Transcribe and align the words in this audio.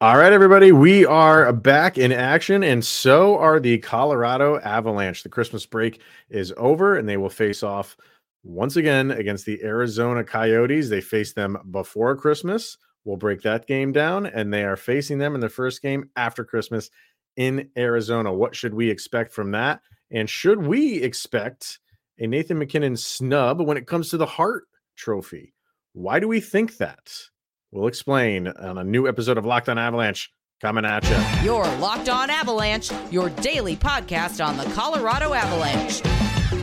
All 0.00 0.16
right, 0.16 0.32
everybody, 0.32 0.70
we 0.70 1.04
are 1.04 1.52
back 1.52 1.98
in 1.98 2.12
action, 2.12 2.62
and 2.62 2.84
so 2.84 3.36
are 3.36 3.58
the 3.58 3.78
Colorado 3.78 4.60
Avalanche. 4.60 5.24
The 5.24 5.28
Christmas 5.28 5.66
break 5.66 6.00
is 6.30 6.54
over, 6.56 6.94
and 6.94 7.08
they 7.08 7.16
will 7.16 7.28
face 7.28 7.64
off 7.64 7.96
once 8.44 8.76
again 8.76 9.10
against 9.10 9.44
the 9.44 9.60
Arizona 9.64 10.22
Coyotes. 10.22 10.88
They 10.88 11.00
face 11.00 11.32
them 11.32 11.58
before 11.72 12.14
Christmas. 12.14 12.78
We'll 13.04 13.16
break 13.16 13.42
that 13.42 13.66
game 13.66 13.90
down, 13.90 14.26
and 14.26 14.54
they 14.54 14.62
are 14.62 14.76
facing 14.76 15.18
them 15.18 15.34
in 15.34 15.40
the 15.40 15.48
first 15.48 15.82
game 15.82 16.08
after 16.14 16.44
Christmas 16.44 16.90
in 17.36 17.68
Arizona. 17.76 18.32
What 18.32 18.54
should 18.54 18.74
we 18.74 18.88
expect 18.88 19.32
from 19.32 19.50
that? 19.50 19.80
And 20.12 20.30
should 20.30 20.64
we 20.64 21.02
expect 21.02 21.80
a 22.20 22.28
Nathan 22.28 22.60
MacKinnon 22.60 22.96
snub 22.96 23.60
when 23.62 23.76
it 23.76 23.88
comes 23.88 24.10
to 24.10 24.16
the 24.16 24.26
Hart 24.26 24.68
Trophy? 24.94 25.54
Why 25.92 26.20
do 26.20 26.28
we 26.28 26.38
think 26.38 26.76
that? 26.76 27.10
We'll 27.70 27.86
explain 27.86 28.48
on 28.48 28.78
a 28.78 28.84
new 28.84 29.06
episode 29.06 29.36
of 29.36 29.44
Locked 29.44 29.68
On 29.68 29.76
Avalanche 29.76 30.32
coming 30.62 30.86
at 30.86 31.04
you. 31.08 31.44
Your 31.44 31.64
Locked 31.76 32.08
On 32.08 32.30
Avalanche, 32.30 32.90
your 33.10 33.28
daily 33.28 33.76
podcast 33.76 34.42
on 34.44 34.56
the 34.56 34.64
Colorado 34.74 35.34
Avalanche. 35.34 36.02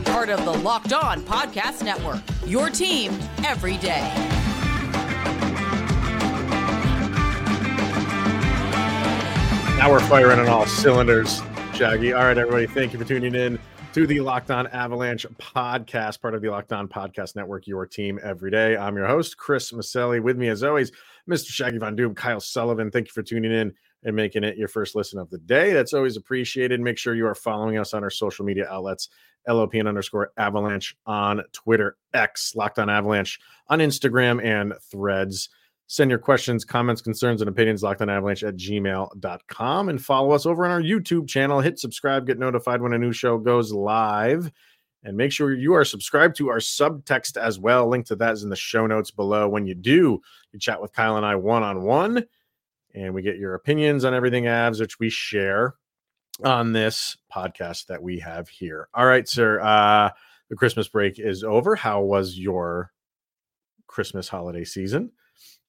Part 0.06 0.30
of 0.30 0.44
the 0.44 0.50
Locked 0.50 0.92
On 0.92 1.20
Podcast 1.22 1.84
Network. 1.84 2.20
Your 2.44 2.70
team 2.70 3.12
every 3.44 3.76
day. 3.76 4.00
Now 9.78 9.92
we're 9.92 10.00
firing 10.00 10.40
on 10.40 10.48
all 10.48 10.66
cylinders, 10.66 11.40
Shaggy. 11.72 12.12
All 12.12 12.24
right, 12.24 12.36
everybody, 12.36 12.66
thank 12.66 12.92
you 12.92 12.98
for 12.98 13.04
tuning 13.04 13.36
in 13.36 13.60
to 13.96 14.06
the 14.06 14.20
Locked 14.20 14.50
On 14.50 14.66
Avalanche 14.66 15.24
podcast, 15.38 16.20
part 16.20 16.34
of 16.34 16.42
the 16.42 16.50
Locked 16.50 16.70
On 16.74 16.86
Podcast 16.86 17.34
Network, 17.34 17.66
your 17.66 17.86
team 17.86 18.20
every 18.22 18.50
day. 18.50 18.76
I'm 18.76 18.94
your 18.94 19.06
host, 19.06 19.38
Chris 19.38 19.72
Maselli. 19.72 20.22
With 20.22 20.36
me, 20.36 20.48
as 20.48 20.62
always, 20.62 20.92
Mr. 21.26 21.48
Shaggy 21.48 21.78
Von 21.78 21.96
Doom, 21.96 22.14
Kyle 22.14 22.38
Sullivan. 22.38 22.90
Thank 22.90 23.06
you 23.06 23.12
for 23.12 23.22
tuning 23.22 23.52
in 23.52 23.72
and 24.04 24.14
making 24.14 24.44
it 24.44 24.58
your 24.58 24.68
first 24.68 24.96
listen 24.96 25.18
of 25.18 25.30
the 25.30 25.38
day. 25.38 25.72
That's 25.72 25.94
always 25.94 26.18
appreciated. 26.18 26.78
Make 26.78 26.98
sure 26.98 27.14
you 27.14 27.26
are 27.26 27.34
following 27.34 27.78
us 27.78 27.94
on 27.94 28.04
our 28.04 28.10
social 28.10 28.44
media 28.44 28.68
outlets, 28.68 29.08
LOPN 29.48 29.88
underscore 29.88 30.30
avalanche 30.36 30.94
on 31.06 31.40
Twitter, 31.54 31.96
X, 32.12 32.54
Locked 32.54 32.78
On 32.78 32.90
Avalanche 32.90 33.40
on 33.68 33.78
Instagram 33.78 34.44
and 34.44 34.74
threads. 34.90 35.48
Send 35.88 36.10
your 36.10 36.18
questions, 36.18 36.64
comments, 36.64 37.00
concerns, 37.00 37.40
and 37.40 37.48
opinions 37.48 37.82
locked 37.82 38.02
on 38.02 38.10
avalanche 38.10 38.42
at 38.42 38.56
gmail.com 38.56 39.88
and 39.88 40.04
follow 40.04 40.32
us 40.32 40.44
over 40.44 40.64
on 40.64 40.72
our 40.72 40.82
YouTube 40.82 41.28
channel. 41.28 41.60
Hit 41.60 41.78
subscribe, 41.78 42.26
get 42.26 42.38
notified 42.38 42.82
when 42.82 42.92
a 42.92 42.98
new 42.98 43.12
show 43.12 43.38
goes 43.38 43.72
live. 43.72 44.50
And 45.04 45.16
make 45.16 45.30
sure 45.30 45.54
you 45.54 45.74
are 45.74 45.84
subscribed 45.84 46.34
to 46.36 46.48
our 46.48 46.58
subtext 46.58 47.36
as 47.36 47.60
well. 47.60 47.88
Link 47.88 48.06
to 48.06 48.16
that 48.16 48.32
is 48.32 48.42
in 48.42 48.50
the 48.50 48.56
show 48.56 48.88
notes 48.88 49.12
below. 49.12 49.48
When 49.48 49.64
you 49.64 49.74
do, 49.76 50.20
you 50.50 50.58
chat 50.58 50.82
with 50.82 50.92
Kyle 50.92 51.16
and 51.16 51.24
I 51.24 51.36
one 51.36 51.62
on 51.62 51.82
one, 51.82 52.26
and 52.92 53.14
we 53.14 53.22
get 53.22 53.36
your 53.36 53.54
opinions 53.54 54.04
on 54.04 54.14
everything 54.14 54.44
Avs, 54.44 54.80
which 54.80 54.98
we 54.98 55.08
share 55.08 55.74
on 56.42 56.72
this 56.72 57.16
podcast 57.32 57.86
that 57.86 58.02
we 58.02 58.18
have 58.18 58.48
here. 58.48 58.88
All 58.94 59.06
right, 59.06 59.28
sir. 59.28 59.60
Uh, 59.60 60.10
the 60.50 60.56
Christmas 60.56 60.88
break 60.88 61.20
is 61.20 61.44
over. 61.44 61.76
How 61.76 62.00
was 62.00 62.36
your 62.36 62.90
Christmas 63.86 64.28
holiday 64.28 64.64
season? 64.64 65.12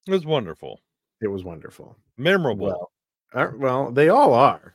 It 0.08 0.12
was 0.12 0.24
wonderful. 0.24 0.80
It 1.20 1.26
was 1.28 1.44
wonderful. 1.44 1.96
Memorable. 2.16 2.66
Well, 2.66 2.92
uh, 3.34 3.50
well, 3.58 3.92
they 3.92 4.08
all 4.08 4.32
are. 4.32 4.74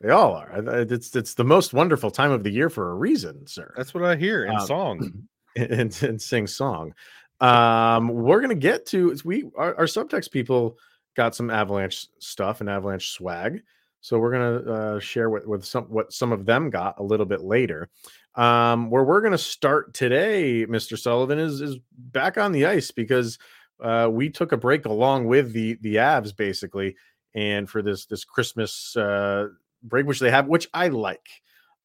They 0.00 0.08
all 0.08 0.32
are. 0.32 0.50
It's 0.90 1.14
it's 1.14 1.34
the 1.34 1.44
most 1.44 1.74
wonderful 1.74 2.10
time 2.10 2.30
of 2.30 2.42
the 2.42 2.50
year 2.50 2.70
for 2.70 2.90
a 2.90 2.94
reason, 2.94 3.46
sir. 3.46 3.74
That's 3.76 3.92
what 3.92 4.04
I 4.04 4.16
hear 4.16 4.46
in 4.46 4.56
Um, 4.56 4.66
song. 4.66 5.28
and, 5.56 6.02
and 6.02 6.20
sing 6.20 6.46
song. 6.46 6.94
Um, 7.40 8.08
we're 8.08 8.40
gonna 8.40 8.54
get 8.54 8.86
to 8.86 9.14
we 9.24 9.44
our, 9.54 9.74
our 9.76 9.84
subtext 9.84 10.30
people 10.30 10.78
got 11.14 11.34
some 11.34 11.50
avalanche 11.50 12.06
stuff 12.18 12.60
and 12.60 12.70
avalanche 12.70 13.10
swag, 13.10 13.62
so 14.00 14.18
we're 14.18 14.32
gonna 14.32 14.72
uh, 14.72 14.98
share 14.98 15.28
with 15.28 15.46
with 15.46 15.64
some 15.64 15.84
what 15.84 16.10
some 16.12 16.32
of 16.32 16.46
them 16.46 16.70
got 16.70 16.98
a 16.98 17.02
little 17.02 17.26
bit 17.26 17.42
later. 17.42 17.90
Um, 18.34 18.90
where 18.90 19.04
we're 19.04 19.20
gonna 19.20 19.36
start 19.36 19.92
today, 19.92 20.64
Mister 20.66 20.96
Sullivan 20.96 21.38
is 21.38 21.60
is 21.60 21.76
back 21.92 22.38
on 22.38 22.52
the 22.52 22.64
ice 22.66 22.90
because 22.90 23.38
uh, 23.82 24.08
we 24.10 24.30
took 24.30 24.52
a 24.52 24.56
break 24.56 24.86
along 24.86 25.26
with 25.26 25.52
the 25.52 25.78
the 25.80 25.96
Avs 25.96 26.36
basically, 26.36 26.96
and 27.34 27.68
for 27.68 27.82
this 27.82 28.06
this 28.06 28.24
Christmas 28.24 28.96
uh, 28.96 29.48
break, 29.82 30.06
which 30.06 30.20
they 30.20 30.30
have, 30.30 30.46
which 30.46 30.68
I 30.74 30.88
like. 30.88 31.28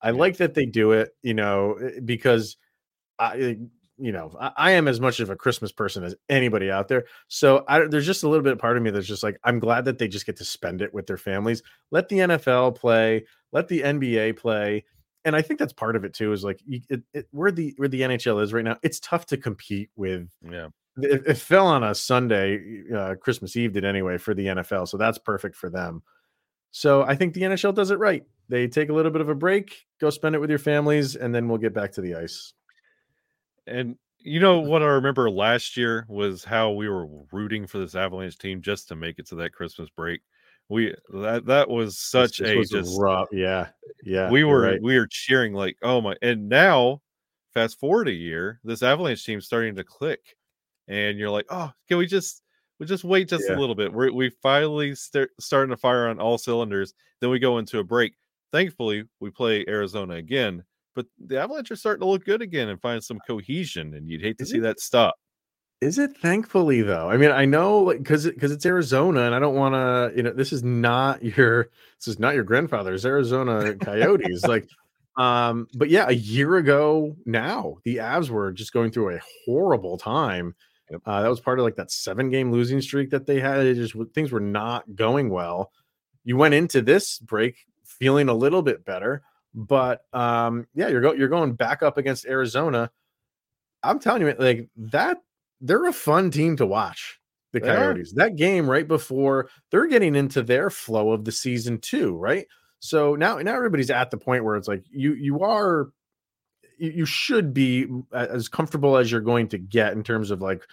I 0.02 0.12
like 0.12 0.38
that 0.38 0.54
they 0.54 0.66
do 0.66 0.94
it, 0.94 1.10
you 1.22 1.34
know, 1.34 1.78
because 2.06 2.56
I, 3.20 3.58
you 3.98 4.12
know, 4.12 4.32
I, 4.40 4.52
I 4.56 4.72
am 4.72 4.88
as 4.88 5.02
much 5.02 5.20
of 5.20 5.30
a 5.30 5.36
Christmas 5.36 5.72
person 5.72 6.04
as 6.04 6.16
anybody 6.30 6.72
out 6.72 6.88
there. 6.88 7.06
So 7.28 7.66
I, 7.68 7.86
there's 7.86 8.06
just 8.06 8.24
a 8.24 8.30
little 8.30 8.44
bit 8.44 8.54
of 8.54 8.60
part 8.60 8.78
of 8.78 8.84
me 8.84 8.92
that's 8.92 9.08
just 9.08 9.24
like, 9.24 9.38
I'm 9.44 9.60
glad 9.60 9.86
that 9.86 9.98
they 9.98 10.08
just 10.08 10.26
get 10.26 10.38
to 10.38 10.46
spend 10.46 10.82
it 10.82 10.94
with 10.94 11.06
their 11.06 11.18
families. 11.18 11.62
Let 11.92 12.08
the 12.10 12.20
NFL 12.20 12.76
play, 12.76 13.26
let 13.52 13.68
the 13.68 13.82
NBA 13.82 14.38
play. 14.38 14.86
And 15.26 15.36
I 15.36 15.42
think 15.42 15.60
that's 15.60 15.74
part 15.74 15.98
of 15.98 16.06
it 16.06 16.14
too. 16.14 16.32
Is 16.32 16.46
like 16.46 16.62
you, 16.66 16.80
it, 16.90 17.02
it, 17.14 17.28
where 17.32 17.52
the 17.52 17.74
where 17.76 17.90
the 17.90 18.02
NHL 18.02 18.42
is 18.42 18.54
right 18.54 18.64
now. 18.64 18.78
It's 18.82 19.02
tough 19.02 19.26
to 19.28 19.38
compete 19.38 19.90
with 19.98 20.30
Yeah. 20.50 20.70
It, 21.04 21.24
it 21.28 21.38
fell 21.38 21.68
on 21.68 21.84
a 21.84 21.96
Sunday, 21.96 22.84
uh, 22.96 23.16
Christmas 23.16 23.56
Eve 23.56 23.74
did 23.74 23.86
anyway 23.86 24.18
for 24.18 24.34
the 24.34 24.48
NFL, 24.48 24.88
so 24.88 24.98
that's 24.98 25.18
perfect 25.18 25.56
for 25.56 25.70
them. 25.70 26.02
So 26.72 27.04
I 27.04 27.16
think 27.16 27.34
the 27.34 27.42
NHL 27.42 27.74
does 27.74 27.92
it 27.92 28.00
right. 28.00 28.24
They 28.48 28.68
take 28.68 28.90
a 28.90 28.94
little 28.94 29.12
bit 29.12 29.22
of 29.22 29.30
a 29.30 29.36
break, 29.36 29.86
go 30.00 30.10
spend 30.10 30.36
it 30.36 30.40
with 30.40 30.50
your 30.50 30.60
families, 30.60 31.16
and 31.16 31.34
then 31.34 31.48
we'll 31.48 31.58
get 31.58 31.74
back 31.74 31.92
to 31.94 32.02
the 32.02 32.16
ice. 32.16 32.54
And 33.68 33.96
you 34.20 34.40
know 34.40 34.60
what 34.60 34.82
I 34.82 34.88
remember 34.88 35.30
last 35.30 35.78
year 35.78 36.06
was 36.10 36.44
how 36.44 36.72
we 36.72 36.90
were 36.90 37.08
rooting 37.32 37.68
for 37.68 37.78
this 37.78 37.96
Avalanche 37.96 38.38
team 38.38 38.62
just 38.62 38.88
to 38.90 38.96
make 38.96 39.20
it 39.20 39.28
to 39.28 39.36
that 39.36 39.54
Christmas 39.54 39.90
break. 39.90 40.22
We 40.68 40.94
that 41.14 41.46
that 41.46 41.70
was 41.70 41.98
such 41.98 42.40
This 42.40 42.50
a 42.50 42.58
was 42.58 42.70
just 42.70 43.00
rough, 43.00 43.28
yeah, 43.32 43.70
yeah. 44.04 44.30
we 44.30 44.44
were 44.44 44.62
right. 44.62 44.82
we 44.82 45.00
were 45.00 45.08
cheering 45.10 45.54
like 45.54 45.78
oh 45.82 46.00
my 46.00 46.16
and 46.22 46.48
now 46.48 47.02
fast 47.56 47.80
forward 47.80 48.08
a 48.08 48.14
year 48.14 48.60
this 48.64 48.84
Avalanche 48.84 49.26
team's 49.26 49.48
starting 49.48 49.76
to 49.76 49.84
click 49.84 50.20
and 50.90 51.18
you're 51.18 51.30
like 51.30 51.46
oh 51.50 51.72
can 51.88 51.98
we 51.98 52.06
just 52.06 52.42
we 52.80 52.86
just 52.86 53.04
wait 53.06 53.30
just 53.30 53.46
Yeah. 53.48 53.56
a 53.56 53.60
little 53.60 53.76
bit 53.76 53.94
we're 53.94 54.12
we 54.12 54.30
finally 54.42 54.94
start 54.96 55.32
starting 55.40 55.70
to 55.70 55.78
fire 55.78 56.08
on 56.10 56.20
all 56.20 56.38
cylinders 56.38 56.94
then 57.22 57.30
we 57.30 57.40
go 57.40 57.58
into 57.60 57.80
a 57.80 57.84
break 57.84 58.14
thankfully 58.52 59.06
we 59.22 59.30
play 59.30 59.64
Arizona 59.68 60.16
again 60.16 60.64
but 60.96 61.06
the 61.20 61.40
Avalanche 61.40 61.72
are 61.72 61.76
starting 61.78 62.02
to 62.02 62.08
look 62.08 62.26
good 62.26 62.42
again 62.42 62.68
and 62.70 62.82
find 62.82 63.02
some 63.02 63.20
cohesion 63.26 63.94
and 63.94 64.10
you'd 64.10 64.22
hate 64.22 64.38
to 64.40 64.44
Is 64.44 64.50
see 64.52 64.58
it? 64.58 64.62
that 64.62 64.80
stop 64.82 65.16
Is 65.82 65.98
it 65.98 66.18
thankfully 66.18 66.82
though? 66.82 67.10
I 67.10 67.16
mean, 67.16 67.32
I 67.32 67.46
know 67.46 67.80
like 67.80 68.00
because 68.00 68.26
because 68.26 68.52
it's 68.52 68.66
Arizona, 68.66 69.22
and 69.22 69.34
I 69.34 69.40
don't 69.40 69.56
want 69.56 69.76
to. 69.76 70.12
You 70.18 70.24
know, 70.24 70.34
this 70.34 70.52
is 70.52 70.62
not 70.62 71.24
your 71.24 71.70
this 72.00 72.08
is 72.10 72.20
not 72.20 72.36
your 72.36 72.44
grandfather's 72.44 73.06
Arizona 73.06 73.76
Coyotes. 73.76 74.44
like, 74.46 74.68
um, 75.18 75.68
but 75.76 75.88
yeah, 75.90 76.06
a 76.10 76.14
year 76.14 76.58
ago 76.58 77.16
now, 77.26 77.78
the 77.86 77.96
Avs 77.98 78.30
were 78.30 78.52
just 78.52 78.74
going 78.74 78.92
through 78.92 79.16
a 79.16 79.20
horrible 79.46 79.98
time. 79.98 80.54
Yep. 80.90 81.02
Uh, 81.06 81.22
that 81.22 81.30
was 81.30 81.40
part 81.40 81.60
of 81.60 81.66
like 81.66 81.76
that 81.76 81.92
seven 81.92 82.30
game 82.30 82.52
losing 82.52 82.82
streak 82.82 83.12
that 83.12 83.26
they 83.26 83.40
had. 83.40 83.66
It 83.66 83.76
just 83.76 83.96
things 84.14 84.32
were 84.32 84.40
not 84.40 84.96
going 84.96 85.30
well. 85.30 85.72
You 86.24 86.38
went 86.38 86.54
into 86.54 86.82
this 86.82 87.20
break 87.20 87.58
feeling 87.86 88.30
a 88.30 88.34
little 88.34 88.62
bit 88.62 88.86
better, 88.86 89.24
but 89.54 90.02
um, 90.14 90.68
yeah, 90.74 90.88
you're 90.88 91.02
go 91.02 91.14
you're 91.14 91.28
going 91.28 91.54
back 91.54 91.84
up 91.84 91.98
against 91.98 92.26
Arizona. 92.26 92.92
I'm 93.84 94.00
telling 94.00 94.22
you, 94.22 94.36
like 94.38 94.68
that 94.78 95.18
they're 95.62 95.86
a 95.86 95.94
fun 95.94 96.32
team 96.32 96.58
to 96.58 96.66
watch. 96.66 97.20
The. 97.52 97.62
Coyotes. 97.62 98.14
That 98.14 98.36
game 98.36 98.70
right 98.70 98.88
before 98.88 99.50
they're 99.72 99.88
getting 99.88 100.16
into 100.16 100.44
their 100.44 100.70
flow 100.70 101.12
of 101.12 101.26
the 101.26 101.32
season 101.32 101.80
too, 101.80 102.16
right? 102.16 102.46
So 102.80 103.16
now 103.16 103.38
now 103.38 103.56
everybody's 103.56 103.90
at 103.90 104.12
the 104.12 104.18
point 104.18 104.44
where 104.44 104.56
it's 104.56 104.68
like 104.68 104.84
you 104.90 105.14
you 105.14 105.42
are 105.42 105.90
you, 106.80 107.06
should 107.06 107.54
be 107.54 107.88
as 108.14 108.48
comfortable 108.48 108.98
as 108.98 109.12
you're 109.12 109.22
going 109.22 109.48
to 109.50 109.58
get 109.58 109.94
in 109.94 110.04
terms 110.04 110.32
of 110.32 110.42
like 110.42 110.64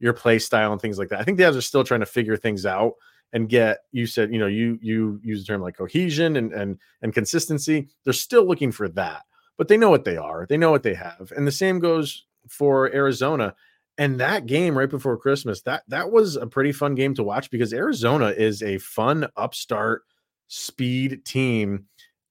your 0.00 0.12
play 0.12 0.38
style 0.38 0.72
and 0.72 0.80
things 0.80 0.98
like 0.98 1.08
that. 1.08 1.20
I 1.20 1.24
think 1.24 1.38
the 1.38 1.44
Avs 1.44 1.56
are 1.56 1.62
still 1.62 1.84
trying 1.84 2.00
to 2.00 2.06
figure 2.06 2.36
things 2.36 2.66
out 2.66 2.94
and 3.32 3.48
get 3.48 3.84
you 3.92 4.06
said, 4.06 4.32
you 4.32 4.38
know, 4.38 4.46
you 4.46 4.78
you 4.82 5.20
use 5.22 5.40
the 5.40 5.46
term 5.46 5.62
like 5.62 5.76
cohesion 5.76 6.36
and 6.36 6.52
and 6.52 6.78
and 7.00 7.14
consistency. 7.14 7.88
They're 8.04 8.12
still 8.12 8.46
looking 8.46 8.72
for 8.72 8.88
that, 8.90 9.22
but 9.56 9.68
they 9.68 9.76
know 9.76 9.90
what 9.90 10.04
they 10.04 10.16
are. 10.16 10.46
They 10.48 10.56
know 10.56 10.70
what 10.70 10.82
they 10.82 10.94
have. 10.94 11.32
And 11.36 11.46
the 11.46 11.52
same 11.52 11.78
goes 11.78 12.24
for 12.48 12.92
Arizona. 12.94 13.54
And 13.98 14.18
that 14.20 14.46
game 14.46 14.76
right 14.76 14.88
before 14.88 15.16
Christmas, 15.16 15.62
that 15.62 15.84
that 15.88 16.10
was 16.10 16.36
a 16.36 16.46
pretty 16.46 16.72
fun 16.72 16.94
game 16.94 17.14
to 17.14 17.22
watch 17.22 17.50
because 17.50 17.72
Arizona 17.72 18.28
is 18.28 18.62
a 18.62 18.78
fun 18.78 19.28
upstart 19.36 20.02
speed 20.48 21.24
team, 21.24 21.86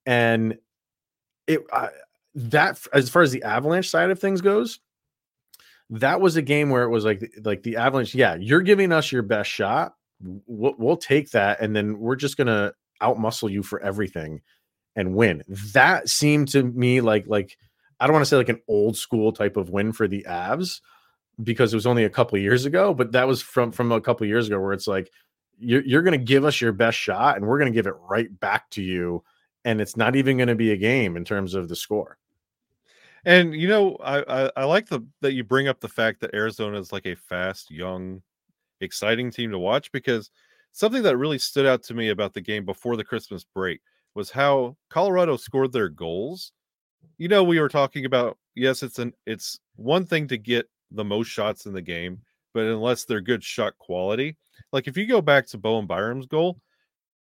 and 0.06 0.58
it 1.48 1.62
that 2.36 2.80
as 2.94 3.10
far 3.10 3.22
as 3.22 3.32
the 3.32 3.44
Avalanche 3.44 3.90
side 3.90 4.10
of 4.10 4.20
things 4.20 4.42
goes, 4.42 4.80
that 5.90 6.22
was 6.22 6.38
a 6.38 6.42
game 6.42 6.70
where 6.70 6.84
it 6.84 6.90
was 6.90 7.04
like 7.04 7.32
like 7.44 7.64
the 7.64 7.78
Avalanche. 7.78 8.16
Yeah, 8.16 8.36
you're 8.36 8.62
giving 8.62 8.92
us 8.92 9.12
your 9.12 9.24
best 9.24 9.50
shot. 9.50 9.96
We'll, 10.46 10.76
we'll 10.78 10.98
take 10.98 11.32
that, 11.32 11.60
and 11.62 11.76
then 11.76 12.00
we're 12.00 12.16
just 12.16 12.38
gonna 12.38 12.74
outmuscle 13.02 13.52
you 13.52 13.64
for 13.64 13.82
everything 13.82 14.42
and 14.96 15.16
win. 15.16 15.44
That 15.74 16.10
seemed 16.10 16.50
to 16.50 16.64
me 16.64 17.02
like 17.02 17.26
like 17.28 17.58
I 18.00 18.08
don't 18.08 18.14
want 18.14 18.24
to 18.24 18.30
say 18.30 18.38
like 18.38 18.50
an 18.50 18.62
old 18.68 18.98
school 18.98 19.32
type 19.32 19.58
of 19.58 19.70
win 19.70 19.92
for 19.92 20.08
the 20.08 20.26
Avs 20.28 20.82
because 21.44 21.74
it 21.74 21.78
was 21.78 21.88
only 21.88 22.04
a 22.04 22.10
couple 22.10 22.38
years 22.38 22.66
ago, 22.66 22.94
but 22.94 23.12
that 23.12 23.28
was 23.28 23.42
from 23.42 23.72
from 23.72 23.92
a 23.92 24.02
couple 24.02 24.26
years 24.28 24.48
ago 24.48 24.60
where 24.60 24.74
it's 24.74 24.88
like 24.88 25.12
you're, 25.62 25.84
you're 25.84 26.02
going 26.02 26.18
to 26.20 26.26
give 26.26 26.44
us 26.44 26.60
your 26.60 26.72
best 26.72 26.98
shot 26.98 27.38
and 27.38 27.46
we're 27.46 27.60
going 27.60 27.72
to 27.72 27.78
give 27.78 27.88
it 27.88 27.96
right 28.10 28.40
back 28.40 28.70
to 28.72 28.82
you 28.82 29.24
and 29.64 29.80
it's 29.80 29.96
not 29.96 30.16
even 30.16 30.38
going 30.38 30.48
to 30.48 30.56
be 30.56 30.72
a 30.72 30.78
game 30.78 31.16
in 31.16 31.24
terms 31.24 31.54
of 31.54 31.70
the 31.70 31.76
score 31.76 32.18
And 33.26 33.54
you 33.54 33.68
know, 33.68 33.96
I, 33.98 34.46
I 34.46 34.52
I 34.58 34.64
like 34.66 34.88
the 34.88 35.02
that 35.22 35.34
you 35.34 35.44
bring 35.44 35.68
up 35.68 35.80
the 35.80 35.88
fact 35.88 36.22
that 36.22 36.34
Arizona 36.34 36.80
is 36.80 36.92
like 36.92 37.06
a 37.06 37.16
fast, 37.16 37.70
young, 37.70 38.22
exciting 38.82 39.32
team 39.32 39.52
to 39.52 39.60
watch 39.60 39.92
because 39.92 40.32
something 40.72 41.04
that 41.04 41.18
really 41.18 41.38
stood 41.38 41.66
out 41.66 41.84
to 41.84 41.94
me 41.94 42.10
about 42.10 42.34
the 42.34 42.42
game 42.42 42.66
before 42.66 42.98
the 42.98 43.04
Christmas 43.04 43.44
break 43.44 43.82
was 44.16 44.32
how 44.32 44.76
Colorado 44.90 45.38
scored 45.38 45.72
their 45.72 45.90
goals. 45.90 46.52
You 47.18 47.28
know, 47.28 47.44
we 47.44 47.60
were 47.60 47.70
talking 47.70 48.06
about 48.06 48.38
yes, 48.56 48.84
it's 48.84 49.00
an 49.00 49.14
it's 49.26 49.60
one 49.76 50.06
thing 50.06 50.28
to 50.28 50.38
get 50.38 50.68
the 50.92 51.06
most 51.06 51.28
shots 51.28 51.66
in 51.66 51.74
the 51.74 51.82
game, 51.82 52.22
but 52.54 52.66
unless 52.66 53.06
they're 53.06 53.22
good 53.22 53.44
shot 53.44 53.78
quality, 53.78 54.36
like 54.74 54.88
if 54.88 54.98
you 54.98 55.06
go 55.06 55.22
back 55.22 55.46
to 55.48 55.58
Bowen 55.58 55.88
Byram's 55.88 56.26
goal, 56.26 56.60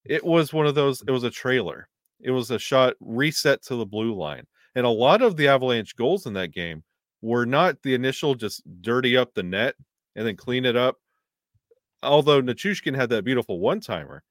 it 0.06 0.24
was 0.24 0.54
one 0.54 0.68
of 0.68 0.76
those. 0.76 1.02
It 1.08 1.12
was 1.12 1.24
a 1.24 1.32
trailer. 1.32 1.88
It 2.20 2.32
was 2.32 2.52
a 2.52 2.60
shot 2.60 2.96
reset 3.00 3.64
to 3.64 3.76
the 3.76 3.86
blue 3.86 4.16
line 4.16 4.46
and 4.78 4.86
a 4.86 4.90
lot 4.90 5.24
of 5.24 5.36
the 5.36 5.48
Avalanche 5.48 5.96
goals 5.96 6.28
in 6.28 6.34
that 6.34 6.52
game 6.52 6.84
were 7.24 7.48
not 7.48 7.82
the 7.82 7.96
initial 7.96 8.36
just 8.36 8.62
dirty 8.84 9.18
up 9.18 9.34
the 9.34 9.42
net 9.42 9.74
and 10.16 10.26
then 10.26 10.36
clean 10.36 10.66
it 10.66 10.76
up. 10.76 10.98
Although 12.04 12.44
Nichushkin 12.44 12.96
had 12.96 13.10
that 13.10 13.24
beautiful 13.26 13.60
one 13.60 13.80
timer, 13.80 14.22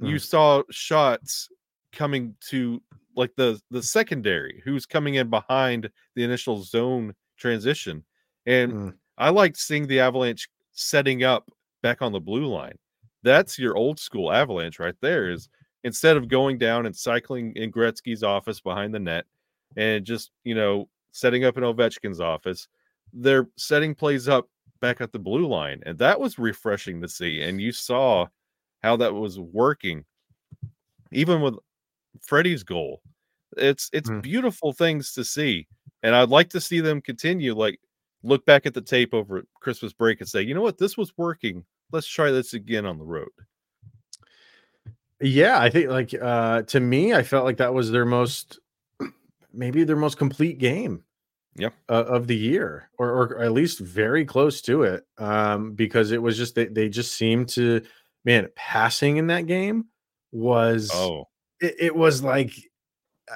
you 0.00 0.16
Mm. 0.16 0.20
saw 0.20 0.62
shots 0.72 1.48
coming 1.92 2.34
to 2.48 2.82
like 3.14 3.32
the 3.36 3.60
the 3.70 3.82
secondary 3.82 4.60
who's 4.64 4.86
coming 4.86 5.14
in 5.14 5.30
behind 5.30 5.88
the 6.16 6.24
initial 6.24 6.64
zone 6.64 7.14
transition. 7.36 8.04
And 8.44 8.72
Mm. 8.72 8.94
I 9.18 9.28
liked 9.30 9.56
seeing 9.56 9.86
the 9.86 10.00
Avalanche 10.00 10.48
setting 10.72 11.22
up 11.22 11.48
back 11.80 12.02
on 12.02 12.10
the 12.10 12.20
blue 12.20 12.46
line. 12.46 12.76
That's 13.22 13.56
your 13.56 13.76
old 13.76 14.00
school 14.00 14.32
Avalanche 14.32 14.80
right 14.80 14.96
there. 15.00 15.30
Is 15.30 15.48
instead 15.84 16.16
of 16.16 16.26
going 16.26 16.58
down 16.58 16.86
and 16.86 16.96
cycling 16.96 17.54
in 17.54 17.70
Gretzky's 17.70 18.24
office 18.24 18.60
behind 18.60 18.92
the 18.92 18.98
net 18.98 19.26
and 19.76 20.04
just 20.04 20.30
you 20.44 20.54
know 20.54 20.88
setting 21.12 21.44
up 21.44 21.56
in 21.56 21.64
Ovechkin's 21.64 22.20
office, 22.20 22.68
they're 23.12 23.48
setting 23.56 23.94
plays 23.94 24.28
up 24.28 24.48
back 24.80 25.00
at 25.00 25.12
the 25.12 25.18
blue 25.18 25.46
line, 25.46 25.82
and 25.86 25.98
that 25.98 26.18
was 26.18 26.38
refreshing 26.38 27.00
to 27.02 27.08
see. 27.08 27.42
And 27.42 27.60
you 27.60 27.72
saw 27.72 28.26
how 28.82 28.96
that 28.96 29.14
was 29.14 29.38
working, 29.38 30.04
even 31.12 31.40
with 31.40 31.54
Freddie's 32.20 32.62
goal. 32.62 33.00
It's 33.56 33.90
it's 33.92 34.08
Mm. 34.10 34.22
beautiful 34.22 34.72
things 34.72 35.12
to 35.12 35.24
see, 35.24 35.68
and 36.02 36.14
I'd 36.14 36.30
like 36.30 36.48
to 36.50 36.60
see 36.60 36.80
them 36.80 37.00
continue. 37.00 37.54
Like 37.54 37.78
look 38.22 38.44
back 38.46 38.66
at 38.66 38.74
the 38.74 38.80
tape 38.80 39.12
over 39.14 39.44
Christmas 39.60 39.92
break 39.92 40.20
and 40.20 40.28
say, 40.28 40.42
you 40.42 40.54
know 40.54 40.62
what, 40.62 40.78
this 40.78 40.96
was 40.96 41.12
working. 41.18 41.64
Let's 41.90 42.06
try 42.06 42.30
this 42.30 42.54
again 42.54 42.86
on 42.86 42.98
the 42.98 43.04
road. 43.04 43.28
Yeah, 45.20 45.60
I 45.60 45.70
think 45.70 45.88
like 45.88 46.14
uh 46.20 46.62
to 46.62 46.80
me, 46.80 47.14
I 47.14 47.22
felt 47.22 47.44
like 47.44 47.58
that 47.58 47.74
was 47.74 47.90
their 47.90 48.04
most 48.06 48.58
maybe 49.52 49.84
their 49.84 49.96
most 49.96 50.18
complete 50.18 50.58
game. 50.58 51.04
Yep. 51.56 51.74
Uh, 51.86 52.04
of 52.08 52.28
the 52.28 52.36
year, 52.36 52.88
or 52.96 53.10
or 53.10 53.42
at 53.42 53.52
least 53.52 53.78
very 53.78 54.24
close 54.24 54.62
to 54.62 54.84
it. 54.84 55.04
Um, 55.18 55.74
because 55.74 56.10
it 56.10 56.22
was 56.22 56.38
just 56.38 56.54
they, 56.54 56.64
they 56.64 56.88
just 56.88 57.12
seemed 57.12 57.50
to 57.50 57.82
man, 58.24 58.48
passing 58.56 59.16
in 59.16 59.26
that 59.26 59.46
game 59.46 59.86
was 60.30 60.90
Oh, 60.94 61.28
it, 61.60 61.74
it 61.78 61.96
was 61.96 62.22
like 62.22 62.52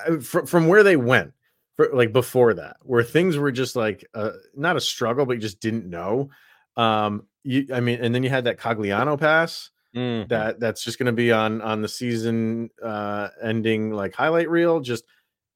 uh, 0.06 0.18
from 0.18 0.46
from 0.46 0.66
where 0.66 0.82
they 0.82 0.96
went 0.96 1.32
for, 1.76 1.90
like 1.92 2.12
before 2.12 2.54
that 2.54 2.76
where 2.82 3.02
things 3.02 3.36
were 3.36 3.52
just 3.52 3.76
like 3.76 4.04
uh, 4.14 4.32
not 4.54 4.76
a 4.76 4.80
struggle 4.80 5.26
but 5.26 5.34
you 5.34 5.40
just 5.40 5.60
didn't 5.60 5.88
know 5.88 6.30
um 6.76 7.26
you 7.44 7.66
i 7.72 7.80
mean 7.80 7.98
and 8.00 8.14
then 8.14 8.22
you 8.22 8.30
had 8.30 8.44
that 8.44 8.58
Cogliano 8.58 9.18
pass 9.18 9.70
mhm. 9.94 10.28
that 10.28 10.58
that's 10.58 10.82
just 10.82 10.98
going 10.98 11.06
to 11.06 11.12
be 11.12 11.30
on 11.32 11.62
on 11.62 11.82
the 11.82 11.88
season 11.88 12.70
uh 12.82 13.28
ending 13.42 13.92
like 13.92 14.14
highlight 14.14 14.50
reel 14.50 14.80
just 14.80 15.04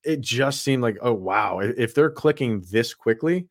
it 0.05 0.20
just 0.20 0.62
seemed 0.62 0.82
like 0.82 0.97
oh 1.02 1.12
wow 1.12 1.58
if, 1.61 1.94
they're 1.94 2.11
clicking 2.11 2.64
this 2.70 2.94
quickly 2.94 3.49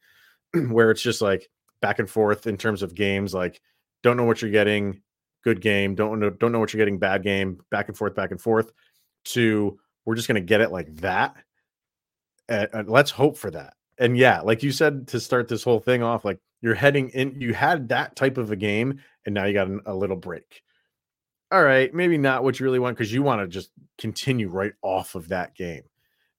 where 0.69 0.91
it's 0.91 1.01
just 1.01 1.21
like 1.21 1.49
back 1.81 1.99
and 1.99 2.09
forth 2.09 2.47
in 2.47 2.57
terms 2.57 2.81
of 2.81 2.95
games 2.95 3.33
like 3.33 3.61
don't 4.03 4.17
know 4.17 4.23
what 4.23 4.41
you're 4.41 4.51
getting 4.51 5.01
good 5.43 5.61
game 5.61 5.95
don't 5.95 6.19
know 6.19 6.29
don't 6.29 6.51
know 6.51 6.59
what 6.59 6.73
you're 6.73 6.79
getting 6.79 6.99
bad 6.99 7.23
game 7.23 7.59
back 7.71 7.87
and 7.87 7.97
forth 7.97 8.15
back 8.15 8.31
and 8.31 8.41
forth 8.41 8.71
to 9.23 9.79
we're 10.05 10.15
just 10.15 10.27
going 10.27 10.41
to 10.41 10.45
get 10.45 10.61
it 10.61 10.71
like 10.71 10.93
that 10.97 11.35
and, 12.47 12.67
and 12.73 12.89
let's 12.89 13.11
hope 13.11 13.37
for 13.37 13.51
that. 13.51 13.73
And 13.97 14.17
yeah 14.17 14.41
like 14.41 14.63
you 14.63 14.71
said 14.71 15.07
to 15.09 15.19
start 15.19 15.47
this 15.47 15.63
whole 15.63 15.79
thing 15.79 16.03
off 16.03 16.25
like 16.25 16.39
you're 16.61 16.75
heading 16.75 17.09
in 17.09 17.39
you 17.39 17.53
had 17.53 17.89
that 17.89 18.15
type 18.15 18.37
of 18.37 18.51
a 18.51 18.55
game 18.55 18.99
and 19.25 19.35
now 19.35 19.45
you 19.45 19.53
got 19.53 19.67
an, 19.67 19.81
a 19.85 19.93
little 19.93 20.15
break. 20.15 20.63
All 21.51 21.63
right 21.63 21.93
maybe 21.93 22.17
not 22.17 22.43
what 22.43 22.59
you 22.59 22.63
really 22.63 22.79
want 22.79 22.97
because 22.97 23.13
you 23.13 23.23
want 23.23 23.41
to 23.41 23.47
just 23.47 23.71
continue 23.97 24.49
right 24.49 24.73
off 24.81 25.15
of 25.15 25.29
that 25.29 25.55
game 25.55 25.83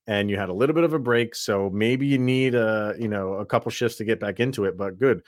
and 0.06 0.30
you 0.30 0.36
had 0.36 0.48
a 0.48 0.52
little 0.54 0.74
bit 0.74 0.84
of 0.84 0.92
a 0.92 0.98
break 0.98 1.34
so 1.34 1.70
maybe 1.70 2.06
you 2.06 2.18
need 2.18 2.54
a 2.54 2.94
you 2.98 3.08
know 3.08 3.34
a 3.34 3.46
couple 3.46 3.70
shifts 3.70 3.98
to 3.98 4.04
get 4.04 4.20
back 4.20 4.40
into 4.40 4.64
it 4.64 4.76
but 4.76 4.98
good. 4.98 5.22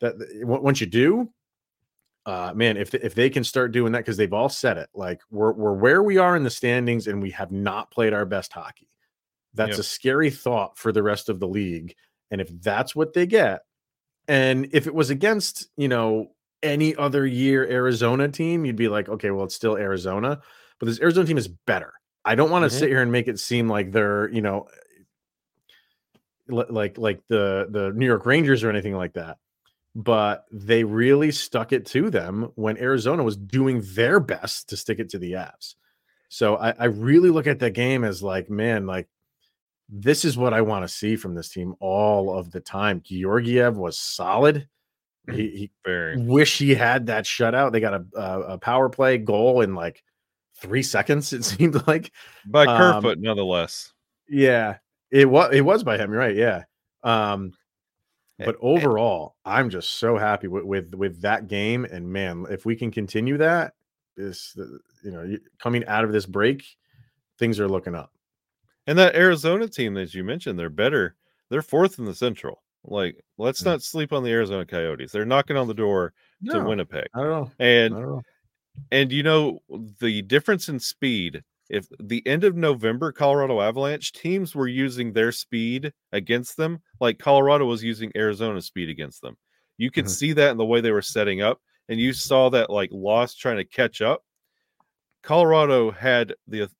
That 0.00 0.14
once 0.42 0.80
you 0.80 0.86
do 0.86 1.30
uh 2.26 2.52
man 2.54 2.76
if 2.76 2.94
if 2.94 3.14
they 3.14 3.28
can 3.30 3.44
start 3.44 3.72
doing 3.72 3.92
that 3.92 3.98
because 4.00 4.16
they've 4.16 4.32
all 4.32 4.48
said 4.48 4.78
it 4.78 4.88
like 4.94 5.20
we're 5.30 5.52
we're 5.52 5.74
where 5.74 6.02
we 6.02 6.16
are 6.18 6.36
in 6.36 6.42
the 6.42 6.50
standings 6.50 7.06
and 7.06 7.20
we 7.22 7.30
have 7.30 7.52
not 7.52 7.90
played 7.90 8.12
our 8.12 8.24
best 8.24 8.52
hockey. 8.52 8.88
That's 9.54 9.72
Yep. 9.72 9.78
a 9.78 9.82
scary 9.84 10.30
thought 10.30 10.76
for 10.78 10.90
the 10.90 11.02
rest 11.02 11.28
of 11.28 11.38
the 11.38 11.46
league 11.48 11.94
and 12.30 12.40
if 12.40 12.48
that's 12.62 12.96
what 12.96 13.12
they 13.12 13.26
get 13.26 13.60
and 14.26 14.68
if 14.72 14.86
it 14.86 14.94
was 14.94 15.10
against 15.10 15.68
you 15.76 15.88
know 15.88 16.28
any 16.62 16.96
other 16.96 17.26
year 17.26 17.64
arizona 17.70 18.28
team 18.28 18.64
you'd 18.64 18.74
be 18.76 18.88
like 18.88 19.08
okay 19.08 19.30
well 19.30 19.44
it's 19.44 19.54
still 19.54 19.76
arizona 19.76 20.40
but 20.80 20.86
this 20.86 21.00
arizona 21.00 21.26
team 21.26 21.38
is 21.38 21.48
better 21.48 21.92
i 22.24 22.34
don't 22.34 22.50
want 22.50 22.68
to 22.70 22.74
Mhm. 22.74 22.78
sit 22.80 22.88
here 22.88 23.02
and 23.02 23.12
make 23.12 23.28
it 23.28 23.38
seem 23.38 23.68
like 23.68 23.92
they're 23.92 24.28
you 24.30 24.40
know 24.42 24.66
like 26.48 26.98
like 26.98 27.20
the 27.28 27.66
the 27.70 27.92
new 27.94 28.04
york 28.06 28.26
rangers 28.26 28.62
or 28.62 28.70
anything 28.70 28.94
like 28.94 29.14
that 29.14 29.38
but 29.94 30.44
they 30.52 30.84
really 30.84 31.30
stuck 31.30 31.72
it 31.72 31.86
to 31.86 32.10
them 32.10 32.50
when 32.56 32.76
Arizona 32.78 33.22
was 33.22 33.36
doing 33.36 33.80
their 33.94 34.18
best 34.18 34.68
to 34.70 34.76
stick 34.76 34.98
it 34.98 35.08
to 35.10 35.20
the 35.20 35.34
Avs. 35.34 35.76
So 36.28 36.56
I, 36.56 36.70
I 36.76 36.84
really 36.86 37.30
look 37.30 37.46
at 37.46 37.60
that 37.60 37.74
game 37.74 38.02
as 38.02 38.20
like, 38.20 38.50
man, 38.50 38.88
like 38.88 39.06
this 39.88 40.24
is 40.24 40.36
what 40.36 40.52
I 40.52 40.62
want 40.62 40.82
to 40.82 40.92
see 40.92 41.14
from 41.14 41.36
this 41.36 41.48
team 41.50 41.76
all 41.78 42.36
of 42.36 42.50
the 42.50 42.58
time. 42.58 43.02
Georgiev 43.04 43.76
was 43.76 43.96
solid. 43.96 44.66
He, 45.30 45.48
he 45.50 45.70
very. 45.84 46.20
wish 46.20 46.58
he 46.58 46.74
had 46.74 47.06
that 47.06 47.24
shutout. 47.24 47.70
They 47.70 47.78
got 47.78 47.94
a, 47.94 48.04
a 48.16 48.40
a 48.54 48.58
power 48.58 48.88
play 48.88 49.16
goal 49.18 49.60
in 49.60 49.76
like 49.76 50.02
three 50.64 50.82
seconds. 50.82 51.32
It 51.32 51.44
seemed 51.44 51.86
like. 51.86 52.12
By 52.46 52.64
Um, 52.66 52.76
Kerfoot, 53.02 53.18
nonetheless. 53.18 53.92
Yeah, 54.28 54.78
it 55.10 55.28
was 55.28 55.52
it 55.54 55.60
was 55.62 55.84
by 55.84 55.96
him. 55.98 56.10
You're 56.10 56.20
right. 56.20 56.34
Yeah. 56.36 56.64
Um, 57.02 57.52
but 58.38 58.56
overall, 58.60 59.36
I'm 59.44 59.70
just 59.70 59.90
so 59.98 60.16
happy 60.16 60.48
with 60.48 60.64
with 60.64 60.94
with 60.94 61.20
that 61.22 61.46
game. 61.48 61.84
And 61.84 62.08
man, 62.08 62.46
if 62.50 62.64
we 62.66 62.74
can 62.74 62.90
continue 62.90 63.36
that, 63.38 63.74
this 64.16 64.56
uh, 64.58 64.64
you 65.04 65.10
know 65.12 65.36
coming 65.60 65.86
out 65.86 66.04
of 66.04 66.12
this 66.12 66.26
break, 66.26 66.64
things 67.38 67.60
are 67.60 67.68
looking 67.68 67.94
up. 67.94 68.10
And 68.86 68.98
that 68.98 69.14
Arizona 69.14 69.68
team 69.68 69.94
that 69.94 70.14
you 70.14 70.24
mentioned, 70.24 70.58
they're 70.58 70.68
better. 70.70 71.14
They're 71.50 71.62
fourth 71.62 71.98
in 71.98 72.04
the 72.06 72.14
Central. 72.14 72.62
Like, 72.86 73.16
let's 73.38 73.62
Mm. 73.62 73.66
not 73.66 73.82
sleep 73.82 74.12
on 74.12 74.22
the 74.24 74.30
Arizona 74.30 74.66
Coyotes. 74.66 75.10
They're 75.12 75.24
knocking 75.24 75.56
on 75.56 75.68
the 75.68 75.74
door 75.74 76.12
to 76.50 76.58
Winnipeg. 76.64 77.06
I 77.14 77.20
don't 77.20 77.30
know. 77.30 77.50
I 77.60 77.64
And 77.64 77.94
don't 77.94 78.02
know. 78.02 78.22
And 78.90 79.12
you 79.12 79.22
know 79.22 79.60
the 80.00 80.22
difference 80.22 80.68
in 80.68 80.78
speed. 80.78 81.42
If 81.70 81.86
the 81.98 82.26
end 82.26 82.44
of 82.44 82.56
November, 82.56 83.10
Colorado 83.12 83.60
Avalanche 83.60 84.12
teams 84.12 84.54
were 84.54 84.68
using 84.68 85.12
their 85.12 85.32
speed 85.32 85.92
against 86.12 86.56
them, 86.56 86.80
like 87.00 87.18
Colorado 87.18 87.64
was 87.64 87.82
using 87.82 88.12
Arizona 88.16 88.60
speed 88.60 88.90
against 88.90 89.22
them. 89.22 89.36
You 89.78 89.90
could 89.90 90.04
Mhm. 90.06 90.10
see 90.10 90.32
that 90.34 90.50
in 90.50 90.56
the 90.58 90.64
way 90.64 90.80
they 90.80 90.92
were 90.92 91.02
setting 91.02 91.40
up, 91.40 91.60
and 91.88 91.98
you 91.98 92.12
saw 92.12 92.50
that 92.50 92.70
like 92.70 92.90
loss 92.92 93.34
trying 93.34 93.56
to 93.56 93.64
catch 93.64 94.00
up. 94.02 94.24
Colorado 95.22 95.90
had 95.90 96.34
the 96.46 96.70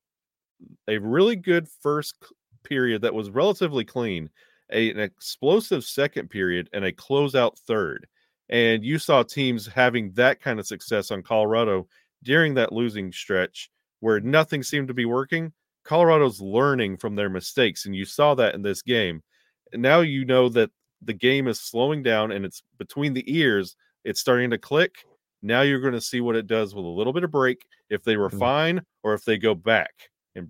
a 0.89 0.99
really 0.99 1.37
good 1.37 1.69
first 1.69 2.17
period 2.63 3.03
that 3.03 3.15
was 3.15 3.31
relatively 3.31 3.85
clean, 3.85 4.31
a, 4.71 4.91
an 4.91 5.01
explosive 5.01 5.85
second 5.85 6.29
period, 6.31 6.69
and 6.73 6.85
a 6.85 6.93
closeout 6.93 7.59
third. 7.59 8.07
And 8.55 8.85
you 8.85 9.01
saw 9.01 9.25
teams 9.25 9.67
having 9.67 10.13
that 10.13 10.41
kind 10.41 10.61
of 10.61 10.67
success 10.69 11.11
on 11.11 11.25
Colorado 11.25 11.89
during 12.23 12.55
that 12.55 12.73
losing 12.73 13.11
stretch 13.11 13.69
where 13.99 14.21
nothing 14.21 14.63
seemed 14.63 14.87
to 14.87 14.95
be 14.95 15.07
working. 15.07 15.53
Colorado's 15.83 16.41
learning 16.41 16.99
from 16.99 17.17
their 17.17 17.29
mistakes, 17.29 17.85
and 17.85 17.97
you 17.97 18.05
saw 18.05 18.37
that 18.37 18.55
in 18.55 18.63
this 18.63 18.81
game. 18.81 19.25
And 19.73 19.83
now 19.83 20.03
you 20.03 20.25
know 20.25 20.49
that 20.51 20.71
the 21.03 21.13
game 21.13 21.49
is 21.49 21.59
slowing 21.59 22.05
down 22.05 22.31
and 22.31 22.45
it's 22.45 22.63
between 22.79 23.13
the 23.13 23.25
ears, 23.27 23.75
it's 24.05 24.21
starting 24.21 24.51
to 24.51 24.59
click. 24.59 25.05
Now 25.43 25.63
you're 25.63 25.81
going 25.81 25.95
to 25.95 26.01
see 26.01 26.21
what 26.21 26.37
it 26.37 26.47
does 26.47 26.77
with 26.77 26.85
a 26.85 26.89
little 26.89 27.13
bit 27.13 27.25
of 27.25 27.33
break 27.33 27.67
if 27.91 28.05
they 28.05 28.17
refine 28.17 28.83
or 29.03 29.15
if 29.15 29.25
they 29.25 29.37
go 29.37 29.57
back 29.57 29.91
and 30.37 30.49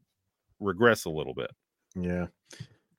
regress 0.61 1.07
a 1.07 1.11
little 1.11 1.33
bit. 1.33 1.51
Yeah. 1.97 2.27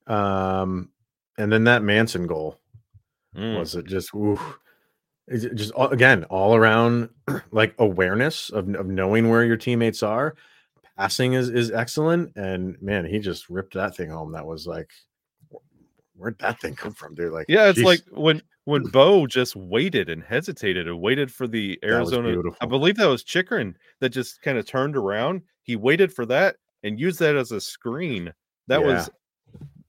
Um, 0.07 0.89
and 1.37 1.53
then 1.53 1.65
that 1.65 1.83
Manson 1.83 2.25
goal 2.25 2.59
Mm. 3.35 3.59
was 3.59 3.75
it 3.75 3.85
just 3.85 4.13
ooh, 4.15 4.39
just 5.29 5.71
again 5.77 6.23
all 6.25 6.55
around 6.55 7.09
like 7.51 7.73
awareness 7.79 8.49
of, 8.49 8.73
of 8.75 8.87
knowing 8.87 9.29
where 9.29 9.43
your 9.43 9.57
teammates 9.57 10.03
are. 10.03 10.35
Passing 10.97 11.33
is 11.33 11.49
is 11.49 11.71
excellent, 11.71 12.35
and 12.37 12.81
man, 12.81 13.05
he 13.05 13.19
just 13.19 13.49
ripped 13.49 13.73
that 13.73 13.95
thing 13.95 14.09
home. 14.09 14.31
That 14.31 14.45
was 14.45 14.65
like, 14.65 14.91
where'd 16.15 16.39
that 16.39 16.61
thing 16.61 16.75
come 16.75 16.93
from, 16.93 17.15
dude? 17.15 17.33
Like, 17.33 17.47
Yeah, 17.49 17.67
it's 17.67 17.77
geez, 17.77 17.85
like 17.85 18.01
when 18.11 18.41
when 18.63 18.83
Bo 18.83 19.27
just 19.27 19.55
waited 19.55 20.09
and 20.09 20.23
hesitated 20.23 20.87
and 20.87 21.01
waited 21.01 21.31
for 21.31 21.47
the 21.47 21.79
Arizona. 21.83 22.41
I 22.61 22.65
believe 22.65 22.97
that 22.97 23.07
was 23.07 23.23
Chikrin 23.23 23.75
that 23.99 24.09
just 24.09 24.41
kind 24.41 24.57
of 24.57 24.65
turned 24.65 24.95
around. 24.95 25.41
He 25.63 25.75
waited 25.75 26.13
for 26.13 26.25
that 26.27 26.55
and 26.83 26.99
used 26.99 27.19
that 27.19 27.35
as 27.35 27.51
a 27.51 27.59
screen. 27.59 28.33
That 28.67 28.83
was 28.83 29.09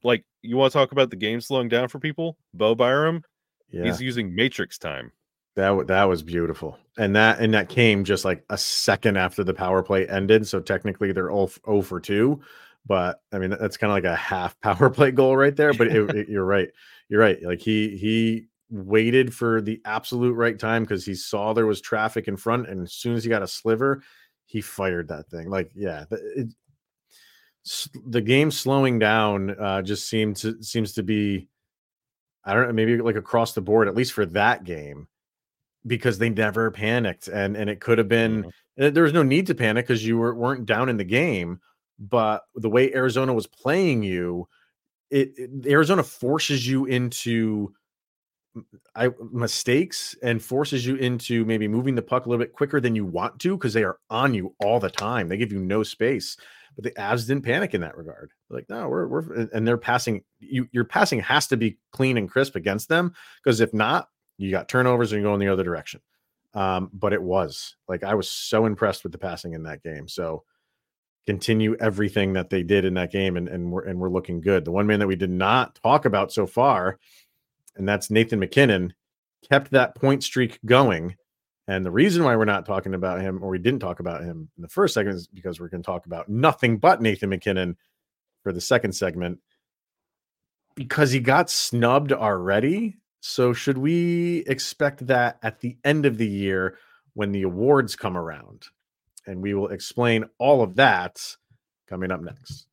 like 0.03 0.25
you 0.43 0.57
want 0.57 0.73
to 0.73 0.79
talk 0.79 0.93
about 0.93 1.11
the 1.11 1.17
game 1.17 1.41
slowing 1.41 1.69
down 1.69 1.89
for 1.89 1.99
people. 1.99 2.37
Bo 2.53 2.75
Byram, 2.75 3.23
yeah, 3.71 3.85
he's 3.85 4.01
using 4.01 4.35
Matrix 4.35 4.77
time. 4.79 5.13
That 5.57 5.71
wa- 5.71 5.85
that 5.85 6.05
was 6.05 6.23
beautiful, 6.23 6.79
and 6.99 7.17
that 7.17 7.41
and 7.41 7.55
that 7.55 7.69
came 7.69 8.05
just 8.05 8.25
like 8.25 8.45
a 8.51 8.59
second 8.59 9.17
after 9.17 9.43
the 9.45 9.55
power 9.55 9.83
play 9.83 10.07
ended. 10.09 10.47
So 10.47 10.61
technically, 10.61 11.13
they're 11.13 11.29
0, 11.31 11.49
0 11.67 11.83
for 11.83 12.01
two, 12.01 12.41
but 12.87 13.21
I 13.33 13.39
mean 13.39 13.51
that's 13.51 13.77
kind 13.77 13.91
of 13.91 13.97
like 13.97 14.05
a 14.05 14.17
half 14.17 14.59
power 14.61 14.91
play 14.91 15.11
goal 15.11 15.37
right 15.37 15.57
there. 15.57 15.73
But 15.75 15.89
it, 15.89 16.15
it- 16.15 16.29
you're 16.29 16.45
right, 16.45 16.69
you're 17.09 17.21
right. 17.21 17.43
Like 17.43 17.61
he 17.61 17.97
he 17.97 18.47
waited 18.71 19.33
for 19.35 19.61
the 19.61 19.81
absolute 19.85 20.35
right 20.35 20.59
time 20.59 20.83
because 20.83 21.05
he 21.07 21.15
saw 21.15 21.53
there 21.53 21.67
was 21.67 21.81
traffic 21.81 22.29
in 22.29 22.37
front, 22.37 22.69
and 22.69 22.83
as 22.83 22.93
soon 22.93 23.15
as 23.15 23.25
he 23.25 23.31
got 23.31 23.43
a 23.43 23.47
sliver, 23.49 24.03
he 24.47 24.61
fired 24.61 25.09
that 25.09 25.29
thing. 25.29 25.49
Like 25.49 25.71
yeah, 25.75 26.05
the, 26.11 26.17
it, 26.41 26.49
the 28.07 28.21
game 28.21 28.51
slowing 28.51 28.99
down 28.99 29.51
uh, 29.59 29.83
just 29.83 30.09
seemed 30.09 30.37
to 30.37 30.63
seems 30.63 30.93
to 30.95 31.03
be. 31.03 31.49
I 32.45 32.55
don't 32.55 32.69
know, 32.69 32.73
maybe 32.73 32.99
like 32.99 33.17
across 33.17 33.55
the 33.55 33.61
board, 33.61 33.89
at 33.89 33.97
least 33.97 34.13
for 34.13 34.25
that 34.27 34.63
game, 34.63 35.09
because 35.87 36.19
they 36.19 36.31
never 36.31 36.71
panicked, 36.71 37.29
and 37.29 37.57
and 37.57 37.71
it 37.71 37.81
could 37.81 37.99
have 37.99 38.09
been 38.09 38.45
Mhm. 38.45 38.87
uh, 38.87 38.91
there 38.91 39.05
was 39.05 39.13
no 39.13 39.23
need 39.23 39.47
to 39.47 39.55
panic 39.55 39.87
because 39.87 40.07
you 40.07 40.19
were, 40.19 40.35
weren't 40.35 40.67
down 40.67 40.89
in 40.89 40.97
the 40.97 41.05
game, 41.05 41.61
but 41.99 42.45
the 42.55 42.69
way 42.71 42.93
Arizona 42.95 43.33
was 43.33 43.47
playing 43.47 44.03
you, 44.03 44.49
it, 45.11 45.33
it- 45.39 45.67
Arizona 45.67 46.03
forces 46.03 46.67
you 46.69 46.87
into 46.87 47.73
I 48.95 49.11
mistakes 49.31 50.17
and 50.23 50.43
forces 50.43 50.87
you 50.87 50.97
into 50.97 51.45
maybe 51.45 51.69
moving 51.69 51.95
the 51.95 52.01
puck 52.03 52.25
a 52.25 52.29
little 52.31 52.43
bit 52.43 52.55
quicker 52.55 52.81
than 52.81 52.97
you 52.97 53.05
want 53.05 53.39
to 53.41 53.57
because 53.57 53.75
they 53.75 53.85
are 53.85 53.99
on 54.09 54.33
you 54.33 54.55
all 54.61 54.81
the 54.81 54.89
time. 54.89 55.29
They 55.29 55.37
give 55.37 55.53
you 55.53 55.61
no 55.61 55.83
space. 55.83 56.39
But 56.75 56.85
the 56.85 56.91
Avs 56.93 57.27
didn't 57.27 57.45
panic 57.45 57.75
in 57.75 57.83
that 57.83 57.97
regard. 57.97 58.33
They're 58.49 58.59
like, 58.59 58.69
no, 58.71 58.89
we're 58.89 59.07
we're 59.09 59.33
and- 59.35 59.51
and 59.53 59.69
they're 59.69 59.77
passing. 59.77 60.25
You 60.41 60.69
your 60.73 60.85
passing 60.85 61.21
has 61.21 61.47
to 61.49 61.57
be 61.59 61.79
clean 61.93 62.17
and 62.17 62.31
crisp 62.31 62.57
against 62.57 62.89
them 62.89 63.13
because 63.43 63.61
if 63.61 63.73
not, 63.75 64.09
you 64.39 64.51
got 64.51 64.69
turnovers 64.69 65.13
and 65.13 65.21
you 65.21 65.27
go 65.27 65.35
in 65.35 65.41
the 65.41 65.49
other 65.49 65.65
direction. 65.65 66.01
Um, 66.55 66.91
but 66.93 67.13
it 67.13 67.23
was 67.23 67.77
like 67.89 68.03
I 68.03 68.15
was 68.15 68.31
so 68.31 68.67
impressed 68.67 69.03
with 69.03 69.13
the 69.13 69.19
passing 69.19 69.53
in 69.53 69.65
that 69.65 69.83
game. 69.83 70.09
So 70.09 70.45
continue 71.27 71.77
everything 71.81 72.33
that 72.35 72.51
they 72.51 72.63
did 72.63 72.85
in 72.85 72.95
that 72.95 73.13
game, 73.13 73.37
and 73.37 73.49
and 73.49 73.71
we're 73.71 73.85
and 73.85 73.99
we're 73.99 74.11
looking 74.11 74.41
good. 74.41 74.65
The 74.65 74.73
one 74.73 74.87
man 74.87 75.01
that 75.01 75.07
we 75.07 75.17
did 75.17 75.31
not 75.31 75.79
talk 75.83 76.05
about 76.05 76.33
so 76.33 76.47
far, 76.47 76.99
and 77.77 77.89
that's 77.89 78.11
Nathan 78.11 78.39
MacKinnon, 78.39 78.95
kept 79.51 79.71
that 79.73 79.95
point 79.95 80.23
streak 80.23 80.59
going. 80.65 81.17
And 81.69 81.85
the 81.85 81.91
reason 81.91 82.23
why 82.23 82.37
we're 82.37 82.45
not 82.45 82.65
talking 82.65 82.95
about 82.95 83.21
him, 83.21 83.43
or 83.43 83.51
we 83.51 83.59
didn't 83.59 83.81
talk 83.81 83.99
about 83.99 84.23
him 84.23 84.49
in 84.57 84.63
the 84.63 84.69
first 84.69 84.95
segment, 84.95 85.17
is 85.17 85.27
because 85.27 85.59
we're 85.59 85.69
going 85.69 85.83
to 85.83 85.87
talk 85.87 86.07
about 86.07 86.29
nothing 86.29 86.79
but 86.79 87.03
Nathan 87.03 87.29
MacKinnon 87.29 87.77
for 88.45 88.53
the 88.53 88.61
second 88.61 88.93
segment 88.93 89.41
because 90.77 91.11
he 91.11 91.19
got 91.19 91.51
snubbed 91.51 92.13
already. 92.13 92.97
So, 93.21 93.53
should 93.53 93.79
we 93.79 94.45
expect 94.47 95.07
that 95.07 95.39
at 95.43 95.61
the 95.61 95.77
end 95.85 96.07
of 96.07 96.19
the 96.19 96.27
year 96.27 96.79
when 97.15 97.33
the 97.33 97.43
awards 97.43 97.97
come 97.97 98.17
around? 98.17 98.67
And 99.27 99.43
we 99.43 99.55
will 99.55 99.69
explain 99.69 100.25
all 100.39 100.63
of 100.63 100.77
that 100.77 101.37
coming 101.89 102.13
up 102.13 102.21
next. 102.21 102.67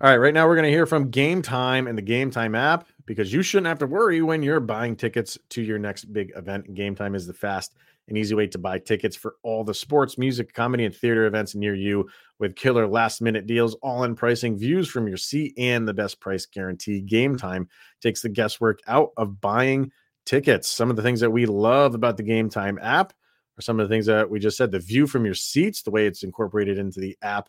All 0.00 0.10
right, 0.10 0.16
right 0.16 0.34
now 0.34 0.46
we're 0.46 0.56
going 0.56 0.64
to 0.64 0.70
hear 0.70 0.86
from 0.86 1.10
Game 1.10 1.40
Time 1.40 1.86
and 1.86 1.96
the 1.96 2.02
Game 2.02 2.30
Time 2.30 2.54
app 2.54 2.86
because 3.06 3.32
you 3.32 3.42
shouldn't 3.42 3.66
have 3.66 3.78
to 3.78 3.86
worry 3.86 4.22
when 4.22 4.42
you're 4.42 4.60
buying 4.60 4.96
tickets 4.96 5.38
to 5.50 5.62
your 5.62 5.78
next 5.78 6.12
big 6.12 6.32
event. 6.36 6.74
Game 6.74 6.94
Time 6.94 7.14
is 7.14 7.26
the 7.26 7.34
fast 7.34 7.74
and 8.08 8.18
easy 8.18 8.34
way 8.34 8.46
to 8.46 8.58
buy 8.58 8.78
tickets 8.78 9.16
for 9.16 9.36
all 9.42 9.64
the 9.64 9.74
sports, 9.74 10.18
music, 10.18 10.52
comedy, 10.52 10.84
and 10.84 10.94
theater 10.94 11.24
events 11.24 11.54
near 11.54 11.74
you 11.74 12.08
with 12.38 12.56
killer 12.56 12.86
last 12.86 13.22
minute 13.22 13.46
deals, 13.46 13.74
all 13.76 14.04
in 14.04 14.14
pricing, 14.14 14.58
views 14.58 14.88
from 14.88 15.08
your 15.08 15.16
seat, 15.16 15.54
and 15.56 15.88
the 15.88 15.94
best 15.94 16.20
price 16.20 16.46
guarantee. 16.46 17.00
Game 17.00 17.36
mm. 17.36 17.40
Time 17.40 17.68
takes 18.02 18.22
the 18.22 18.28
guesswork 18.28 18.80
out 18.86 19.10
of 19.16 19.40
buying 19.40 19.90
tickets. 20.26 20.68
Some 20.68 20.90
of 20.90 20.96
the 20.96 21.02
things 21.02 21.20
that 21.20 21.30
we 21.30 21.46
love 21.46 21.94
about 21.94 22.16
the 22.16 22.22
Game 22.22 22.50
Time 22.50 22.78
app 22.82 23.12
are 23.58 23.62
some 23.62 23.80
of 23.80 23.88
the 23.88 23.94
things 23.94 24.06
that 24.06 24.28
we 24.28 24.38
just 24.38 24.56
said. 24.56 24.70
The 24.70 24.78
view 24.78 25.06
from 25.06 25.24
your 25.24 25.34
seats, 25.34 25.82
the 25.82 25.90
way 25.90 26.06
it's 26.06 26.22
incorporated 26.22 26.78
into 26.78 27.00
the 27.00 27.16
app 27.22 27.48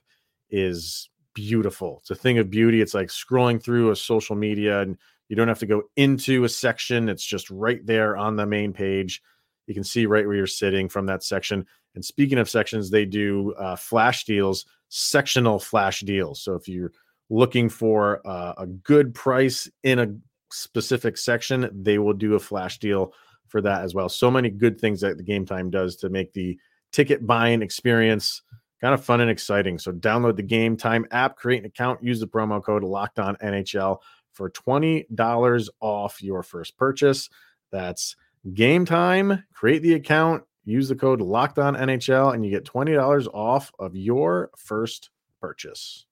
is 0.50 1.10
beautiful. 1.34 1.98
It's 2.00 2.12
a 2.12 2.16
thing 2.16 2.38
of 2.38 2.50
beauty. 2.50 2.82
It's 2.82 2.94
like 2.94 3.08
scrolling 3.08 3.62
through 3.62 3.92
a 3.92 3.96
social 3.96 4.36
media 4.36 4.82
and 4.82 4.98
you 5.29 5.36
don't 5.36 5.48
have 5.48 5.60
to 5.60 5.65
go 5.65 5.84
into 5.96 6.44
a 6.44 6.50
section. 6.50 7.10
It's 7.10 7.25
just 7.25 7.50
right 7.50 7.86
there 7.86 8.15
on 8.17 8.36
the 8.36 8.46
main 8.46 8.74
page. 8.74 9.22
You 9.67 9.74
can 9.74 9.84
see 9.84 10.05
right 10.05 10.25
where 10.25 10.36
you're 10.36 10.48
sitting 10.48 10.89
from 10.89 11.05
that 11.08 11.24
section. 11.24 11.65
And 11.96 12.03
speaking 12.03 12.38
of 12.38 12.50
sections, 12.50 12.89
they 12.89 13.05
do 13.05 13.53
uh, 13.53 13.75
flash 13.75 14.25
deals, 14.25 14.65
sectional 14.89 15.60
flash 15.60 16.01
deals. 16.01 16.41
So 16.41 16.53
if 16.53 16.67
you're 16.67 16.91
looking 17.29 17.70
for 17.70 18.22
uh, 18.25 18.53
a 18.58 18.67
good 18.67 19.15
price 19.15 19.70
in 19.84 20.00
a 20.00 20.15
specific 20.51 21.17
section, 21.17 21.70
they 21.74 21.98
will 21.98 22.13
do 22.13 22.36
a 22.36 22.39
flash 22.39 22.77
deal 22.77 23.13
for 23.48 23.62
that 23.62 23.84
as 23.84 23.96
well. 23.96 24.10
So 24.10 24.29
many 24.29 24.50
good 24.50 24.79
things 24.79 25.01
that 25.01 25.17
the 25.17 25.24
game 25.24 25.46
time 25.46 25.70
does 25.70 25.96
to 25.98 26.10
make 26.10 26.34
the 26.34 26.60
ticket 26.91 27.25
buying 27.25 27.62
experience 27.62 28.41
kind 28.82 28.94
of 28.94 29.03
fun 29.03 29.22
and 29.22 29.32
exciting. 29.32 29.79
So 29.79 29.91
download 29.91 30.36
the 30.36 30.44
Game 30.44 30.77
Time 30.77 31.05
app, 31.12 31.38
create 31.38 31.60
an 31.60 31.65
account, 31.65 32.03
use 32.03 32.20
the 32.20 32.27
promo 32.27 32.63
code 32.63 32.84
Locked 32.84 33.20
On 33.20 33.36
NHL 33.38 33.98
for 34.36 34.50
twenty 34.50 35.08
dollars 35.15 35.70
off 35.80 36.22
your 36.22 36.44
first 36.44 36.77
purchase. 36.77 37.30
That's 37.72 38.15
Game 38.54 38.86
Time. 38.86 39.44
Create 39.54 39.82
the 39.82 39.96
account, 39.96 40.44
use 40.65 40.89
the 40.89 40.96
code 40.96 41.22
Locked 41.22 41.58
On 41.58 41.75
NHL, 41.75 42.34
and 42.34 42.46
you 42.46 42.51
get 42.51 42.65
twenty 42.65 42.94
dollars 42.94 43.27
off 43.27 43.72
of 43.80 43.96
your 43.96 44.51
first 44.58 45.10
purchase. 45.42 46.06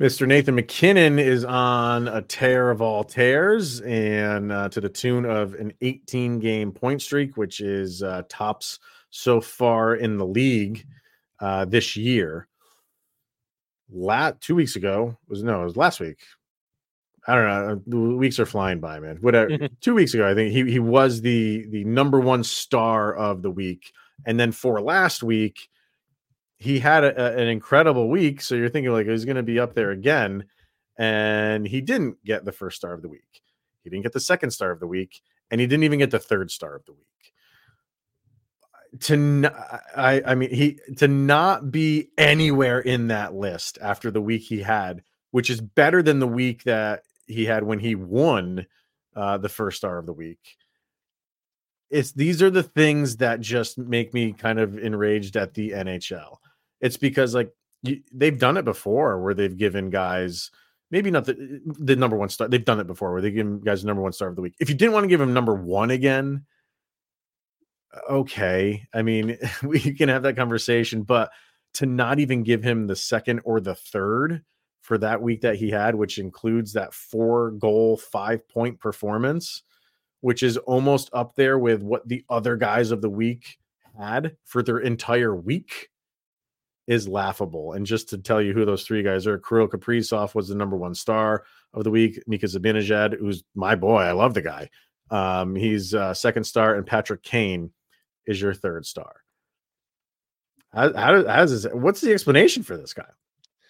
Mr. 0.00 0.26
Nathan 0.26 0.56
MacKinnon 0.56 1.20
is 1.20 1.44
on 1.44 2.08
a 2.08 2.22
tear 2.22 2.70
of 2.70 2.82
all 2.82 3.04
tears 3.04 3.80
and 3.82 4.50
uh, 4.50 4.68
to 4.70 4.80
the 4.80 4.88
tune 4.88 5.24
of 5.24 5.54
an 5.54 5.72
18 5.80 6.40
game 6.40 6.72
point 6.72 7.00
streak, 7.00 7.36
which 7.36 7.60
is 7.60 8.02
uh, 8.02 8.22
tops 8.28 8.80
so 9.10 9.40
far 9.40 9.94
in 9.94 10.18
the 10.18 10.26
league 10.26 10.84
uh, 11.38 11.64
this 11.66 11.94
year. 11.94 12.48
La- 13.92 14.32
two 14.40 14.54
weeks 14.54 14.76
ago 14.76 15.18
was 15.28 15.42
no, 15.42 15.62
it 15.62 15.64
was 15.64 15.76
last 15.76 16.00
week. 16.00 16.18
I 17.26 17.34
don't 17.36 17.44
know. 17.46 17.72
Uh, 17.72 17.76
the 17.86 18.16
weeks 18.16 18.40
are 18.40 18.46
flying 18.46 18.80
by, 18.80 18.98
man. 18.98 19.18
Whatever. 19.20 19.52
Uh, 19.52 19.68
two 19.80 19.94
weeks 19.94 20.12
ago, 20.14 20.28
I 20.28 20.34
think 20.34 20.52
he 20.52 20.70
he 20.70 20.78
was 20.80 21.20
the 21.20 21.66
the 21.68 21.84
number 21.84 22.18
one 22.20 22.42
star 22.42 23.14
of 23.14 23.42
the 23.42 23.50
week, 23.50 23.92
and 24.26 24.40
then 24.40 24.50
for 24.52 24.80
last 24.80 25.22
week, 25.22 25.68
he 26.56 26.78
had 26.80 27.04
a, 27.04 27.14
a- 27.36 27.40
an 27.42 27.48
incredible 27.48 28.08
week. 28.08 28.40
So 28.40 28.54
you're 28.56 28.68
thinking 28.68 28.92
like 28.92 29.06
he's 29.06 29.24
going 29.24 29.36
to 29.36 29.42
be 29.44 29.60
up 29.60 29.74
there 29.74 29.90
again, 29.92 30.46
and 30.98 31.66
he 31.66 31.80
didn't 31.80 32.24
get 32.24 32.44
the 32.44 32.52
first 32.52 32.76
star 32.78 32.92
of 32.92 33.02
the 33.02 33.08
week. 33.08 33.42
He 33.84 33.90
didn't 33.90 34.02
get 34.02 34.12
the 34.12 34.20
second 34.20 34.50
star 34.50 34.70
of 34.72 34.80
the 34.80 34.86
week, 34.88 35.22
and 35.50 35.60
he 35.60 35.66
didn't 35.66 35.84
even 35.84 35.98
get 36.00 36.10
the 36.10 36.18
third 36.18 36.50
star 36.50 36.74
of 36.74 36.84
the 36.86 36.92
week. 36.92 37.31
To 39.00 39.14
n- 39.14 39.54
I 39.96 40.22
I 40.24 40.34
mean 40.34 40.50
he 40.50 40.78
to 40.98 41.08
not 41.08 41.70
be 41.70 42.10
anywhere 42.18 42.80
in 42.80 43.08
that 43.08 43.34
list 43.34 43.78
after 43.80 44.10
the 44.10 44.20
week 44.20 44.42
he 44.42 44.60
had, 44.60 45.02
which 45.30 45.48
is 45.48 45.60
better 45.60 46.02
than 46.02 46.18
the 46.18 46.28
week 46.28 46.64
that 46.64 47.04
he 47.26 47.44
had 47.46 47.64
when 47.64 47.78
he 47.78 47.94
won 47.94 48.66
uh, 49.16 49.38
the 49.38 49.48
first 49.48 49.78
star 49.78 49.98
of 49.98 50.06
the 50.06 50.12
week. 50.12 50.56
It's 51.90 52.12
these 52.12 52.42
are 52.42 52.50
the 52.50 52.62
things 52.62 53.16
that 53.18 53.40
just 53.40 53.78
make 53.78 54.12
me 54.12 54.32
kind 54.32 54.58
of 54.58 54.78
enraged 54.78 55.36
at 55.36 55.54
the 55.54 55.70
NHL. 55.70 56.36
It's 56.80 56.96
because 56.96 57.34
like 57.34 57.50
you, 57.82 58.02
they've 58.12 58.38
done 58.38 58.56
it 58.56 58.64
before 58.64 59.20
where 59.20 59.34
they've 59.34 59.56
given 59.56 59.90
guys 59.90 60.50
maybe 60.90 61.10
not 61.10 61.24
the 61.24 61.60
the 61.64 61.96
number 61.96 62.16
one 62.16 62.28
star. 62.28 62.46
They've 62.46 62.64
done 62.64 62.78
it 62.78 62.86
before 62.86 63.12
where 63.12 63.22
they 63.22 63.32
give 63.32 63.64
guys 63.64 63.82
the 63.82 63.88
number 63.88 64.02
one 64.02 64.12
star 64.12 64.28
of 64.28 64.36
the 64.36 64.42
week. 64.42 64.54
If 64.60 64.68
you 64.68 64.76
didn't 64.76 64.92
want 64.92 65.04
to 65.04 65.08
give 65.08 65.20
him 65.20 65.32
number 65.32 65.54
one 65.54 65.90
again, 65.90 66.44
okay. 68.08 68.86
I 68.92 69.02
mean, 69.02 69.38
we 69.62 69.80
can 69.80 70.08
have 70.08 70.22
that 70.22 70.36
conversation, 70.36 71.02
but 71.02 71.30
to 71.74 71.86
not 71.86 72.18
even 72.18 72.42
give 72.42 72.62
him 72.62 72.86
the 72.86 72.96
second 72.96 73.40
or 73.44 73.60
the 73.60 73.74
third 73.74 74.42
for 74.82 74.98
that 74.98 75.22
week 75.22 75.42
that 75.42 75.56
he 75.56 75.70
had, 75.70 75.94
which 75.94 76.18
includes 76.18 76.72
that 76.72 76.92
four 76.92 77.52
goal, 77.52 77.96
five 77.96 78.46
point 78.48 78.80
performance, 78.80 79.62
which 80.20 80.42
is 80.42 80.56
almost 80.58 81.08
up 81.12 81.34
there 81.36 81.58
with 81.58 81.82
what 81.82 82.06
the 82.08 82.24
other 82.28 82.56
guys 82.56 82.90
of 82.90 83.00
the 83.00 83.10
week 83.10 83.58
had 83.98 84.36
for 84.44 84.62
their 84.62 84.78
entire 84.78 85.34
week. 85.34 85.88
is 86.88 87.06
laughable. 87.08 87.74
And 87.74 87.86
just 87.86 88.08
to 88.08 88.18
tell 88.18 88.42
you 88.42 88.52
who 88.52 88.64
those 88.64 88.84
three 88.84 89.02
guys 89.02 89.26
are, 89.26 89.38
Kirill 89.38 89.68
Kaprizov 89.68 90.34
was 90.34 90.48
the 90.48 90.56
number 90.56 90.76
one 90.76 90.94
star 90.94 91.44
of 91.72 91.84
the 91.84 91.90
week. 91.90 92.20
Mika 92.26 92.46
Zibanejad, 92.46 93.18
who's 93.18 93.44
my 93.54 93.76
boy, 93.76 94.00
I 94.00 94.12
love 94.12 94.34
the 94.34 94.42
guy. 94.42 94.68
Um, 95.10 95.54
he's 95.54 95.94
uh, 95.94 96.12
second 96.12 96.44
star, 96.44 96.74
and 96.74 96.86
Patrick 96.86 97.22
Kane 97.22 97.70
is 98.26 98.40
your 98.40 98.54
third 98.54 98.86
star. 98.86 99.16
How, 100.72 100.92
how, 100.94 101.26
how 101.26 101.36
does 101.36 101.62
this, 101.62 101.72
what's 101.72 102.00
the 102.00 102.12
explanation 102.12 102.62
for 102.62 102.76
this 102.76 102.94
guy? 102.94 103.08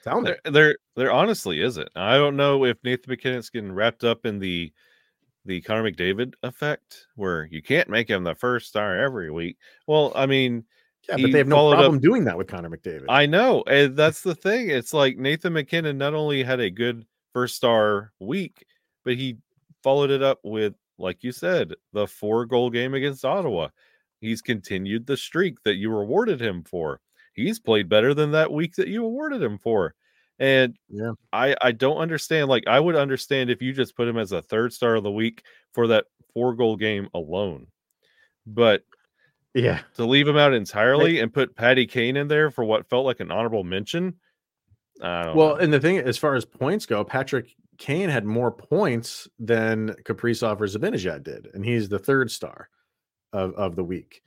Tell 0.04 0.21
me. 0.21 0.30
There, 0.44 0.52
there, 0.52 0.76
there 0.97 1.12
honestly 1.12 1.61
isn't. 1.61 1.88
I 1.97 2.16
don't 2.16 2.37
know 2.37 2.64
if 2.64 2.76
Nathan 2.85 3.11
MacKinnon's 3.11 3.50
getting 3.50 3.73
wrapped 3.73 4.04
up 4.04 4.26
in 4.26 4.38
the 4.38 4.73
the 5.44 5.61
Connor 5.61 5.90
McDavid 5.90 6.35
effect, 6.44 7.09
where 7.16 7.47
you 7.50 7.62
can't 7.62 7.88
make 7.88 8.09
him 8.09 8.23
the 8.23 8.35
first 8.35 8.68
star 8.68 8.97
every 8.97 9.30
week. 9.30 9.56
Well, 9.88 10.12
I 10.14 10.26
mean, 10.26 10.64
yeah, 11.09 11.16
but 11.16 11.32
they 11.32 11.38
have 11.38 11.49
no 11.49 11.73
problem 11.73 11.97
up, 11.97 12.00
doing 12.00 12.23
that 12.25 12.38
with 12.38 12.47
Connor 12.47 12.71
McDavid. 12.71 13.06
I 13.09 13.26
know, 13.26 13.64
and 13.66 13.97
that's 13.97 14.23
the 14.23 14.37
thing. 14.37 14.71
It's 14.71 14.94
like 14.94 15.16
Nathan 15.16 15.54
MacKinnon 15.54 15.99
not 15.99 16.14
only 16.14 16.44
had 16.44 16.61
a 16.61 16.71
good 16.71 17.04
first 17.32 17.56
star 17.56 18.12
week, 18.21 18.64
but 19.04 19.16
he 19.16 19.38
followed 19.82 20.11
it 20.11 20.23
up 20.23 20.38
with, 20.44 20.75
like 20.97 21.25
you 21.25 21.32
said, 21.32 21.75
the 21.92 22.06
four 22.06 22.47
goal 22.47 22.71
game 22.71 22.94
against 22.94 23.25
Ottawa. 23.25 23.68
He's 24.22 24.40
continued 24.40 25.04
the 25.04 25.16
streak 25.16 25.64
that 25.64 25.74
you 25.74 25.90
rewarded 25.90 26.40
him 26.40 26.62
for. 26.62 27.00
He's 27.34 27.58
played 27.58 27.88
better 27.88 28.14
than 28.14 28.30
that 28.30 28.52
week 28.52 28.76
that 28.76 28.86
you 28.86 29.04
awarded 29.04 29.42
him 29.42 29.58
for. 29.58 29.96
And 30.38 30.76
yeah, 30.88 31.14
I 31.32 31.56
I 31.60 31.72
don't 31.72 31.96
understand. 31.96 32.48
Like 32.48 32.62
I 32.68 32.78
would 32.78 32.94
understand 32.94 33.50
if 33.50 33.60
you 33.60 33.72
just 33.72 33.96
put 33.96 34.06
him 34.06 34.16
as 34.16 34.30
a 34.30 34.40
third 34.40 34.72
star 34.72 34.94
of 34.94 35.02
the 35.02 35.10
week 35.10 35.42
for 35.72 35.88
that 35.88 36.04
four 36.32 36.54
goal 36.54 36.76
game 36.76 37.08
alone. 37.14 37.66
But 38.46 38.84
yeah, 39.54 39.80
to 39.96 40.06
leave 40.06 40.28
him 40.28 40.36
out 40.36 40.54
entirely 40.54 41.18
and 41.18 41.34
put 41.34 41.56
Patty 41.56 41.88
Kane 41.88 42.16
in 42.16 42.28
there 42.28 42.52
for 42.52 42.62
what 42.62 42.88
felt 42.88 43.04
like 43.04 43.18
an 43.18 43.32
honorable 43.32 43.64
mention. 43.64 44.14
well, 45.34 45.34
know. 45.34 45.56
and 45.56 45.72
the 45.72 45.80
thing 45.80 45.98
as 45.98 46.16
far 46.16 46.36
as 46.36 46.44
points 46.44 46.86
go, 46.86 47.02
Patrick 47.02 47.56
Kane 47.78 48.08
had 48.08 48.24
more 48.24 48.52
points 48.52 49.26
than 49.40 49.96
Kaprizov 50.04 50.60
or 50.60 50.66
Zibanejad 50.66 51.24
did, 51.24 51.48
and 51.54 51.64
he's 51.64 51.88
the 51.88 51.98
third 51.98 52.30
star 52.30 52.68
of, 53.32 53.54
of 53.54 53.76
the 53.76 53.84
week. 53.84 54.22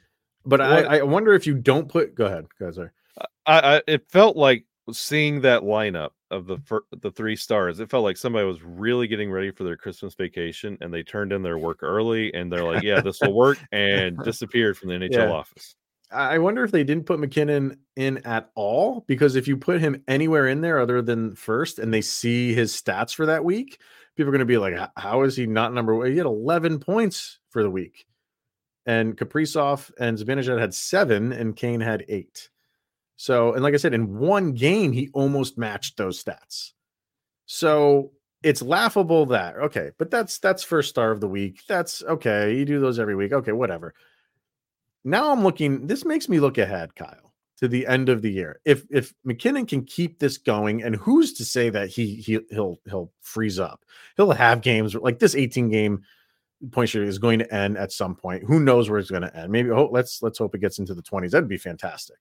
But 0.46 0.62
I, 0.62 1.00
I 1.00 1.02
wonder 1.04 1.34
if 1.34 1.48
you 1.48 1.56
don't 1.56 1.90
put. 1.90 2.16
Go 2.16 2.26
ahead, 2.26 2.46
guys. 2.60 2.76
Sorry. 2.76 2.90
I, 3.46 3.78
I 3.78 3.82
it 3.88 4.10
felt 4.10 4.38
like 4.38 4.66
seeing 4.92 5.42
that 5.42 5.64
lineup 5.64 6.12
of 6.32 6.48
the 6.48 6.58
fir- 6.58 6.86
the 7.02 7.12
three 7.12 7.36
stars, 7.36 7.80
it 7.80 7.90
felt 7.90 8.04
like 8.04 8.18
somebody 8.18 8.46
was 8.46 8.62
really 8.62 9.08
getting 9.08 9.32
ready 9.32 9.52
for 9.52 9.64
their 9.64 9.78
Christmas 9.78 10.14
vacation, 10.16 10.78
and 10.82 10.94
they 10.94 11.04
turned 11.04 11.32
in 11.32 11.42
their 11.42 11.58
work 11.58 11.80
early, 11.82 12.34
and 12.34 12.52
they're 12.52 12.64
like, 12.64 12.84
"Yeah, 12.84 13.02
this 13.02 13.20
will 13.22 13.34
work," 13.34 13.58
and 13.72 14.18
disappeared 14.24 14.78
from 14.78 14.90
the 14.90 14.96
NHL 14.96 15.12
yeah. 15.12 15.32
office. 15.32 15.76
I 16.12 16.38
wonder 16.38 16.64
if 16.64 16.72
they 16.72 16.84
didn't 16.84 17.08
put 17.08 17.20
MacKinnon 17.20 17.80
in 17.96 18.20
at 18.26 18.50
all 18.56 19.04
because 19.08 19.36
if 19.36 19.48
you 19.48 19.58
put 19.58 19.82
him 19.82 20.04
anywhere 20.08 20.48
in 20.48 20.62
there 20.62 20.80
other 20.80 21.02
than 21.02 21.36
first, 21.36 21.80
and 21.80 21.94
they 21.94 22.02
see 22.02 22.54
his 22.54 22.80
stats 22.80 23.14
for 23.14 23.26
that 23.26 23.44
week, 23.44 23.80
people 24.16 24.30
are 24.30 24.32
going 24.32 24.40
to 24.40 24.46
be 24.46 24.58
like, 24.58 24.76
"How 24.96 25.24
is 25.24 25.36
he 25.36 25.48
not 25.48 25.74
number 25.74 25.96
one?" 25.96 26.12
He 26.12 26.18
had 26.18 26.26
eleven 26.26 26.80
points 26.80 27.40
for 27.50 27.64
the 27.64 27.72
week, 27.72 28.06
and 28.86 29.18
Kaprizov 29.18 29.92
and 30.00 30.18
Zibanejad 30.18 30.60
had 30.60 30.74
seven, 30.74 31.32
and 31.32 31.56
Kane 31.56 31.82
had 31.82 32.06
eight. 32.08 32.50
So, 33.18 33.54
and 33.54 33.64
like 33.64 33.74
I 33.74 33.78
said, 33.78 33.94
in 33.94 34.18
one 34.18 34.54
game, 34.54 34.92
he 34.92 35.10
almost 35.14 35.58
matched 35.58 35.98
those 35.98 36.22
stats. 36.22 36.74
So 37.46 38.12
it's 38.44 38.62
laughable 38.62 39.26
that 39.28 39.56
okay, 39.56 39.92
but 39.98 40.12
that's 40.12 40.40
that's 40.40 40.64
first 40.64 40.90
star 40.90 41.12
of 41.12 41.22
the 41.22 41.28
week. 41.28 41.62
That's 41.68 42.04
okay. 42.04 42.56
You 42.56 42.66
do 42.66 42.80
those 42.80 43.00
every 43.00 43.16
week. 43.16 43.32
Okay, 43.34 43.52
whatever. 43.52 43.94
Now 45.04 45.32
I'm 45.32 45.44
looking. 45.44 45.88
This 45.88 46.06
makes 46.06 46.28
me 46.28 46.40
look 46.40 46.58
ahead, 46.58 46.96
Kyle, 46.96 47.34
to 47.58 47.68
the 47.68 47.88
end 47.88 48.10
of 48.10 48.22
the 48.22 48.32
year. 48.32 48.60
If 48.66 48.86
if 48.90 49.14
MacKinnon 49.24 49.66
can 49.66 49.84
keep 49.84 50.20
this 50.20 50.38
going, 50.38 50.84
and 50.84 50.96
who's 50.96 51.34
to 51.34 51.46
say 51.46 51.70
that 51.70 51.90
he 51.90 52.16
he 52.16 52.40
he'll 52.50 52.80
he'll 52.86 53.12
freeze 53.22 53.60
up? 53.60 53.86
He'll 54.18 54.32
have 54.32 54.62
games 54.62 54.94
like 54.96 55.20
this 55.20 55.36
18 55.36 55.70
game 55.70 56.04
point 56.72 56.90
streak 56.90 57.08
is 57.08 57.18
going 57.18 57.40
to 57.40 57.54
end 57.54 57.78
at 57.78 57.92
some 57.92 58.16
point. 58.16 58.44
Who 58.44 58.60
knows 58.60 58.90
where 58.90 59.00
it's 59.00 59.12
going 59.12 59.24
to 59.24 59.36
end? 59.36 59.52
Maybe 59.52 59.72
oh, 59.72 59.90
let's 59.92 60.22
let's 60.22 60.40
hope 60.40 60.56
it 60.56 60.62
gets 60.62 60.80
into 60.80 60.94
the 60.94 61.04
20s. 61.04 61.32
That'd 61.32 61.50
be 61.50 61.58
fantastic. 61.58 62.18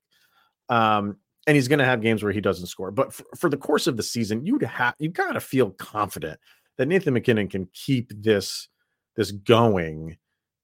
Um, 0.69 1.17
and 1.47 1.55
he's 1.55 1.69
going 1.69 1.79
to 1.79 1.85
have 1.85 2.01
games 2.01 2.23
where 2.23 2.33
he 2.33 2.41
doesn't 2.41 2.67
score. 2.67 2.91
But 2.91 3.13
for, 3.13 3.25
for 3.37 3.51
the 3.51 3.57
course 3.57 3.87
of 3.87 3.97
the 3.97 4.03
season, 4.03 4.47
you'd 4.47 4.63
have 4.63 4.95
you 4.99 5.11
got 5.11 5.33
to 5.33 5.41
feel 5.41 5.71
confident 5.71 6.41
that 6.79 6.87
Nathan 6.87 7.15
MacKinnon 7.15 7.49
can 7.49 7.69
keep 7.73 8.13
this 8.15 8.69
this 9.17 9.31
going 9.31 10.17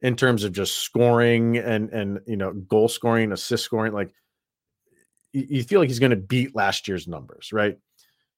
in 0.03 0.17
terms 0.17 0.45
of 0.45 0.53
just 0.53 0.79
scoring 0.79 1.59
and 1.59 1.91
and 1.91 2.21
you 2.27 2.37
know 2.37 2.53
goal 2.53 2.89
scoring, 2.89 3.33
assist 3.33 3.65
scoring. 3.65 3.93
Like 3.93 4.11
you, 5.33 5.47
you 5.49 5.63
feel 5.63 5.81
like 5.81 5.89
he's 5.89 5.99
going 5.99 6.11
to 6.11 6.17
beat 6.17 6.55
last 6.55 6.89
year's 6.89 7.07
numbers, 7.07 7.53
right? 7.53 7.79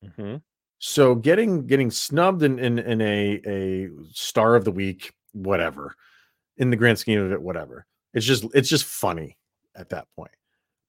Mm-hmm. 0.05 0.37
So 0.79 1.14
getting 1.14 1.66
getting 1.66 1.90
snubbed 1.90 2.42
in, 2.42 2.59
in 2.59 2.79
in 2.79 3.01
a 3.01 3.40
a 3.47 3.88
star 4.11 4.57
of 4.57 4.64
the 4.64 4.73
week, 4.73 5.12
whatever, 5.33 5.95
in 6.57 6.71
the 6.71 6.77
grand 6.77 6.99
scheme 6.99 7.21
of 7.21 7.33
it, 7.33 7.42
whatever. 7.42 7.87
It's 8.14 8.27
just 8.27 8.45
it's 8.55 8.68
just 8.68 8.85
funny 8.85 9.38
at 9.75 9.88
that 9.90 10.07
point. 10.16 10.33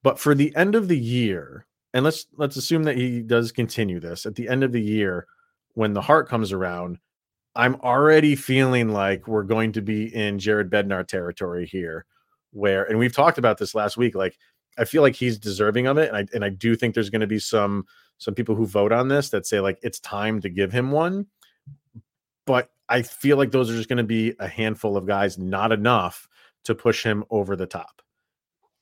But 0.03 0.19
for 0.19 0.35
the 0.35 0.55
end 0.55 0.75
of 0.75 0.87
the 0.87 0.97
year, 0.97 1.65
and 1.93 2.03
let's 2.03 2.27
let's 2.35 2.57
assume 2.57 2.83
that 2.83 2.97
he 2.97 3.21
does 3.21 3.51
continue 3.51 3.99
this 3.99 4.25
at 4.25 4.35
the 4.35 4.49
end 4.49 4.63
of 4.63 4.71
the 4.71 4.81
year 4.81 5.27
when 5.73 5.93
the 5.93 6.01
Hart 6.01 6.27
comes 6.27 6.51
around, 6.51 6.99
I'm 7.55 7.75
already 7.75 8.35
feeling 8.35 8.89
like 8.89 9.27
we're 9.27 9.43
going 9.43 9.71
to 9.73 9.81
be 9.81 10.13
in 10.13 10.39
Jared 10.39 10.69
Bednar 10.69 11.07
territory 11.07 11.65
here, 11.65 12.05
where 12.51 12.83
and 12.83 12.97
we've 12.99 13.15
talked 13.15 13.37
about 13.37 13.57
this 13.57 13.75
last 13.75 13.95
week. 13.95 14.15
Like 14.15 14.37
I 14.77 14.85
feel 14.85 15.01
like 15.01 15.15
he's 15.15 15.37
deserving 15.37 15.87
of 15.87 15.97
it, 15.97 16.09
and 16.09 16.17
I 16.17 16.25
and 16.33 16.43
I 16.43 16.49
do 16.49 16.75
think 16.75 16.93
there's 16.93 17.09
going 17.09 17.21
to 17.21 17.27
be 17.27 17.39
some 17.39 17.85
some 18.17 18.33
people 18.33 18.55
who 18.55 18.65
vote 18.65 18.91
on 18.91 19.07
this 19.07 19.29
that 19.29 19.45
say 19.45 19.59
like 19.59 19.79
it's 19.83 19.99
time 19.99 20.41
to 20.41 20.49
give 20.49 20.71
him 20.71 20.91
one. 20.91 21.27
But 22.45 22.69
I 22.89 23.01
feel 23.01 23.37
like 23.37 23.51
those 23.51 23.69
are 23.69 23.75
just 23.75 23.89
going 23.89 23.97
to 23.97 24.03
be 24.03 24.33
a 24.39 24.47
handful 24.47 24.97
of 24.97 25.07
guys, 25.07 25.37
not 25.37 25.71
enough 25.71 26.27
to 26.65 26.75
push 26.75 27.03
him 27.03 27.23
over 27.29 27.55
the 27.55 27.65
top 27.65 28.03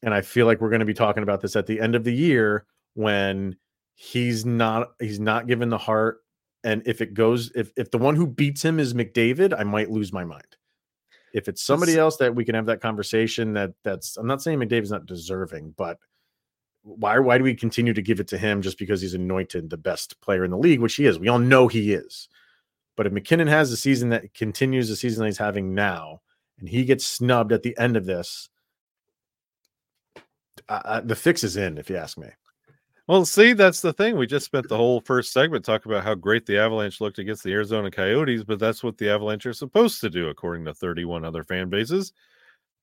and 0.04 0.14
I 0.14 0.22
feel 0.22 0.46
like 0.46 0.62
we're 0.62 0.70
going 0.70 0.80
to 0.80 0.86
be 0.86 0.94
talking 0.94 1.24
about 1.24 1.42
this 1.42 1.56
at 1.56 1.68
the 1.68 1.80
end 1.80 1.96
of 1.96 2.04
the 2.04 2.14
year 2.14 2.66
when 2.94 3.56
he's 3.94 4.46
not 4.46 4.92
he's 5.00 5.20
not 5.20 5.48
given 5.48 5.70
the 5.70 5.78
Hart. 5.78 6.20
and 6.64 6.82
if 6.86 7.02
it 7.02 7.14
goes 7.14 7.52
if 7.56 7.72
if 7.78 7.92
the 7.92 7.98
one 7.98 8.16
who 8.16 8.28
beats 8.28 8.64
him 8.64 8.80
is 8.80 8.94
McDavid, 8.94 9.58
I 9.58 9.64
might 9.64 9.92
lose 9.92 10.12
my 10.12 10.24
mind. 10.24 10.58
If 11.34 11.48
it's 11.48 11.64
somebody 11.64 11.98
else 11.98 12.18
that 12.18 12.36
we 12.36 12.44
can 12.44 12.56
have 12.56 12.66
that 12.66 12.82
conversation 12.82 13.54
that 13.54 13.74
that's 13.84 14.18
I'm 14.18 14.28
not 14.28 14.42
saying 14.42 14.60
McDavid's 14.60 14.92
not 14.92 15.06
deserving, 15.06 15.76
but 15.78 15.98
why 16.84 17.20
why 17.20 17.38
do 17.38 17.44
we 17.44 17.54
continue 17.54 17.94
to 17.94 18.02
give 18.02 18.20
it 18.20 18.28
to 18.30 18.38
him 18.38 18.62
just 18.62 18.80
because 18.80 19.02
he's 19.02 19.14
anointed 19.14 19.70
the 19.70 19.78
best 19.78 20.20
player 20.22 20.44
in 20.44 20.52
the 20.52 20.58
league, 20.58 20.80
which 20.80 20.96
he 20.96 21.06
is. 21.06 21.20
We 21.20 21.28
all 21.28 21.40
know 21.40 21.68
he 21.68 21.94
is. 21.94 22.28
But 22.98 23.08
if 23.08 23.14
MacKinnon 23.14 23.48
has 23.48 23.72
a 23.72 23.78
season 23.78 24.10
that 24.10 24.34
continues 24.34 24.90
the 24.90 24.96
season 24.96 25.22
that 25.22 25.28
he's 25.28 25.38
having 25.38 25.74
now, 25.74 26.22
and 26.60 26.68
he 26.70 26.86
gets 26.86 27.06
snubbed 27.06 27.52
at 27.52 27.64
the 27.64 27.78
end 27.78 27.98
of 27.98 28.06
this, 28.06 28.50
the 30.68 31.16
fix 31.16 31.44
is 31.44 31.58
in, 31.58 31.78
if 31.78 31.90
you 31.90 31.98
ask 31.98 32.18
me. 32.18 32.28
Well, 33.08 33.26
see, 33.26 33.54
that's 33.54 33.82
the 33.82 33.94
thing. 33.94 34.16
We 34.16 34.28
just 34.28 34.46
spent 34.46 34.70
the 34.70 34.78
whole 34.78 35.02
first 35.02 35.34
segment 35.34 35.66
talking 35.66 35.92
about 35.92 36.04
how 36.04 36.16
great 36.16 36.46
the 36.46 36.60
Avalanche 36.60 37.02
looked 37.02 37.20
against 37.20 37.44
the 37.44 37.52
Arizona 37.52 37.92
Coyotes, 37.92 38.44
but 38.44 38.60
that's 38.60 38.84
what 38.84 38.98
the 38.98 39.10
Avalanche 39.10 39.46
are 39.48 39.54
supposed 39.54 40.00
to 40.02 40.10
do, 40.10 40.30
according 40.30 40.66
to 40.66 40.74
31 40.74 41.26
other 41.26 41.44
fan 41.44 41.70
bases. 41.70 42.14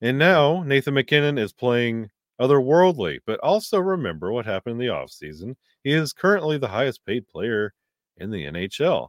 And 0.01 0.19
now 0.19 0.63
Nathan 0.65 0.95
MacKinnon 0.95 1.39
is 1.39 1.53
playing 1.53 2.11
otherworldly, 2.41 3.21
but 3.27 3.41
also 3.41 3.79
remember 3.79 4.33
what 4.33 4.45
happened 4.45 4.73
in 4.73 4.87
the 4.87 4.93
offseason. 4.93 5.57
He 5.83 5.93
is 5.93 6.13
currently 6.13 6.59
the 6.59 6.69
highest 6.69 7.07
paid 7.07 7.27
player 7.29 7.73
in 8.19 8.31
the 8.31 8.45
NHL. 8.45 9.09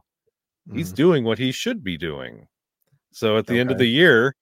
He's 0.72 0.92
mm. 0.92 0.96
doing 0.96 1.24
what 1.24 1.38
he 1.38 1.52
should 1.52 1.82
be 1.82 1.96
doing. 1.96 2.46
So 3.12 3.36
at 3.36 3.46
the 3.46 3.54
okay. 3.54 3.60
end 3.60 3.70
of 3.70 3.78
the 3.78 3.88
year, 3.88 4.36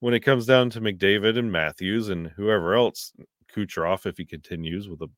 when 0.00 0.14
it 0.14 0.20
comes 0.20 0.46
down 0.46 0.70
to 0.70 0.80
McDavid 0.80 1.38
and 1.38 1.52
Matthews 1.52 2.08
and 2.08 2.28
whoever 2.28 2.74
else, 2.74 3.12
Kucherov 3.54 4.06
if 4.06 4.16
he 4.16 4.24
continues 4.24 4.88
with 4.88 5.00
a. 5.02 5.08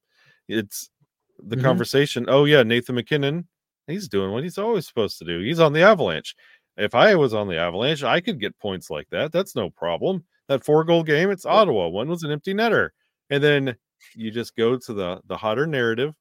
It's 0.49 0.90
the 1.38 1.57
mm-hmm. 1.57 1.64
conversation. 1.64 2.27
Oh 2.29 2.44
yeah, 2.44 2.62
Nathan 2.62 2.97
MacKinnon, 2.97 3.49
he's 3.87 4.09
doing 4.09 4.33
what 4.33 4.42
he's 4.42 4.59
always 4.59 4.87
supposed 4.87 5.18
to 5.18 5.25
do. 5.25 5.40
He's 5.40 5.61
on 5.61 5.73
the 5.73 5.83
Avalanche. 5.83 6.35
If 6.77 6.94
I 6.94 7.14
was 7.14 7.33
on 7.33 7.49
the 7.49 7.57
Avalanche, 7.57 8.03
I 8.03 8.20
could 8.20 8.40
get 8.40 8.59
points 8.59 8.90
like 8.90 9.09
that. 9.11 9.33
That's 9.33 9.55
no 9.55 9.70
problem. 9.70 10.25
That 10.49 10.64
four 10.64 10.85
goal 10.85 11.03
game, 11.03 11.31
it's 11.31 11.47
Ottawa. 11.47 11.88
One 11.88 12.09
was 12.09 12.25
an 12.25 12.33
empty 12.33 12.53
netter, 12.53 12.90
and 13.31 13.42
then 13.42 13.77
you 14.14 14.31
just 14.31 14.55
go 14.57 14.77
to 14.77 14.92
the 14.92 15.20
the 15.27 15.37
hotter 15.37 15.66
narrative 15.66 16.14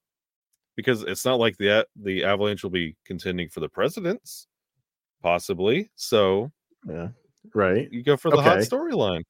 because 0.76 1.02
it's 1.02 1.24
not 1.24 1.38
like 1.38 1.56
the 1.56 1.86
the 1.96 2.24
Avalanche 2.24 2.62
will 2.62 2.70
be 2.70 2.96
contending 3.04 3.48
for 3.48 3.60
the 3.60 3.68
presidents, 3.68 4.46
possibly. 5.22 5.90
So 5.96 6.50
yeah, 6.88 7.08
right. 7.54 7.88
You 7.90 8.02
go 8.02 8.16
for 8.16 8.30
the 8.30 8.38
okay. 8.38 8.48
hot 8.48 8.58
storyline 8.58 9.22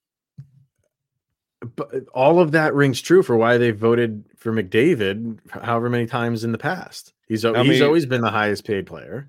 but 1.76 2.06
all 2.14 2.40
of 2.40 2.52
that 2.52 2.74
rings 2.74 3.00
true 3.00 3.22
for 3.22 3.36
why 3.36 3.58
they 3.58 3.70
voted 3.70 4.24
for 4.36 4.52
McDavid 4.52 5.38
however 5.50 5.88
many 5.88 6.06
times 6.06 6.44
in 6.44 6.52
the 6.52 6.58
past. 6.58 7.14
He's 7.28 7.42
he's 7.42 7.52
many, 7.52 7.80
always 7.80 8.06
been 8.06 8.20
the 8.20 8.30
highest 8.30 8.64
paid 8.64 8.86
player. 8.86 9.28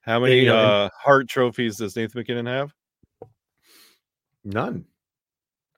How 0.00 0.20
many 0.20 0.38
and, 0.38 0.42
you 0.42 0.48
know, 0.48 0.58
uh, 0.58 0.88
Hart 0.98 1.28
trophies 1.28 1.76
does 1.76 1.96
Nathan 1.96 2.20
MacKinnon 2.20 2.46
have? 2.46 2.72
None. 4.44 4.84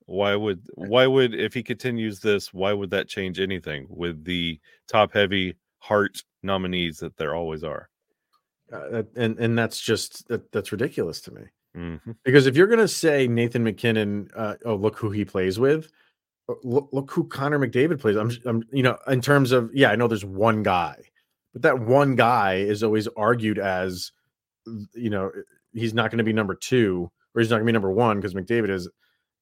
Why 0.07 0.37
would 0.37 0.61
why 0.75 1.07
would 1.07 1.35
if 1.35 1.53
he 1.55 1.63
continues 1.63 2.21
this, 2.21 2.55
why 2.55 2.73
would 2.73 2.91
that 2.91 3.09
change 3.09 3.41
anything 3.41 3.87
with 3.89 4.25
the 4.25 4.61
top 4.89 5.13
heavy 5.13 5.57
Hart 5.79 6.23
nominees 6.43 6.99
that 6.99 7.17
there 7.17 7.35
always 7.35 7.65
are? 7.65 7.89
Uh, 8.73 9.03
and 9.15 9.39
and 9.39 9.57
that's 9.57 9.81
just 9.81 10.27
that, 10.29 10.51
that's 10.53 10.73
ridiculous 10.73 11.21
to 11.23 11.33
me. 11.33 11.43
Mm-hmm. 11.77 12.13
Because 12.25 12.47
if 12.47 12.57
you're 12.57 12.67
going 12.67 12.81
to 12.81 12.89
say 12.89 13.29
Nathan 13.29 13.63
MacKinnon, 13.63 14.31
uh, 14.35 14.55
oh 14.65 14.75
look 14.75 14.97
who 14.97 15.11
he 15.11 15.25
plays 15.25 15.59
with, 15.59 15.91
uh, 16.49 16.55
look, 16.65 16.89
look 16.93 17.11
who 17.11 17.25
Connor 17.25 17.59
McDavid 17.59 18.01
plays. 18.01 18.17
I'm, 18.17 18.31
I'm, 18.45 18.63
you 18.73 18.83
know, 18.83 18.99
in 19.09 19.21
terms 19.21 19.53
of 19.53 19.71
yeah, 19.75 19.91
I 19.91 19.97
know 19.97 20.09
there's 20.09 20.25
one 20.25 20.63
guy, 20.63 20.97
but 21.53 21.63
that 21.63 21.81
one 21.81 22.17
guy 22.17 22.55
is 22.55 22.83
always 22.83 23.09
argued 23.17 23.59
as, 23.59 24.11
you 24.95 25.11
know, 25.11 25.31
he's 25.73 25.95
not 25.95 26.11
going 26.11 26.19
to 26.19 26.25
be 26.25 26.33
number 26.33 26.55
two 26.55 27.11
or 27.35 27.41
he's 27.41 27.51
not 27.51 27.57
going 27.57 27.67
to 27.67 27.73
be 27.73 27.75
number 27.75 27.93
one 27.93 28.19
because 28.19 28.35
McDavid 28.35 28.71
is, 28.71 28.89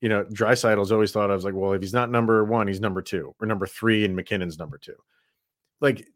you 0.01 0.09
know, 0.09 0.25
Draisaitl's 0.25 0.93
always 0.93 1.13
thought 1.13 1.31
I 1.31 1.35
was 1.35 1.45
like, 1.45 1.55
well, 1.55 1.73
if 1.73 1.81
he's 1.81 1.95
not 1.95 2.11
number 2.11 2.45
one, 2.45 2.67
he's 2.67 2.81
number 2.81 3.01
two 3.01 3.35
or 3.41 3.47
number 3.47 3.67
three, 3.67 4.05
and 4.05 4.15
MacKinnon's 4.15 4.59
number 4.59 4.77
two. 4.77 4.97
Like 5.85 6.09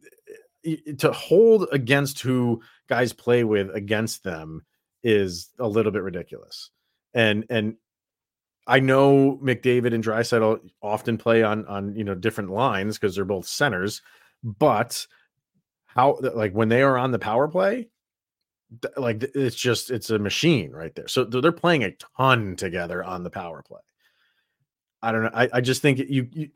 to 0.98 1.12
hold 1.12 1.68
against 1.72 2.20
who 2.20 2.62
guys 2.88 3.12
play 3.12 3.44
with 3.44 3.70
against 3.74 4.24
them 4.24 4.64
is 5.02 5.50
a 5.59 5.68
little 5.68 5.92
bit 5.92 6.02
ridiculous. 6.02 6.70
And 7.14 7.44
and 7.50 7.76
I 8.66 8.81
know 8.81 9.38
McDavid 9.42 9.94
and 9.94 10.04
Draisaitl 10.04 10.61
often 10.83 11.16
play 11.16 11.42
on 11.42 11.66
on 11.66 11.94
you 11.94 12.04
know 12.04 12.14
different 12.14 12.50
lines 12.50 12.98
because 12.98 13.14
they're 13.14 13.24
both 13.24 13.46
centers, 13.46 14.02
but 14.42 15.07
how 15.87 16.18
like 16.20 16.52
when 16.52 16.68
they 16.68 16.83
are 16.83 16.98
on 16.98 17.12
the 17.12 17.18
power 17.18 17.48
play, 17.48 17.88
like 18.96 19.22
it's 19.35 19.57
just 19.57 19.90
it's 19.90 20.11
a 20.11 20.18
machine 20.18 20.72
right 20.72 20.94
there. 20.94 21.09
So 21.09 21.24
they're 21.24 21.52
playing 21.52 21.85
a 21.85 21.96
ton 22.18 22.57
together 22.57 23.02
on 23.02 23.22
the 23.22 23.31
power 23.31 23.62
play. 23.62 23.81
I 25.02 25.12
don't 25.12 25.22
know. 25.22 25.31
I, 25.33 25.48
I 25.54 25.61
just 25.61 25.81
think 25.81 25.98
you, 25.98 26.28
you 26.33 26.48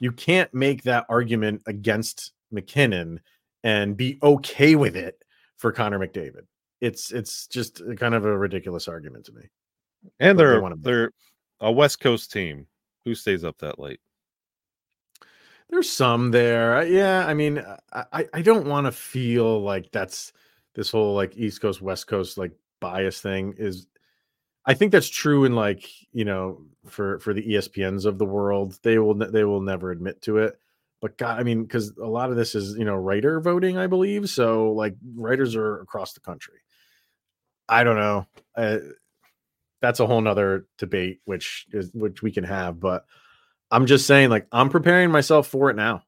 you 0.00 0.12
can't 0.12 0.52
make 0.54 0.84
that 0.84 1.06
argument 1.08 1.62
against 1.66 2.32
MacKinnon 2.50 3.20
and 3.64 3.96
be 3.96 4.18
okay 4.22 4.74
with 4.74 4.96
it 4.96 5.22
for 5.56 5.72
Connor 5.72 5.98
McDavid. 5.98 6.46
It's 6.80 7.12
it's 7.12 7.46
just 7.46 7.80
uh, 7.80 7.94
kind 7.94 8.14
of 8.14 8.24
a 8.24 8.36
ridiculous 8.36 8.88
argument 8.88 9.26
to 9.26 9.32
me. 9.32 9.42
And 10.20 10.38
they're 10.38 10.60
they 10.60 10.74
they're 10.78 11.10
a 11.60 11.72
West 11.72 12.00
Coast 12.00 12.32
team. 12.32 12.66
Who 13.04 13.14
stays 13.14 13.44
up 13.44 13.58
that 13.58 13.78
late? 13.78 14.00
There's 15.70 15.90
some 15.90 16.30
there. 16.30 16.86
Yeah, 16.86 17.26
I 17.26 17.34
mean, 17.34 17.58
uh, 17.58 18.04
I 18.12 18.26
I 18.32 18.42
don't 18.42 18.66
want 18.66 18.86
to 18.86 18.92
feel 18.92 19.60
like 19.60 19.90
that's 19.90 20.32
this 20.74 20.90
whole 20.90 21.14
like 21.14 21.36
East 21.36 21.60
Coast 21.60 21.82
West 21.82 22.06
Coast 22.06 22.38
like 22.38 22.52
bias 22.80 23.20
thing 23.20 23.54
is 23.58 23.88
I 24.64 24.74
think 24.74 24.92
that's 24.92 25.08
true 25.08 25.44
in 25.44 25.54
like, 25.54 25.88
you 26.12 26.24
know, 26.24 26.62
for 26.86 27.18
for 27.18 27.34
the 27.34 27.42
ESPNs 27.42 28.04
of 28.04 28.18
the 28.18 28.24
world. 28.24 28.78
They 28.82 28.98
will 28.98 29.14
they 29.14 29.44
will 29.44 29.62
never 29.62 29.90
admit 29.90 30.22
to 30.22 30.38
it 30.38 30.58
but 31.00 31.16
God, 31.16 31.38
I 31.38 31.42
mean, 31.42 31.62
because 31.62 31.96
a 31.96 32.06
lot 32.06 32.30
of 32.30 32.36
this 32.36 32.54
is 32.54 32.76
you 32.76 32.84
know 32.84 32.94
writer 32.94 33.40
voting, 33.40 33.78
I 33.78 33.86
believe. 33.86 34.28
So 34.28 34.72
like 34.72 34.94
writers 35.14 35.54
are 35.56 35.80
across 35.80 36.12
the 36.12 36.20
country. 36.20 36.60
I 37.68 37.84
don't 37.84 37.96
know. 37.96 38.26
Uh, 38.56 38.78
that's 39.80 40.00
a 40.00 40.06
whole 40.06 40.20
nother 40.20 40.66
debate, 40.78 41.20
which 41.24 41.66
is 41.72 41.90
which 41.94 42.22
we 42.22 42.32
can 42.32 42.44
have. 42.44 42.80
But 42.80 43.04
I'm 43.70 43.86
just 43.86 44.06
saying, 44.06 44.30
like, 44.30 44.46
I'm 44.50 44.70
preparing 44.70 45.10
myself 45.10 45.46
for 45.46 45.70
it 45.70 45.76
now. 45.76 46.02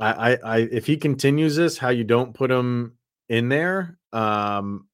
I, 0.00 0.32
I, 0.32 0.38
I 0.44 0.58
if 0.58 0.86
he 0.86 0.96
continues 0.96 1.56
this, 1.56 1.78
how 1.78 1.90
you 1.90 2.04
don't 2.04 2.34
put 2.34 2.50
him 2.50 2.96
in 3.28 3.48
there, 3.48 3.98
um, 4.12 4.88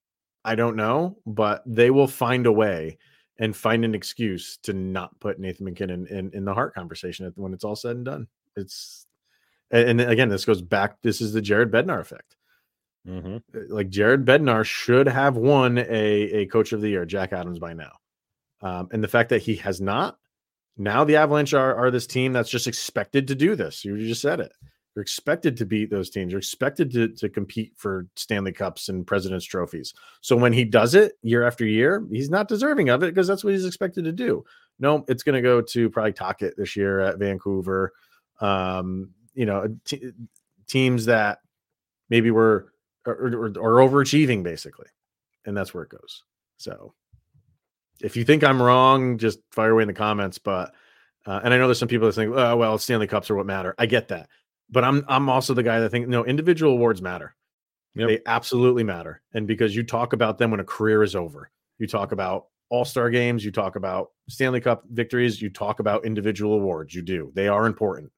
I 0.45 0.55
don't 0.55 0.77
know, 0.77 1.19
but 1.27 1.62
they 1.67 1.91
will 1.91 2.07
find 2.07 2.47
a 2.47 2.53
way 2.53 2.99
and 3.41 3.57
find 3.57 3.85
an 3.85 3.95
excuse 3.95 4.59
to 4.64 4.73
not 4.73 5.19
put 5.21 5.38
Nathan 5.38 5.64
MacKinnon 5.64 6.07
in 6.09 6.31
in 6.33 6.45
the 6.45 6.55
Hart 6.55 6.75
conversation 6.75 7.33
when 7.37 7.55
it's 7.55 7.64
all 7.64 7.77
said 7.77 7.97
and 7.97 8.05
done. 8.05 8.29
It's 8.59 9.07
and 9.71 10.01
again, 10.01 10.29
this 10.29 10.44
goes 10.44 10.62
back. 10.62 11.01
This 11.03 11.21
is 11.21 11.33
the 11.33 11.42
Jared 11.42 11.71
Bednar 11.71 12.01
effect. 12.01 12.37
Mm-hmm. 13.07 13.37
Uh, 13.55 13.61
like 13.68 13.88
Jared 13.88 14.25
Bednar 14.25 14.64
should 14.64 15.09
have 15.09 15.37
won 15.37 15.79
a 15.79 15.85
a 15.88 16.47
Coach 16.47 16.73
of 16.73 16.81
the 16.81 16.88
Year, 16.88 17.07
Jack 17.07 17.33
Adams, 17.33 17.59
by 17.59 17.73
now. 17.73 17.92
Um, 18.61 18.88
and 18.92 19.03
the 19.03 19.09
fact 19.09 19.31
that 19.31 19.42
he 19.42 19.57
has 19.57 19.81
not, 19.81 20.18
now 20.77 21.05
the 21.05 21.16
Avalanche 21.16 21.55
are, 21.55 21.77
are 21.77 21.90
this 21.90 22.07
team 22.07 22.33
that's 22.33 22.51
just 22.51 22.66
expected 22.66 23.29
to 23.29 23.35
do 23.35 23.55
this. 23.55 23.85
You 23.85 23.97
just 23.99 24.23
said 24.23 24.40
it. 24.40 24.53
You're 24.94 25.03
expected 25.03 25.57
to 25.59 25.64
beat 25.64 25.90
those 25.90 26.11
teams. 26.11 26.33
You're 26.33 26.40
expected 26.40 26.90
to, 26.92 27.09
to 27.09 27.29
compete 27.29 27.73
for 27.77 28.09
Stanley 28.16 28.51
Cups 28.51 28.88
and 28.88 29.07
President's 29.07 29.47
trophies. 29.47 29.94
So 30.23 30.35
when 30.35 30.53
he 30.53 30.64
does 30.64 30.97
it 30.97 31.12
year 31.23 31.47
after 31.47 31.64
year, 31.64 32.05
he's 32.11 32.31
not 32.31 32.49
deserving 32.49 32.88
of 32.88 33.05
it 33.05 33.14
because 33.14 33.29
that's 33.29 33.44
what 33.44 33.53
he's 33.53 33.64
expected 33.66 34.05
to 34.07 34.12
do. 34.12 34.44
No, 34.81 35.05
it's 35.07 35.23
going 35.23 35.37
to 35.37 35.42
go 35.42 35.61
to 35.61 35.88
probably 35.88 36.14
Tocchet 36.14 36.57
this 36.57 36.75
year 36.75 36.99
at 36.99 37.18
Vancouver 37.18 37.92
um, 38.40 39.11
you 39.35 39.46
know, 39.46 39.77
t- 39.85 40.12
teams 40.66 41.07
that 41.07 41.38
maybe 42.11 42.31
were 42.31 42.72
or, 43.07 43.51
overachieving 43.51 44.42
basically, 44.42 44.88
and 45.44 45.57
that's 45.57 45.72
where 45.72 45.85
it 45.85 45.90
goes. 45.90 46.24
So, 46.59 46.94
if 48.01 48.16
you 48.16 48.24
think 48.24 48.44
I'm 48.44 48.61
wrong, 48.61 49.18
just 49.18 49.40
fire 49.53 49.70
away 49.70 49.83
in 49.83 49.88
the 49.88 49.94
comments. 49.94 50.38
But 50.38 50.74
uh, 51.27 51.40
and 51.42 51.53
I 51.53 51.59
know 51.59 51.66
there's 51.66 51.79
some 51.79 51.88
people 51.88 52.07
that 52.07 52.14
think, 52.14 52.35
oh, 52.35 52.57
well, 52.57 52.79
Stanley 52.79 53.07
Cups 53.07 53.31
are 53.31 53.35
what 53.35 53.46
matter. 53.46 53.74
I 53.79 53.87
get 53.87 54.09
that, 54.09 54.29
but 54.70 54.85
I'm 54.85 55.05
I'm 55.09 55.29
also 55.29 55.55
the 55.55 55.62
guy 55.62 55.81
that 55.81 55.90
think 55.90 56.09
no 56.09 56.24
individual 56.24 56.72
awards 56.72 57.03
matter. 57.03 57.35
Yep. 57.94 58.09
They 58.09 58.20
absolutely 58.27 58.85
matter, 58.85 59.22
and 59.33 59.46
because 59.46 59.74
you 59.74 59.83
talk 59.83 60.12
about 60.12 60.38
them 60.38 60.51
when 60.51 60.61
a 60.61 60.64
career 60.64 61.03
is 61.03 61.16
over, 61.16 61.51
you 61.79 61.87
talk 61.87 62.12
about 62.12 62.46
all 62.70 62.85
star 62.85 63.11
games, 63.11 63.44
you 63.44 63.51
talk 63.51 63.77
about 63.77 64.11
Stanley 64.29 64.61
Cup 64.61 64.85
victories, 64.90 65.40
you 65.40 65.51
talk 65.51 65.81
about 65.81 66.05
individual 66.05 66.55
awards. 66.55 66.94
You 66.94 67.03
do. 67.03 67.33
They 67.35 67.48
are 67.48 67.66
important. 67.66 68.12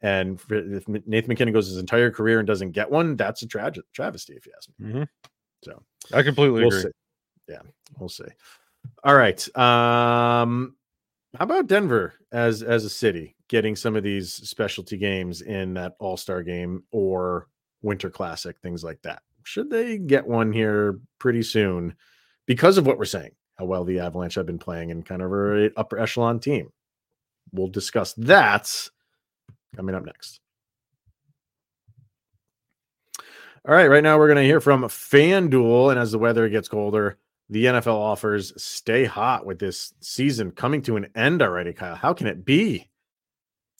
And 0.00 0.40
if 0.50 0.86
Nathan 0.88 1.28
MacKinnon 1.28 1.52
goes 1.52 1.66
his 1.66 1.78
entire 1.78 2.10
career 2.10 2.38
and 2.38 2.46
doesn't 2.46 2.70
get 2.72 2.90
one, 2.90 3.16
that's 3.16 3.42
a 3.42 3.46
tragic 3.46 3.84
travesty, 3.92 4.34
if 4.34 4.46
you 4.46 4.52
ask 4.56 4.68
me. 4.78 4.88
Mm-hmm. 4.88 5.02
So 5.64 5.82
I 6.12 6.22
completely 6.22 6.60
we'll 6.60 6.68
agree. 6.68 6.82
See. 6.82 6.88
Yeah, 7.48 7.62
we'll 7.98 8.08
see. 8.08 8.24
All 9.02 9.16
right. 9.16 9.56
Um, 9.56 10.76
how 11.36 11.44
about 11.44 11.66
Denver 11.66 12.14
as 12.32 12.62
as 12.62 12.84
a 12.84 12.90
city 12.90 13.34
getting 13.48 13.74
some 13.74 13.96
of 13.96 14.02
these 14.02 14.32
specialty 14.32 14.96
games 14.96 15.42
in 15.42 15.74
that 15.74 15.94
All 15.98 16.16
Star 16.16 16.42
game 16.42 16.84
or 16.92 17.48
Winter 17.82 18.10
Classic, 18.10 18.56
things 18.60 18.84
like 18.84 19.02
that? 19.02 19.22
Should 19.42 19.70
they 19.70 19.98
get 19.98 20.26
one 20.26 20.52
here 20.52 21.00
pretty 21.18 21.42
soon 21.42 21.96
because 22.46 22.78
of 22.78 22.86
what 22.86 22.98
we're 22.98 23.04
saying? 23.04 23.32
How 23.56 23.64
well 23.64 23.84
the 23.84 23.98
Avalanche 23.98 24.36
have 24.36 24.46
been 24.46 24.58
playing 24.58 24.92
and 24.92 25.04
kind 25.04 25.22
of 25.22 25.32
a 25.32 25.72
upper 25.76 25.98
echelon 25.98 26.38
team. 26.38 26.70
We'll 27.52 27.68
discuss 27.68 28.12
that 28.14 28.88
coming 29.76 29.94
up 29.94 30.04
next. 30.04 30.40
All 33.66 33.74
right, 33.74 33.88
right 33.88 34.02
now 34.02 34.18
we're 34.18 34.28
going 34.28 34.36
to 34.36 34.44
hear 34.44 34.60
from 34.60 34.82
FanDuel. 34.82 35.90
And 35.90 35.98
as 35.98 36.12
the 36.12 36.18
weather 36.18 36.48
gets 36.48 36.68
colder, 36.68 37.18
the 37.50 37.66
NFL 37.66 37.94
offers 37.94 38.52
stay 38.62 39.04
hot 39.04 39.44
with 39.44 39.58
this 39.58 39.92
season 40.00 40.50
coming 40.52 40.80
to 40.82 40.96
an 40.96 41.08
end 41.14 41.42
already, 41.42 41.72
Kyle. 41.72 41.94
How 41.96 42.12
can 42.12 42.26
it 42.26 42.44
be? 42.44 42.88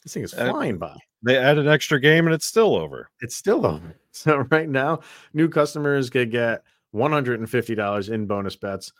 This 0.04 0.14
thing 0.14 0.24
is 0.24 0.34
uh, 0.34 0.50
flying 0.50 0.78
by. 0.78 0.96
They 1.22 1.36
add 1.36 1.58
an 1.58 1.68
extra 1.68 2.00
game 2.00 2.26
and 2.26 2.34
it's 2.34 2.46
still 2.46 2.76
over. 2.76 3.10
It's 3.20 3.36
still 3.36 3.66
over. 3.66 3.94
So, 4.10 4.38
right 4.50 4.68
now, 4.68 5.00
new 5.32 5.48
customers 5.48 6.10
could 6.10 6.32
get 6.32 6.64
$150 6.92 8.10
in 8.10 8.26
bonus 8.26 8.56
bets 8.56 8.92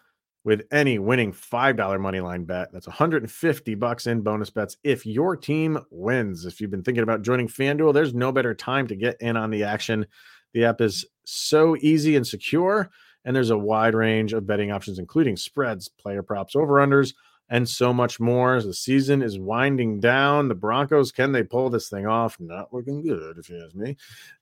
with 0.44 0.62
any 0.70 0.98
winning 0.98 1.32
$5 1.32 2.00
money 2.00 2.20
line 2.20 2.44
bet. 2.44 2.72
That's 2.72 2.86
150 2.86 3.74
bucks 3.74 4.06
in 4.06 4.22
bonus 4.22 4.50
bets 4.50 4.76
if 4.84 5.04
your 5.04 5.36
team 5.36 5.78
wins. 5.90 6.46
If 6.46 6.60
you've 6.60 6.70
been 6.70 6.82
thinking 6.82 7.02
about 7.02 7.22
joining 7.22 7.48
FanDuel, 7.48 7.92
there's 7.92 8.14
no 8.14 8.32
better 8.32 8.54
time 8.54 8.86
to 8.88 8.96
get 8.96 9.20
in 9.20 9.36
on 9.36 9.50
the 9.50 9.64
action. 9.64 10.06
The 10.54 10.64
app 10.64 10.80
is 10.80 11.04
so 11.24 11.76
easy 11.80 12.16
and 12.16 12.26
secure, 12.26 12.90
and 13.24 13.34
there's 13.34 13.50
a 13.50 13.58
wide 13.58 13.94
range 13.94 14.32
of 14.32 14.46
betting 14.46 14.70
options, 14.70 14.98
including 14.98 15.36
spreads, 15.36 15.88
player 15.88 16.22
props, 16.22 16.56
over-unders, 16.56 17.14
and 17.50 17.68
so 17.68 17.92
much 17.92 18.20
more. 18.20 18.56
As 18.56 18.64
the 18.64 18.74
season 18.74 19.22
is 19.22 19.38
winding 19.38 20.00
down. 20.00 20.48
The 20.48 20.54
Broncos, 20.54 21.12
can 21.12 21.32
they 21.32 21.42
pull 21.42 21.70
this 21.70 21.88
thing 21.88 22.06
off? 22.06 22.38
Not 22.40 22.72
looking 22.72 23.02
good, 23.02 23.38
if 23.38 23.48
you 23.48 23.62
ask 23.64 23.74
me. 23.74 23.96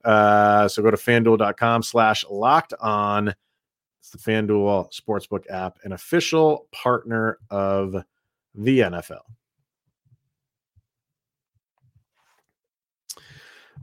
Uh, 0.04 0.68
so 0.68 0.82
go 0.82 0.90
to 0.90 0.96
fanduel.com 0.96 1.82
slash 1.82 2.24
locked 2.30 2.74
on 2.80 3.34
it's 4.06 4.24
the 4.24 4.30
FanDuel 4.30 4.92
Sportsbook 4.94 5.50
app, 5.50 5.78
an 5.82 5.92
official 5.92 6.68
partner 6.70 7.38
of 7.50 7.96
the 8.54 8.80
NFL. 8.80 9.22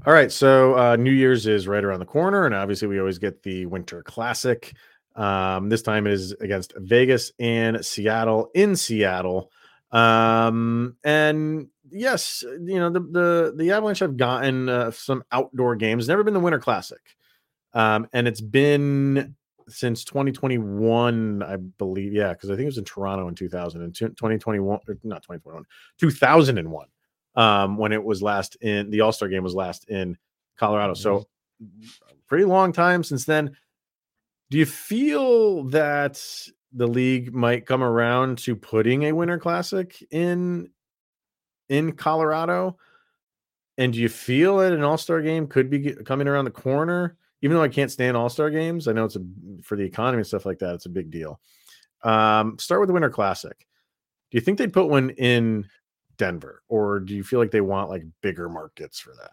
All 0.05 0.13
right, 0.13 0.31
so 0.31 0.77
uh, 0.77 0.95
New 0.95 1.11
Year's 1.11 1.45
is 1.45 1.67
right 1.67 1.83
around 1.83 1.99
the 1.99 2.05
corner, 2.05 2.45
and 2.45 2.55
obviously 2.55 2.87
we 2.87 2.99
always 2.99 3.19
get 3.19 3.43
the 3.43 3.65
Winter 3.65 4.01
Classic. 4.03 4.73
Um, 5.15 5.69
this 5.69 5.81
time 5.81 6.07
is 6.07 6.31
against 6.39 6.73
Vegas 6.77 7.31
and 7.39 7.85
Seattle 7.85 8.49
in 8.53 8.75
Seattle. 8.75 9.51
Um, 9.91 10.97
and 11.03 11.67
yes, 11.89 12.43
you 12.43 12.79
know 12.79 12.89
the 12.89 12.99
the 12.99 13.53
the 13.55 13.71
Avalanche 13.71 13.99
have 13.99 14.17
gotten 14.17 14.67
uh, 14.67 14.91
some 14.91 15.23
outdoor 15.31 15.75
games. 15.75 16.07
Never 16.07 16.23
been 16.23 16.33
the 16.33 16.39
Winter 16.39 16.59
Classic, 16.59 17.01
um, 17.73 18.07
and 18.11 18.27
it's 18.27 18.41
been 18.41 19.35
since 19.73 20.03
2021, 20.03 21.43
I 21.43 21.57
believe. 21.57 22.13
Yeah, 22.13 22.33
because 22.33 22.49
I 22.49 22.53
think 22.53 22.63
it 22.63 22.67
was 22.67 22.77
in 22.77 22.85
Toronto 22.85 23.27
in 23.27 23.35
2000 23.35 23.81
and 23.81 23.95
2021, 23.95 24.79
not 25.03 25.23
2021, 25.23 25.63
2001, 25.99 26.87
um, 27.35 27.77
when 27.77 27.91
it 27.91 28.03
was 28.03 28.21
last 28.21 28.55
in 28.61 28.89
the 28.89 29.01
All 29.01 29.11
Star 29.11 29.27
game 29.27 29.43
was 29.43 29.55
last 29.55 29.89
in 29.89 30.17
Colorado. 30.57 30.93
So, 30.93 31.27
pretty 32.27 32.45
long 32.45 32.71
time 32.71 33.03
since 33.03 33.25
then. 33.25 33.55
Do 34.49 34.57
you 34.57 34.65
feel 34.65 35.63
that 35.65 36.23
the 36.73 36.87
league 36.87 37.33
might 37.33 37.65
come 37.65 37.83
around 37.83 38.37
to 38.39 38.55
putting 38.55 39.03
a 39.03 39.11
Winter 39.11 39.39
Classic 39.39 39.95
in 40.11 40.69
in 41.69 41.93
Colorado? 41.93 42.77
And 43.77 43.91
do 43.93 43.99
you 43.99 44.09
feel 44.09 44.57
that 44.57 44.73
an 44.73 44.83
All 44.83 44.97
Star 44.97 45.21
game 45.21 45.47
could 45.47 45.69
be 45.69 45.93
coming 45.93 46.27
around 46.27 46.45
the 46.45 46.51
corner? 46.51 47.17
Even 47.43 47.55
though 47.55 47.63
I 47.63 47.67
can't 47.67 47.91
stand 47.91 48.17
All 48.17 48.29
Star 48.29 48.49
games, 48.49 48.87
I 48.87 48.93
know 48.93 49.05
it's 49.05 49.17
a 49.17 49.21
for 49.61 49.75
the 49.75 49.83
economy 49.83 50.21
and 50.21 50.27
stuff 50.27 50.45
like 50.45 50.57
that. 50.59 50.73
It's 50.73 50.87
a 50.87 50.89
big 50.89 51.11
deal. 51.11 51.39
Um, 52.03 52.57
start 52.57 52.79
with 52.81 52.87
the 52.87 52.93
Winter 52.93 53.09
Classic. 53.09 53.67
Do 54.31 54.37
you 54.37 54.41
think 54.41 54.57
they'd 54.57 54.73
put 54.73 54.89
one 54.89 55.11
in 55.11 55.67
Denver, 56.17 56.63
or 56.67 56.99
do 56.99 57.13
you 57.13 57.23
feel 57.23 57.39
like 57.39 57.51
they 57.51 57.61
want 57.61 57.89
like 57.89 58.03
bigger 58.21 58.49
markets 58.49 58.99
for 58.99 59.13
that? 59.21 59.31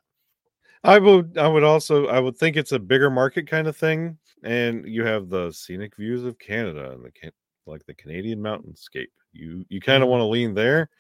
I 0.85 0.99
would. 0.99 1.39
I 1.39 1.49
would 1.49 1.65
also. 1.65 2.09
I 2.09 2.21
would 2.21 2.37
think 2.37 2.57
it's 2.57 2.73
a 2.73 2.79
bigger 2.79 3.11
market 3.11 3.47
kind 3.47 3.67
of 3.69 3.77
thing, 3.77 4.19
and 4.43 4.85
you 4.87 5.05
have 5.05 5.29
the 5.29 5.53
scenic 5.53 5.97
views 5.97 6.25
of 6.25 6.39
Canada 6.39 6.93
and 6.93 7.05
the 7.05 7.33
like 7.67 7.87
the 7.87 7.95
Canadian 7.95 8.41
mountainscape. 8.41 9.07
You 9.33 9.65
you 9.69 9.81
kind 9.81 10.03
of 10.03 10.07
Mm-hmm. 10.07 10.11
want 10.11 10.21
to 10.23 10.27
lean 10.27 10.55
there. 10.55 10.91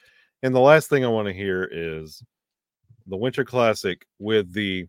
And 0.42 0.54
the 0.54 0.60
last 0.60 0.88
thing 0.88 1.04
I 1.04 1.08
want 1.08 1.26
to 1.26 1.34
hear 1.34 1.68
is 1.70 2.22
the 3.06 3.16
Winter 3.16 3.44
Classic 3.44 4.06
with 4.18 4.52
the 4.52 4.86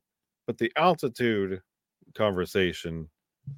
but 0.48 0.58
the 0.58 0.72
altitude 0.76 1.62
conversation 2.15 3.10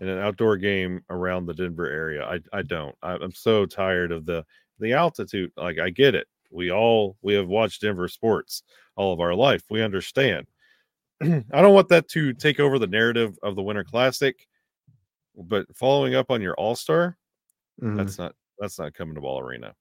in 0.02 0.08
an 0.08 0.20
outdoor 0.20 0.58
game 0.58 1.02
around 1.10 1.46
the 1.46 1.54
Denver 1.54 1.90
area. 1.90 2.24
I 2.26 2.40
I 2.58 2.62
don't. 2.62 2.96
I, 3.02 3.14
I'm 3.14 3.34
so 3.34 3.66
tired 3.66 4.12
of 4.12 4.26
the 4.26 4.46
the 4.80 4.94
altitude. 4.94 5.52
Like 5.58 5.80
I 5.80 5.90
get 5.90 6.16
it. 6.16 6.28
We 6.52 6.72
all 6.72 7.18
we 7.22 7.34
have 7.34 7.48
watched 7.48 7.82
Denver 7.82 8.08
sports 8.08 8.64
all 8.96 9.12
of 9.14 9.20
our 9.20 9.34
life. 9.36 9.64
We 9.70 9.82
understand. 9.82 10.48
I 11.22 11.44
don't 11.62 11.74
want 11.74 11.90
that 11.90 12.08
to 12.10 12.34
take 12.34 12.60
over 12.60 12.80
the 12.80 12.88
narrative 12.88 13.38
of 13.44 13.56
the 13.56 13.64
Winter 13.64 13.84
Classic. 13.84 14.48
But 15.36 15.66
following 15.76 16.14
up 16.16 16.30
on 16.30 16.42
your 16.42 16.54
All 16.56 16.76
Star, 16.76 17.18
Mhm. 17.82 17.98
that's 17.98 18.18
not 18.18 18.36
that's 18.60 18.78
not 18.80 18.94
coming 18.94 19.16
to 19.16 19.22
Ball 19.22 19.40
Arena. 19.40 19.74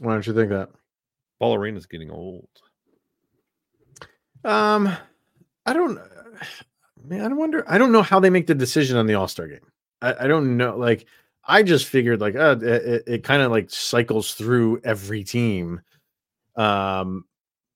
Why 0.00 0.12
don't 0.14 0.26
you 0.26 0.34
think 0.34 0.48
that? 0.50 0.70
Ball 1.38 1.54
Arena 1.54 1.76
is 1.76 1.86
getting 1.86 2.10
old. 2.10 2.48
Um, 4.44 4.88
I 5.66 5.72
don't. 5.72 5.98
Man, 7.04 7.32
I 7.32 7.34
wonder. 7.34 7.64
I 7.68 7.78
don't 7.78 7.92
know 7.92 8.02
how 8.02 8.20
they 8.20 8.30
make 8.30 8.46
the 8.46 8.54
decision 8.54 8.96
on 8.96 9.06
the 9.06 9.14
All 9.14 9.28
Star 9.28 9.46
game. 9.46 9.60
I, 10.02 10.24
I 10.24 10.26
don't 10.26 10.56
know. 10.56 10.76
Like, 10.76 11.06
I 11.44 11.62
just 11.62 11.86
figured 11.86 12.20
like, 12.20 12.34
uh, 12.34 12.56
it, 12.60 12.62
it, 12.64 13.02
it 13.06 13.24
kind 13.24 13.42
of 13.42 13.50
like 13.50 13.70
cycles 13.70 14.34
through 14.34 14.80
every 14.84 15.22
team. 15.22 15.80
Um, 16.56 17.24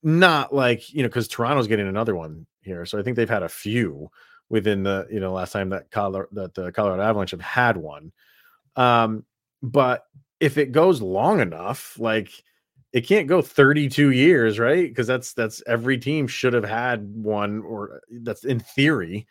not 0.02 0.54
like 0.54 0.92
you 0.92 1.02
know 1.02 1.08
because 1.08 1.28
Toronto's 1.28 1.66
getting 1.66 1.88
another 1.88 2.16
one 2.16 2.46
here, 2.62 2.86
so 2.86 2.98
I 2.98 3.02
think 3.02 3.16
they've 3.16 3.28
had 3.28 3.42
a 3.42 3.48
few 3.48 4.10
within 4.48 4.82
the 4.82 5.06
you 5.10 5.20
know 5.20 5.32
last 5.32 5.52
time 5.52 5.70
that 5.70 5.90
Color 5.90 6.28
that 6.32 6.54
the 6.54 6.72
Colorado 6.72 7.02
Avalanche 7.02 7.32
have 7.32 7.40
had 7.40 7.76
one. 7.76 8.12
Um, 8.76 9.24
but 9.62 10.06
if 10.40 10.56
it 10.56 10.72
goes 10.72 11.02
long 11.02 11.40
enough, 11.40 11.98
like 11.98 12.30
it 12.92 13.02
can't 13.02 13.28
go 13.28 13.40
32 13.40 14.10
years, 14.10 14.58
right? 14.58 14.88
Because 14.88 15.06
that's 15.06 15.32
that's 15.32 15.62
every 15.66 15.98
team 15.98 16.26
should 16.26 16.52
have 16.52 16.64
had 16.64 17.06
one, 17.14 17.62
or 17.62 18.00
that's 18.22 18.44
in 18.44 18.58
theory 18.60 19.26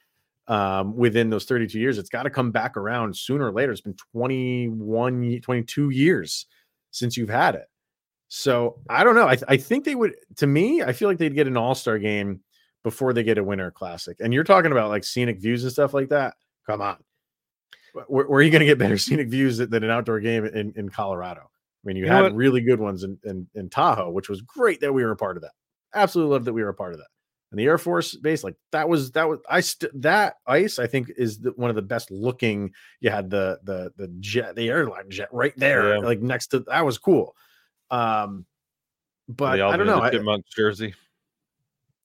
um, 0.47 0.95
within 0.95 1.29
those 1.29 1.45
32 1.45 1.79
years. 1.79 1.97
It's 1.97 2.09
got 2.09 2.23
to 2.23 2.29
come 2.29 2.51
back 2.51 2.77
around 2.77 3.15
sooner 3.15 3.47
or 3.47 3.51
later. 3.51 3.71
It's 3.71 3.81
been 3.81 3.97
21, 4.13 5.41
22 5.41 5.89
years 5.89 6.45
since 6.91 7.17
you've 7.17 7.29
had 7.29 7.55
it. 7.55 7.67
So 8.29 8.79
I 8.89 9.03
don't 9.03 9.15
know. 9.15 9.27
I, 9.27 9.37
I 9.47 9.57
think 9.57 9.85
they 9.85 9.95
would, 9.95 10.15
to 10.37 10.47
me, 10.47 10.81
I 10.81 10.93
feel 10.93 11.09
like 11.09 11.17
they'd 11.17 11.35
get 11.35 11.47
an 11.47 11.57
all 11.57 11.75
star 11.75 11.99
game 11.99 12.41
before 12.83 13.11
they 13.11 13.23
get 13.23 13.37
a 13.37 13.43
winter 13.43 13.71
classic. 13.71 14.17
And 14.19 14.33
you're 14.33 14.43
talking 14.43 14.71
about 14.71 14.89
like 14.89 15.03
scenic 15.03 15.39
views 15.39 15.63
and 15.63 15.71
stuff 15.71 15.93
like 15.93 16.09
that. 16.09 16.35
Come 16.65 16.81
on. 16.81 16.97
Where, 18.07 18.27
where 18.27 18.39
are 18.39 18.41
you 18.41 18.51
going 18.51 18.61
to 18.61 18.65
get 18.65 18.77
better 18.77 18.97
scenic 18.99 19.29
views 19.29 19.57
than 19.57 19.69
than 19.69 19.83
an 19.83 19.89
outdoor 19.89 20.19
game 20.19 20.45
in, 20.45 20.73
in 20.75 20.89
Colorado? 20.89 21.49
I 21.83 21.87
mean, 21.87 21.95
you, 21.97 22.05
You 22.05 22.11
had 22.11 22.35
really 22.35 22.61
good 22.61 22.79
ones 22.79 23.03
in, 23.03 23.17
in, 23.23 23.47
in 23.55 23.69
Tahoe, 23.69 24.09
which 24.11 24.27
was 24.29 24.41
great 24.41 24.81
that 24.81 24.93
we 24.93 25.03
were 25.03 25.11
a 25.11 25.15
part 25.15 25.37
of 25.37 25.43
that. 25.43 25.51
Absolutely 25.95 26.33
loved 26.33 26.45
that 26.45 26.53
we 26.53 26.61
were 26.63 26.69
a 26.69 26.73
part 26.73 26.93
of 26.93 26.99
that. 26.99 27.07
And 27.51 27.59
the 27.59 27.65
Air 27.65 27.77
Force 27.79 28.15
base, 28.15 28.43
like 28.43 28.55
that 28.73 28.87
was 28.87 29.11
that 29.13 29.27
was 29.27 29.39
I 29.49 29.61
st- 29.61 29.91
that 30.03 30.35
ice 30.45 30.77
I 30.77 30.85
think 30.85 31.09
is 31.17 31.39
the, 31.39 31.49
one 31.51 31.71
of 31.71 31.75
the 31.75 31.81
best 31.81 32.11
looking. 32.11 32.71
You 32.99 33.09
had 33.09 33.29
the 33.31 33.59
the 33.63 33.91
the 33.97 34.07
jet 34.19 34.55
the 34.55 34.69
airline 34.69 35.09
jet 35.09 35.29
right 35.31 35.53
there, 35.57 35.95
Yeah. 35.95 35.99
like 36.01 36.21
next 36.21 36.47
to 36.47 36.59
that 36.67 36.85
was 36.85 36.99
cool. 36.99 37.35
Um, 37.89 38.45
but 39.27 39.59
I 39.59 39.77
don't 39.77 39.87
know. 39.87 39.99
I 39.99 40.11
Chipmunks 40.11 40.49
jersey. 40.55 40.93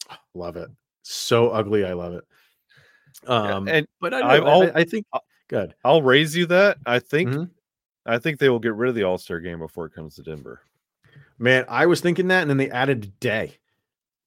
love 0.35 0.57
it. 0.57 0.71
So 1.03 1.51
ugly, 1.51 1.85
I 1.85 1.93
love 1.93 2.15
it. 2.15 2.25
Um, 3.27 3.69
and 3.69 3.87
but 4.01 4.15
I, 4.15 4.21
know, 4.21 4.27
I, 4.27 4.37
al- 4.39 4.73
I 4.77 4.85
think 4.85 5.05
good. 5.49 5.75
I'll 5.85 6.01
raise 6.03 6.35
you 6.35 6.47
that. 6.47 6.79
I 6.87 7.01
think 7.01 7.29
Mhm. 7.31 7.51
I 8.07 8.19
think 8.19 8.39
they 8.39 8.49
will 8.49 8.59
get 8.59 8.75
rid 8.75 8.89
of 8.89 8.95
the 8.95 9.05
All 9.05 9.19
Star 9.19 9.41
game 9.41 9.59
before 9.59 9.87
it 9.87 9.95
comes 9.95 10.17
to 10.17 10.23
Denver. 10.23 10.61
Man, 11.39 11.65
I 11.69 11.87
was 11.87 12.01
thinking 12.01 12.29
that, 12.29 12.43
and 12.43 12.51
then 12.51 12.59
they 12.59 12.71
added 12.71 13.05
a 13.05 13.09
day. 13.09 13.59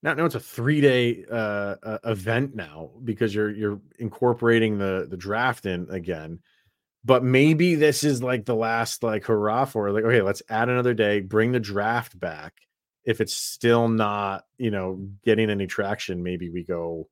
Now, 0.02 0.14
now 0.14 0.24
it's 0.26 0.34
a 0.34 0.40
three 0.40 0.80
day 0.80 1.24
uh, 1.30 1.76
uh, 1.82 1.98
event 2.04 2.54
now 2.54 2.90
because 3.02 3.34
you're 3.34 3.50
you're 3.50 3.80
incorporating 3.98 4.78
the 4.78 5.06
the 5.08 5.16
draft 5.16 5.66
in 5.66 5.88
again. 5.90 6.40
But 7.04 7.24
maybe 7.24 7.74
this 7.74 8.04
is 8.04 8.22
like 8.22 8.44
the 8.44 8.54
last 8.54 9.02
like 9.02 9.24
hurrah 9.24 9.64
for 9.64 9.90
like 9.90 10.04
okay, 10.04 10.22
let's 10.22 10.42
add 10.48 10.68
another 10.68 10.94
day, 10.94 11.20
bring 11.20 11.52
the 11.52 11.60
draft 11.60 12.18
back. 12.18 12.54
If 13.04 13.20
it's 13.20 13.34
still 13.34 13.88
not 13.88 14.44
you 14.58 14.70
know 14.70 15.08
getting 15.24 15.50
any 15.50 15.66
traction, 15.66 16.22
maybe 16.22 16.50
we 16.50 16.64
go. 16.64 17.08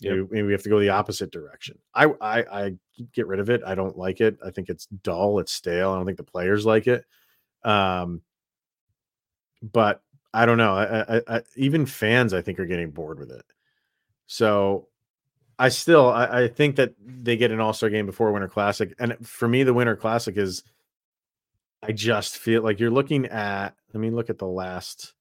Yep. 0.00 0.28
We 0.30 0.52
have 0.52 0.62
to 0.62 0.68
go 0.68 0.78
the 0.78 0.90
opposite 0.90 1.32
direction. 1.32 1.78
I, 1.92 2.06
I 2.20 2.38
I 2.66 2.74
get 3.12 3.26
rid 3.26 3.40
of 3.40 3.50
it. 3.50 3.62
I 3.66 3.74
don't 3.74 3.98
like 3.98 4.20
it. 4.20 4.38
I 4.44 4.50
think 4.50 4.68
it's 4.68 4.86
dull. 4.86 5.40
It's 5.40 5.52
stale. 5.52 5.90
I 5.90 5.96
don't 5.96 6.06
think 6.06 6.18
the 6.18 6.24
players 6.24 6.64
like 6.64 6.86
it. 6.86 7.04
Um, 7.64 8.22
but 9.60 10.02
I 10.32 10.46
don't 10.46 10.58
know. 10.58 10.74
I, 10.74 11.16
I, 11.16 11.22
I 11.28 11.42
even 11.56 11.84
fans 11.84 12.32
I 12.32 12.42
think 12.42 12.60
are 12.60 12.66
getting 12.66 12.92
bored 12.92 13.18
with 13.18 13.32
it. 13.32 13.44
So 14.26 14.86
I 15.58 15.70
still 15.70 16.10
I, 16.10 16.42
I 16.42 16.48
think 16.48 16.76
that 16.76 16.94
they 17.04 17.36
get 17.36 17.50
an 17.50 17.60
All 17.60 17.72
Star 17.72 17.90
game 17.90 18.06
before 18.06 18.30
Winter 18.30 18.48
Classic, 18.48 18.94
and 19.00 19.26
for 19.26 19.48
me 19.48 19.64
the 19.64 19.74
Winter 19.74 19.96
Classic 19.96 20.36
is. 20.36 20.62
I 21.80 21.92
just 21.92 22.38
feel 22.38 22.62
like 22.62 22.80
you're 22.80 22.90
looking 22.90 23.26
at. 23.26 23.76
Let 23.94 24.00
me 24.00 24.10
look 24.10 24.30
at 24.30 24.38
the 24.38 24.48
last. 24.48 25.14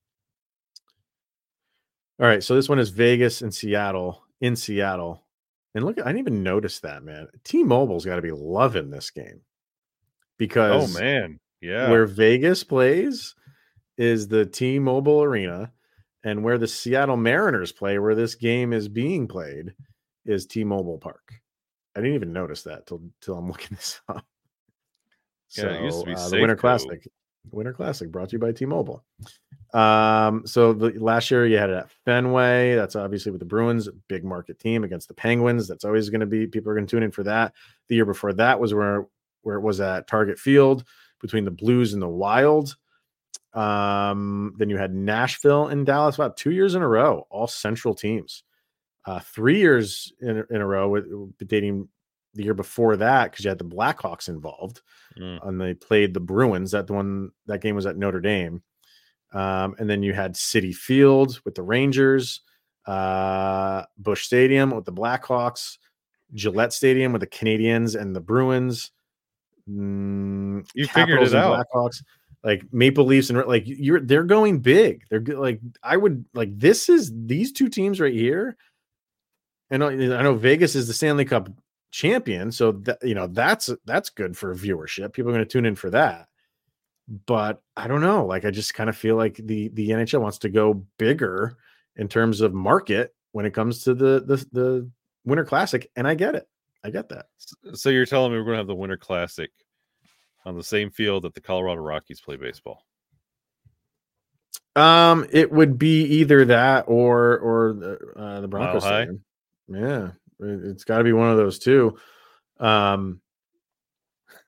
All 2.20 2.26
right, 2.26 2.44
so 2.44 2.56
this 2.56 2.68
one 2.68 2.80
is 2.80 2.90
Vegas 2.90 3.44
and 3.44 3.54
Seattle 3.54 4.24
in 4.42 4.56
Seattle, 4.56 5.24
and 5.76 5.84
look, 5.86 6.00
I 6.00 6.06
didn't 6.06 6.20
even 6.20 6.44
notice 6.44 6.80
that 6.82 7.04
man. 7.04 7.28
T-Mobile's 7.44 8.06
got 8.06 8.16
to 8.16 8.22
be 8.22 8.32
loving 8.32 8.90
this 8.90 9.10
game 9.10 9.42
because, 10.38 10.96
Oh 10.96 11.00
man, 11.00 11.40
yeah. 11.62 11.90
where 11.90 12.06
Vegas 12.06 12.64
plays 12.64 13.36
is 13.98 14.28
the 14.28 14.46
T-Mobile 14.46 15.24
Arena, 15.24 15.72
and 16.24 16.44
where 16.44 16.58
the 16.58 16.68
Seattle 16.68 17.18
Mariners 17.18 17.72
play, 17.72 18.00
where 18.00 18.16
this 18.16 18.36
game 18.36 18.74
is 18.74 18.88
being 18.88 19.28
played, 19.28 19.74
is 20.26 20.46
T-Mobile 20.46 20.98
Park. 20.98 21.34
I 21.96 22.02
didn't 22.02 22.16
even 22.16 22.34
notice 22.34 22.64
that 22.64 22.86
till 22.86 23.02
till 23.22 23.36
I'm 23.38 23.48
looking 23.52 23.76
this 23.76 24.00
up. 24.08 24.26
Yeah, 25.58 25.70
it 25.70 25.84
used 25.84 26.00
to 26.02 26.06
be 26.06 26.14
uh, 26.14 26.30
the 26.30 26.40
Winter 26.40 26.56
Classic, 26.56 27.08
Winter 27.52 27.74
Classic, 27.74 28.12
brought 28.12 28.30
to 28.30 28.34
you 28.34 28.40
by 28.40 28.52
T-Mobile. 28.52 29.04
Um, 29.74 30.46
so 30.46 30.74
the 30.74 30.92
last 31.00 31.30
year 31.30 31.46
you 31.46 31.58
had 31.58 31.70
it 31.70 31.76
at 31.76 31.92
Fenway. 32.06 32.76
That's 32.76 32.96
obviously 32.96 33.32
with 33.32 33.40
the 33.40 33.46
Bruins, 33.46 33.90
big 34.08 34.24
market 34.24 34.60
team 34.60 34.84
against 34.84 35.08
the 35.08 35.14
Penguins. 35.14 35.68
That's 35.68 35.86
always 35.86 36.10
going 36.10 36.22
to 36.22 36.26
be 36.26 36.48
people 36.48 36.72
are 36.72 36.76
going 36.76 36.88
to 36.88 36.92
tune 36.92 37.04
in 37.04 37.12
for 37.12 37.24
that. 37.24 37.54
The 37.88 37.96
year 37.96 38.06
before 38.06 38.34
that 38.34 38.60
was 38.60 38.74
where 38.74 39.08
where 39.42 39.58
it 39.58 39.62
was 39.62 39.80
at 39.80 40.08
Target 40.08 40.40
Field 40.40 40.84
between 41.22 41.46
the 41.46 41.52
Blues 41.52 41.94
and 41.94 42.02
the 42.02 42.08
Wild. 42.08 42.76
Um, 43.54 44.54
then 44.58 44.70
you 44.70 44.78
had 44.78 44.94
Nashville 44.94 45.68
and 45.68 45.86
Dallas 45.86 46.16
about 46.16 46.38
two 46.38 46.52
years 46.52 46.76
in 46.76 46.82
a 46.82 46.88
row, 46.88 47.26
all 47.30 47.48
Central 47.48 47.94
teams. 47.94 48.44
Uh, 49.06 49.20
three 49.20 49.58
years 49.58 50.12
in, 50.20 50.44
in 50.50 50.62
a 50.62 50.66
row, 50.66 50.90
with 50.90 51.06
dating 51.48 51.88
the 52.38 52.44
year 52.44 52.54
before 52.54 52.96
that, 52.98 53.32
because 53.32 53.44
you 53.44 53.50
had 53.50 53.60
the 53.60 53.66
Blackhawks 53.66 54.30
involved, 54.30 54.82
Mm. 55.18 55.48
and 55.48 55.60
they 55.62 55.74
played 55.74 56.14
the 56.14 56.20
Bruins. 56.20 56.72
That 56.72 56.88
the 56.88 56.94
one 56.94 57.32
that 57.48 57.62
game 57.62 57.76
was 57.76 57.86
at 57.86 57.98
Notre 57.98 58.22
Dame, 58.22 58.62
um, 59.34 59.76
and 59.80 59.90
then 59.90 60.04
you 60.04 60.14
had 60.14 60.36
Citi 60.36 60.74
Field 60.74 61.40
with 61.44 61.56
the 61.56 61.64
Rangers, 61.64 62.42
uh, 62.86 63.84
Busch 63.98 64.26
Stadium 64.26 64.72
with 64.72 64.86
the 64.86 64.94
Blackhawks, 64.94 65.78
Gillette 66.34 66.74
Stadium 66.74 67.12
with 67.12 67.22
the 67.22 67.28
Canadiens 67.28 68.00
and 68.00 68.16
the 68.16 68.22
Bruins. 68.22 68.92
Mm, 69.70 70.66
You 70.74 70.86
figured 70.86 71.20
Capitals 71.20 71.34
it 71.34 71.38
out. 71.38 71.66
Blackhawks, 71.74 72.04
like 72.44 72.64
Maple 72.72 73.06
Leafs 73.06 73.30
and 73.30 73.44
like 73.46 73.64
you're 73.66 74.00
they're 74.00 74.24
going 74.24 74.60
big. 74.60 75.04
They're 75.10 75.20
like 75.22 75.60
I 75.84 75.98
would 75.98 76.24
like 76.34 76.58
this 76.58 76.88
is 76.88 77.12
these 77.26 77.52
two 77.52 77.68
teams 77.70 78.00
right 78.00 78.14
here. 78.14 78.56
And 79.70 79.84
I 79.84 79.94
know 79.96 80.36
Vegas 80.36 80.76
is 80.76 80.88
the 80.88 80.94
Stanley 80.94 81.26
Cup 81.26 81.50
champion. 81.92 82.52
So 82.52 82.72
that 82.72 83.00
you 83.04 83.16
know 83.16 83.28
that's 83.28 83.70
that's 83.86 84.10
good 84.10 84.38
for 84.38 84.54
viewership. 84.56 85.14
People 85.14 85.32
are 85.32 85.36
going 85.36 85.46
to 85.46 85.52
tune 85.52 85.66
in 85.66 85.76
for 85.76 85.90
that. 85.92 86.28
But 87.26 87.62
I 87.76 87.88
don't 87.88 88.02
know. 88.02 88.26
Like 88.26 88.46
I 88.46 88.52
just 88.52 88.74
kind 88.74 88.90
of 88.90 88.98
feel 88.98 89.16
like 89.16 89.36
the 89.38 89.70
the 89.70 89.90
NHL 89.90 90.22
wants 90.22 90.40
to 90.40 90.50
go 90.50 90.86
bigger 90.98 91.58
in 91.96 92.08
terms 92.08 92.42
of 92.42 92.54
market 92.54 93.16
when 93.32 93.46
it 93.46 93.54
comes 93.54 93.84
to 93.84 93.94
the 93.94 94.24
the 94.26 94.46
the 94.52 94.90
Winter 95.26 95.46
Classic, 95.46 95.90
and 95.96 96.08
I 96.08 96.16
get 96.16 96.36
it. 96.36 96.48
I 96.84 96.90
get 96.90 97.10
that. 97.10 97.26
So 97.74 97.90
you're 97.90 98.06
telling 98.06 98.32
me 98.32 98.38
we're 98.38 98.46
going 98.46 98.54
to 98.54 98.60
have 98.60 98.68
the 98.68 98.76
Winter 98.76 98.98
Classic 98.98 99.52
on 100.48 100.56
the 100.56 100.64
same 100.64 100.90
field 100.90 101.24
that 101.24 101.34
the 101.34 101.42
Colorado 101.42 101.82
Rockies 101.82 102.22
play 102.22 102.38
baseball? 102.38 102.86
Um, 104.76 105.28
it 105.32 105.52
would 105.52 105.78
be 105.78 106.04
either 106.04 106.46
that 106.46 106.86
or 106.88 107.38
or 107.40 107.74
the, 107.74 108.00
uh, 108.16 108.42
the 108.42 108.48
Broncos. 108.48 108.84
Mile 108.84 108.92
High? 108.92 109.04
stadium. 109.04 109.24
Yeah, 109.68 110.12
it's 110.40 110.84
got 110.84 111.00
to 111.00 111.04
be 111.04 111.14
one 111.14 111.30
of 111.30 111.38
those 111.38 111.60
two. 111.60 111.98
Um, 112.60 113.22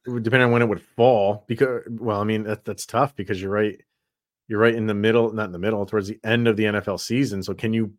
depending 0.05 0.43
on 0.43 0.51
when 0.51 0.61
it 0.61 0.69
would 0.69 0.81
fall. 0.81 1.45
Because, 1.47 1.83
well, 1.89 2.21
I 2.21 2.23
mean 2.23 2.43
that 2.43 2.65
that's 2.65 2.85
tough 2.85 3.15
because 3.15 3.41
you're 3.41 3.51
right. 3.51 3.79
You're 4.47 4.59
right 4.59 4.73
in 4.73 4.87
the 4.87 4.95
middle, 4.95 5.31
not 5.31 5.45
in 5.45 5.51
the 5.51 5.59
middle, 5.59 5.85
towards 5.85 6.07
the 6.07 6.19
end 6.23 6.47
of 6.47 6.57
the 6.57 6.63
NFL 6.63 6.99
season. 6.99 7.43
So 7.43 7.53
can 7.53 7.73
you? 7.73 7.93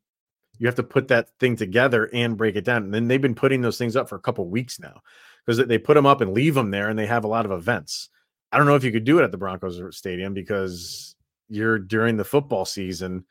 You 0.58 0.66
have 0.66 0.74
to 0.76 0.82
put 0.82 1.08
that 1.08 1.30
thing 1.38 1.56
together 1.56 2.10
and 2.12 2.36
break 2.36 2.54
it 2.54 2.66
down. 2.66 2.82
And 2.82 2.92
then 2.92 3.08
they've 3.08 3.20
been 3.20 3.34
putting 3.34 3.62
those 3.62 3.78
things 3.78 3.96
up 3.96 4.10
for 4.10 4.16
a 4.16 4.20
couple 4.20 4.46
weeks 4.46 4.78
now 4.78 5.00
because 5.46 5.66
they 5.66 5.78
put 5.78 5.94
them 5.94 6.04
up 6.04 6.20
and 6.20 6.34
leave 6.34 6.54
them 6.54 6.70
there, 6.70 6.90
and 6.90 6.98
they 6.98 7.06
have 7.06 7.24
a 7.24 7.28
lot 7.28 7.46
of 7.46 7.52
events. 7.52 8.10
I 8.52 8.58
don't 8.58 8.66
know 8.66 8.74
if 8.74 8.84
you 8.84 8.92
could 8.92 9.04
do 9.04 9.18
it 9.18 9.24
at 9.24 9.30
the 9.30 9.38
Broncos 9.38 9.80
stadium 9.96 10.34
because 10.34 11.14
you're 11.48 11.78
during 11.78 12.16
the 12.16 12.24
football 12.24 12.66
season. 12.66 13.24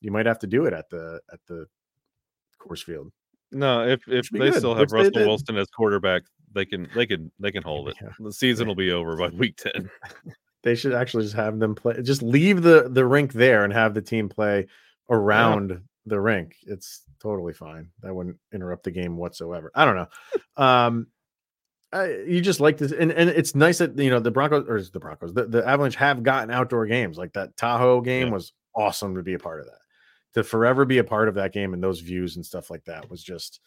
You 0.00 0.10
might 0.10 0.26
have 0.26 0.38
to 0.38 0.46
do 0.46 0.64
it 0.64 0.72
at 0.72 0.88
the 0.88 1.20
at 1.30 1.40
the 1.46 1.66
Coors 2.58 2.82
Field. 2.82 3.12
No, 3.52 3.86
if 3.86 4.00
if 4.08 4.28
they 4.30 4.38
good, 4.38 4.54
still 4.54 4.74
have 4.74 4.92
Russell 4.92 5.10
did. 5.10 5.26
Wilson 5.26 5.56
as 5.56 5.66
quarterback, 5.68 6.22
they 6.54 6.64
can 6.64 6.88
they 6.94 7.06
can 7.06 7.30
they 7.40 7.50
can 7.50 7.62
hold 7.62 7.88
it. 7.88 7.96
Yeah. 8.00 8.10
The 8.18 8.32
season 8.32 8.68
will 8.68 8.74
be 8.74 8.92
over 8.92 9.16
by 9.16 9.28
week 9.28 9.56
ten. 9.56 9.90
They 10.62 10.74
should 10.74 10.92
actually 10.92 11.22
just 11.22 11.36
have 11.36 11.58
them 11.58 11.74
play. 11.74 12.02
Just 12.02 12.22
leave 12.22 12.60
the 12.60 12.86
the 12.90 13.06
rink 13.06 13.32
there 13.32 13.64
and 13.64 13.72
have 13.72 13.94
the 13.94 14.02
team 14.02 14.28
play 14.28 14.66
around 15.08 15.80
the 16.04 16.20
rink. 16.20 16.54
It's 16.66 17.02
totally 17.22 17.54
fine. 17.54 17.88
That 18.02 18.14
wouldn't 18.14 18.36
interrupt 18.52 18.84
the 18.84 18.90
game 18.90 19.16
whatsoever. 19.16 19.70
I 19.74 19.86
don't 19.86 19.96
know. 19.96 20.62
Um, 20.62 21.06
I, 21.94 22.10
you 22.26 22.42
just 22.42 22.60
like 22.60 22.76
this, 22.76 22.92
and, 22.92 23.10
and 23.10 23.30
it's 23.30 23.54
nice 23.54 23.78
that 23.78 23.98
you 23.98 24.10
know 24.10 24.20
the 24.20 24.30
Broncos 24.30 24.68
or 24.68 24.82
the 24.82 25.00
Broncos, 25.00 25.32
the, 25.32 25.46
the 25.46 25.66
Avalanche 25.66 25.96
have 25.96 26.22
gotten 26.22 26.50
outdoor 26.50 26.84
games. 26.86 27.16
Like 27.16 27.32
that 27.32 27.56
Tahoe 27.56 28.02
game 28.02 28.26
Yeah. 28.28 28.34
was 28.34 28.52
awesome 28.76 29.14
to 29.14 29.22
be 29.22 29.32
a 29.32 29.38
part 29.38 29.60
of 29.60 29.66
that. 29.66 29.78
To 30.34 30.44
forever 30.44 30.84
be 30.84 30.98
a 30.98 31.04
part 31.04 31.28
of 31.28 31.34
that 31.34 31.52
game 31.52 31.74
and 31.74 31.82
those 31.82 32.00
views 32.00 32.36
and 32.36 32.46
stuff 32.46 32.70
like 32.70 32.84
that 32.84 33.10
was 33.10 33.22
just 33.22 33.60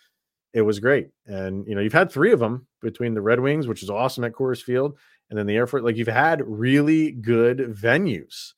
it 0.54 0.62
was 0.62 0.80
great. 0.80 1.10
And 1.26 1.68
you 1.68 1.76
know, 1.76 1.82
you've 1.82 1.94
had 1.94 2.12
three 2.12 2.32
of 2.32 2.40
them 2.40 2.68
between 2.82 3.14
the 3.14 3.22
Red 3.22 3.40
Wings, 3.40 3.68
which 3.68 3.84
is 3.84 3.90
awesome 3.90 4.24
at 4.24 4.34
Coors 4.34 4.62
Field, 4.62 4.98
and 5.30 5.38
then 5.38 5.48
the 5.48 5.56
Air 5.56 5.68
Force. 5.68 5.84
Like 5.84 5.98
you've 5.98 6.08
had 6.08 6.42
really 6.46 7.12
good 7.12 7.58
venues. 7.58 8.54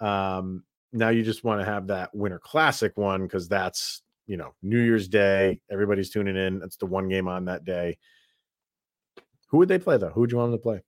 Um, 0.00 0.64
now 0.92 1.10
you 1.10 1.22
just 1.22 1.44
want 1.44 1.60
to 1.60 1.66
have 1.66 1.88
that 1.88 2.14
Winter 2.14 2.38
Classic 2.38 2.96
one 2.96 3.22
because 3.22 3.48
that's 3.48 4.02
you 4.26 4.36
know 4.36 4.54
New 4.62 4.80
Year's 4.80 5.06
Day. 5.06 5.60
Everybody's 5.70 6.10
tuning 6.10 6.36
in. 6.36 6.58
That's 6.58 6.76
the 6.76 6.86
one 6.86 7.08
game 7.08 7.28
on 7.28 7.44
that 7.44 7.64
day. 7.64 7.98
Who 9.48 9.58
would 9.58 9.68
they 9.68 9.78
play 9.78 9.98
though? 9.98 10.10
Who 10.10 10.20
would 10.20 10.32
you 10.32 10.38
want 10.38 10.50
them 10.50 10.58
to 10.58 10.62
play? 10.62 10.82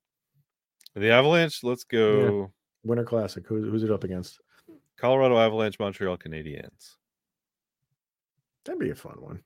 The 0.97 1.11
Avalanche, 1.11 1.63
let's 1.63 1.85
go 1.85 2.51
Winter 2.83 3.05
Classic. 3.05 3.47
Who, 3.47 3.71
who's 3.71 3.85
it 3.85 3.93
up 3.93 4.05
against? 4.05 4.41
Colorado 5.01 5.39
Avalanche, 5.39 5.79
Montreal 5.79 6.19
Canadiens. 6.19 6.97
That'd 8.65 8.79
be 8.81 8.91
a 8.91 8.95
fun 8.95 9.17
one. 9.21 9.41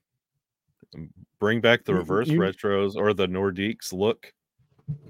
Bring 1.38 1.61
back 1.61 1.85
the 1.85 1.95
reverse 1.95 2.29
you- 2.29 2.40
retros 2.40 2.97
or 2.97 3.14
the 3.14 3.27
Nordiques 3.29 3.93
look. 3.93 4.33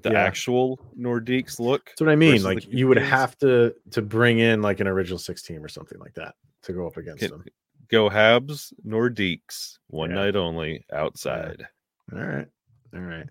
The 0.02 0.10
Yeah. 0.12 0.20
actual 0.22 0.78
Nordiques 0.96 1.58
look. 1.58 1.86
That's 1.86 2.00
what 2.02 2.10
I 2.10 2.16
mean. 2.16 2.42
Like 2.42 2.66
you 2.68 2.86
would 2.88 2.98
have 2.98 3.36
to 3.38 3.74
to 3.90 4.02
bring 4.02 4.38
in 4.38 4.62
like 4.62 4.80
an 4.80 4.86
original 4.86 5.18
six 5.18 5.42
team 5.42 5.64
or 5.64 5.68
something 5.68 5.98
like 5.98 6.14
that 6.14 6.34
to 6.62 6.72
go 6.72 6.86
up 6.86 6.96
against 6.96 7.20
Can- 7.20 7.30
them. 7.30 7.44
Go 7.88 8.08
Habs, 8.08 8.72
Nordiques, 8.86 9.78
one 9.88 10.10
Yeah. 10.10 10.16
night 10.16 10.36
only 10.36 10.84
outside. 10.92 11.66
All 12.12 12.18
right. 12.18 12.46
All 12.94 13.00
right. 13.00 13.28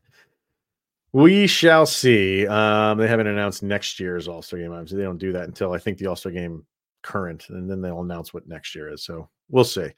We 1.11 1.47
shall 1.47 1.85
see. 1.85 2.45
Um, 2.47 2.97
they 2.97 3.07
haven't 3.07 3.27
announced 3.27 3.61
next 3.63 3.99
year's 3.99 4.27
All 4.27 4.41
Star 4.41 4.59
game. 4.59 4.71
Obviously, 4.71 4.97
they 4.97 5.03
don't 5.03 5.17
do 5.19 5.31
that 5.33 5.45
until 5.47 5.71
I 5.71 5.77
think 5.77 5.97
the 5.97 6.07
All 6.07 6.15
Star 6.15 6.31
game 6.31 6.65
current, 7.03 7.49
and 7.49 7.69
then 7.69 7.81
they'll 7.81 8.01
announce 8.01 8.33
what 8.33 8.47
next 8.47 8.73
year 8.75 8.91
is. 8.91 9.03
So 9.03 9.29
we'll 9.49 9.63
see. 9.63 9.91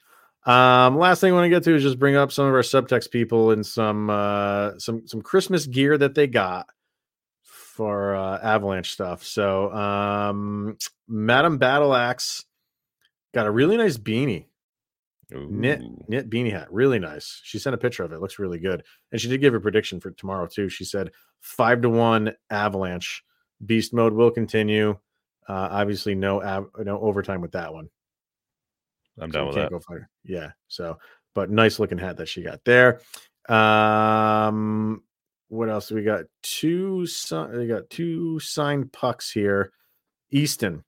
Um, 0.44 0.98
last 0.98 1.20
thing 1.20 1.32
I 1.32 1.34
want 1.34 1.46
to 1.46 1.50
get 1.50 1.64
to 1.64 1.74
is 1.74 1.82
just 1.82 1.98
bring 1.98 2.14
up 2.14 2.30
some 2.30 2.46
of 2.46 2.54
our 2.54 2.60
subtext 2.60 3.10
people 3.10 3.50
and 3.50 3.64
some 3.66 4.10
uh, 4.10 4.78
some 4.78 5.06
some 5.06 5.22
Christmas 5.22 5.66
gear 5.66 5.98
that 5.98 6.14
they 6.14 6.26
got 6.26 6.66
for 7.42 8.14
uh, 8.14 8.38
Avalanche 8.38 8.92
stuff. 8.92 9.24
So, 9.24 9.72
um, 9.72 10.78
Madam 11.08 11.58
Battle 11.58 11.94
Axe 11.94 12.44
got 13.34 13.46
a 13.46 13.50
really 13.50 13.76
nice 13.76 13.96
beanie 13.96 14.46
knit 15.30 15.82
Ooh. 15.82 16.04
knit 16.08 16.30
beanie 16.30 16.52
hat 16.52 16.72
really 16.72 16.98
nice 16.98 17.40
she 17.42 17.58
sent 17.58 17.74
a 17.74 17.78
picture 17.78 18.04
of 18.04 18.12
it 18.12 18.20
looks 18.20 18.38
really 18.38 18.58
good 18.58 18.84
and 19.10 19.20
she 19.20 19.28
did 19.28 19.40
give 19.40 19.54
a 19.54 19.60
prediction 19.60 19.98
for 19.98 20.12
tomorrow 20.12 20.46
too 20.46 20.68
she 20.68 20.84
said 20.84 21.10
five 21.40 21.82
to 21.82 21.90
one 21.90 22.32
avalanche 22.50 23.24
beast 23.64 23.92
mode 23.92 24.12
will 24.12 24.30
continue 24.30 24.96
uh 25.48 25.68
obviously 25.70 26.14
no 26.14 26.42
av- 26.42 26.70
no 26.78 26.98
overtime 27.00 27.40
with 27.40 27.52
that 27.52 27.72
one 27.72 27.88
I'm 29.20 29.30
so 29.32 29.38
down 29.38 29.46
with 29.46 29.56
that. 29.56 29.70
go 29.70 29.80
fire 29.80 30.08
yeah 30.24 30.50
so 30.68 30.98
but 31.34 31.50
nice 31.50 31.78
looking 31.78 31.98
hat 31.98 32.16
that 32.18 32.28
she 32.28 32.42
got 32.42 32.60
there 32.64 33.00
um 33.48 35.02
what 35.48 35.68
else 35.68 35.90
we 35.90 36.02
got 36.02 36.24
two 36.42 37.06
si- 37.06 37.36
we 37.52 37.66
got 37.66 37.88
two 37.90 38.38
signed 38.40 38.92
pucks 38.92 39.30
here 39.30 39.72
easton 40.30 40.82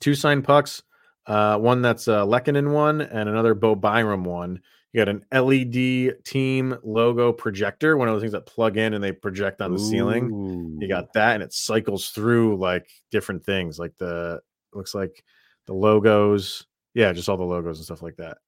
two 0.00 0.14
signed 0.14 0.44
pucks 0.44 0.82
uh, 1.26 1.58
one 1.58 1.82
that's 1.82 2.08
a 2.08 2.12
Lehkonen 2.24 2.72
one 2.72 3.02
and 3.02 3.28
another 3.28 3.52
Bo 3.52 3.74
Byram 3.74 4.24
one. 4.24 4.62
You 4.92 5.04
got 5.04 5.08
an 5.08 5.24
LED 5.32 6.24
team 6.24 6.78
logo 6.82 7.30
projector, 7.30 7.96
one 7.96 8.08
of 8.08 8.14
those 8.14 8.22
things 8.22 8.32
that 8.32 8.46
plug 8.46 8.78
in 8.78 8.94
and 8.94 9.04
they 9.04 9.12
project 9.12 9.60
on 9.60 9.72
the 9.72 9.78
ceiling. 9.78 10.78
You 10.80 10.88
got 10.88 11.12
that, 11.12 11.34
and 11.34 11.42
it 11.42 11.52
cycles 11.52 12.08
through 12.08 12.56
like 12.56 12.88
different 13.10 13.44
things, 13.44 13.78
like 13.78 13.92
the 13.98 14.40
looks 14.72 14.94
like 14.94 15.22
the 15.66 15.74
logos, 15.74 16.66
yeah, 16.94 17.12
just 17.12 17.28
all 17.28 17.36
the 17.36 17.44
logos 17.44 17.78
and 17.78 17.84
stuff 17.84 18.02
like 18.02 18.16
that, 18.16 18.38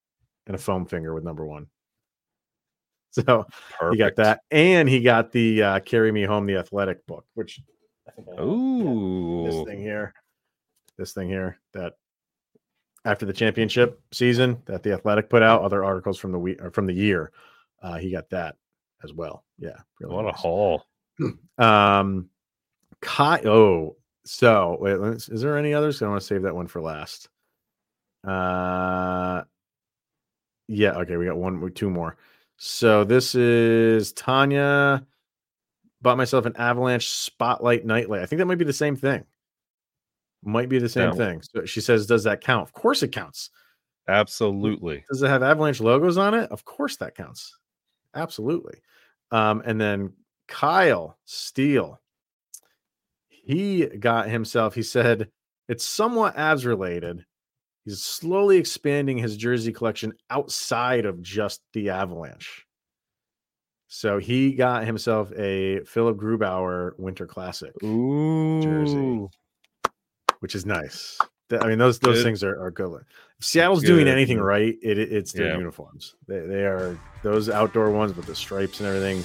and 0.46 0.56
a 0.56 0.58
foam 0.58 0.86
finger 0.86 1.14
with 1.14 1.24
number 1.24 1.46
one. 1.46 1.66
So 3.12 3.44
Perfect. 3.76 3.92
he 3.92 3.98
got 3.98 4.16
that, 4.16 4.40
and 4.52 4.88
he 4.88 5.00
got 5.00 5.32
the 5.32 5.62
uh, 5.64 5.80
"Carry 5.80 6.12
Me 6.12 6.22
Home" 6.22 6.46
the 6.46 6.58
athletic 6.58 7.04
book, 7.06 7.26
which 7.34 7.60
I 8.06 8.12
think 8.12 8.28
I 8.28 8.40
have. 8.40 8.48
Ooh. 8.48 9.44
this 9.50 9.64
thing 9.66 9.80
here, 9.80 10.14
this 10.96 11.12
thing 11.12 11.28
here 11.28 11.58
that 11.74 11.94
after 13.04 13.26
the 13.26 13.32
championship 13.32 14.00
season 14.12 14.60
that 14.66 14.82
the 14.82 14.92
Athletic 14.92 15.30
put 15.30 15.42
out, 15.42 15.62
other 15.62 15.84
articles 15.84 16.18
from 16.18 16.32
the 16.32 16.38
week 16.38 16.62
or 16.62 16.70
from 16.70 16.86
the 16.86 16.92
year, 16.92 17.32
uh, 17.82 17.96
he 17.96 18.10
got 18.10 18.28
that 18.30 18.56
as 19.02 19.12
well. 19.12 19.44
Yeah, 19.58 19.76
really 20.00 20.14
What 20.14 20.26
a 20.26 20.32
haul. 20.32 20.84
Um, 21.58 22.30
Kai. 23.02 23.42
Oh, 23.44 23.96
so 24.24 24.78
wait, 24.80 24.98
let's, 24.98 25.28
is 25.28 25.42
there 25.42 25.58
any 25.58 25.74
others? 25.74 26.00
I 26.00 26.08
want 26.08 26.20
to 26.20 26.26
save 26.26 26.42
that 26.42 26.54
one 26.54 26.66
for 26.66 26.80
last. 26.80 27.28
Uh, 28.26 29.42
yeah. 30.68 30.92
Okay, 30.92 31.18
we 31.18 31.26
got 31.26 31.36
one, 31.36 31.70
two 31.74 31.90
more. 31.90 32.16
So 32.56 33.04
this 33.04 33.34
is 33.34 34.12
Tanya. 34.12 35.06
Bought 36.02 36.16
myself 36.16 36.46
an 36.46 36.56
Avalanche 36.56 37.08
Spotlight 37.08 37.84
Nightlight. 37.84 38.22
I 38.22 38.26
think 38.26 38.38
that 38.38 38.46
might 38.46 38.58
be 38.58 38.64
the 38.64 38.72
same 38.72 38.96
thing. 38.96 39.24
Might 40.42 40.68
be 40.68 40.78
the 40.78 40.88
same 40.88 41.10
No. 41.10 41.16
thing. 41.16 41.42
So 41.42 41.64
she 41.66 41.80
says, 41.80 42.06
"Does 42.06 42.24
that 42.24 42.40
count?" 42.40 42.62
Of 42.62 42.72
course, 42.72 43.02
it 43.02 43.12
counts. 43.12 43.50
Absolutely. 44.08 45.04
Does 45.10 45.22
it 45.22 45.28
have 45.28 45.42
Avalanche 45.42 45.80
logos 45.80 46.16
on 46.16 46.34
it? 46.34 46.50
Of 46.50 46.64
course, 46.64 46.96
that 46.96 47.14
counts. 47.14 47.56
Absolutely. 48.14 48.80
Um, 49.30 49.62
and 49.64 49.80
then 49.80 50.14
Kyle 50.48 51.18
Steele, 51.24 52.00
he 53.28 53.86
got 53.86 54.28
himself. 54.28 54.74
He 54.74 54.82
said 54.82 55.30
it's 55.68 55.84
somewhat 55.84 56.36
Avs 56.36 56.64
related. 56.66 57.24
He's 57.84 58.02
slowly 58.02 58.58
expanding 58.58 59.18
his 59.18 59.36
jersey 59.36 59.72
collection 59.72 60.14
outside 60.30 61.06
of 61.06 61.22
just 61.22 61.62
the 61.72 61.90
Avalanche. 61.90 62.66
So 63.88 64.18
he 64.18 64.54
got 64.54 64.84
himself 64.86 65.32
a 65.32 65.80
Philipp 65.84 66.16
Grubauer 66.16 66.98
Winter 66.98 67.26
Classic, 67.26 67.74
Ooh. 67.84 69.28
Which 70.40 70.54
is 70.54 70.66
nice. 70.66 71.18
I 71.50 71.66
mean, 71.66 71.78
those 71.78 71.98
those 71.98 72.18
Good. 72.18 72.24
things 72.24 72.42
are, 72.44 72.60
are 72.62 72.70
good. 72.70 73.04
If 73.38 73.44
Seattle's 73.44 73.82
doing 73.82 74.06
anything 74.08 74.38
right, 74.40 74.76
it, 74.82 74.98
it- 74.98 75.12
it's 75.12 75.32
their 75.32 75.48
Yeah. 75.48 75.58
uniforms. 75.58 76.14
They, 76.28 76.40
they 76.40 76.64
are 76.64 76.98
those 77.22 77.48
outdoor 77.50 77.90
ones 77.90 78.14
with 78.16 78.26
the 78.26 78.34
stripes 78.34 78.80
and 78.80 78.88
everything. 78.88 79.24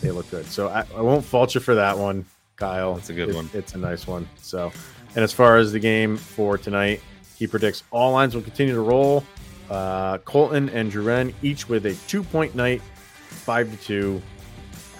They 0.00 0.10
look 0.10 0.30
good. 0.30 0.46
So 0.46 0.68
I, 0.68 0.84
I 0.96 1.00
won't 1.02 1.24
fault 1.24 1.54
you 1.54 1.60
for 1.60 1.74
that 1.74 1.98
one, 1.98 2.24
Kyle. 2.56 2.96
It's 2.96 3.10
a 3.10 3.12
good 3.14 3.28
It- 3.30 3.34
one. 3.34 3.50
It's 3.52 3.74
a 3.74 3.78
nice 3.78 4.06
one. 4.06 4.28
So, 4.40 4.72
and 5.14 5.22
as 5.22 5.32
far 5.32 5.56
as 5.58 5.72
the 5.72 5.80
game 5.80 6.16
for 6.16 6.56
tonight, 6.56 7.00
he 7.36 7.46
predicts 7.46 7.82
all 7.90 8.12
lines 8.12 8.34
will 8.34 8.42
continue 8.42 8.74
to 8.74 8.80
roll. 8.80 9.24
Uh, 9.68 10.18
Colton 10.18 10.68
and 10.70 10.90
Drouin 10.90 11.32
each 11.42 11.68
with 11.68 11.86
a 11.86 11.94
two 12.08 12.22
point 12.24 12.54
night 12.54 12.80
five 13.28 13.70
to 13.70 13.76
two. 13.84 14.22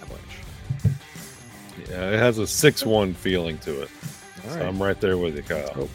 Avalanche. 0.03 0.95
Yeah, 1.89 2.11
it 2.11 2.19
has 2.19 2.39
a 2.39 2.47
six-one 2.47 3.15
feeling 3.15 3.59
to 3.59 3.83
it. 3.83 3.89
All 4.51 4.55
So 4.55 4.61
right. 4.61 4.69
I'm 4.69 4.83
right 4.83 5.01
there 5.01 5.17
with 5.19 5.37
you, 5.37 5.43
Kyle. 5.43 5.71
Oh. 5.77 5.89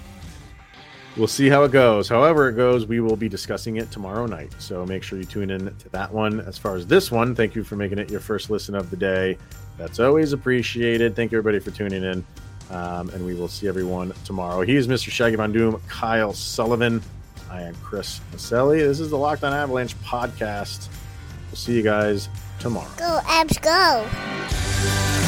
We'll 1.17 1.27
see 1.27 1.47
how 1.47 1.63
it 1.63 1.71
goes. 1.71 2.09
However, 2.09 2.49
it 2.49 2.55
goes, 2.55 2.85
we 2.87 2.99
will 2.99 3.15
be 3.15 3.29
discussing 3.29 3.77
it 3.77 3.89
tomorrow 3.89 4.25
night. 4.25 4.53
So 4.59 4.85
make 4.85 5.01
sure 5.01 5.17
you 5.17 5.23
tune 5.23 5.49
in 5.49 5.73
to 5.77 5.89
that 5.89 6.11
one. 6.11 6.41
As 6.41 6.57
far 6.57 6.75
as 6.75 6.85
this 6.85 7.09
one, 7.09 7.33
thank 7.33 7.55
you 7.55 7.63
for 7.63 7.77
making 7.77 7.99
it 7.99 8.09
your 8.11 8.19
first 8.19 8.49
listen 8.49 8.75
of 8.75 8.89
the 8.89 8.97
day. 8.97 9.37
That's 9.77 9.99
always 10.01 10.33
appreciated. 10.33 11.15
Thank 11.15 11.31
you, 11.31 11.37
everybody, 11.37 11.59
for 11.63 11.71
tuning 11.71 12.03
in. 12.03 12.25
Um, 12.69 13.09
and 13.11 13.25
we 13.25 13.33
will 13.33 13.47
see 13.47 13.67
everyone 13.69 14.11
tomorrow. 14.25 14.61
He 14.61 14.75
is 14.75 14.87
Mr. 14.89 15.09
Shaggy 15.09 15.37
Von 15.37 15.53
Doom, 15.53 15.81
Kyle 15.87 16.33
Sullivan. 16.33 17.01
I 17.49 17.61
am 17.61 17.75
Chris 17.75 18.19
Maselli. 18.33 18.79
This 18.79 18.99
is 18.99 19.09
the 19.09 19.17
Locked 19.17 19.43
on 19.45 19.53
Avalanche 19.53 19.95
podcast. 20.01 20.89
We'll 21.49 21.57
see 21.57 21.73
you 21.77 21.83
guys 21.83 22.27
tomorrow. 22.59 22.89
Go, 22.97 23.19
Avs, 23.23 23.61
go. 23.61 25.24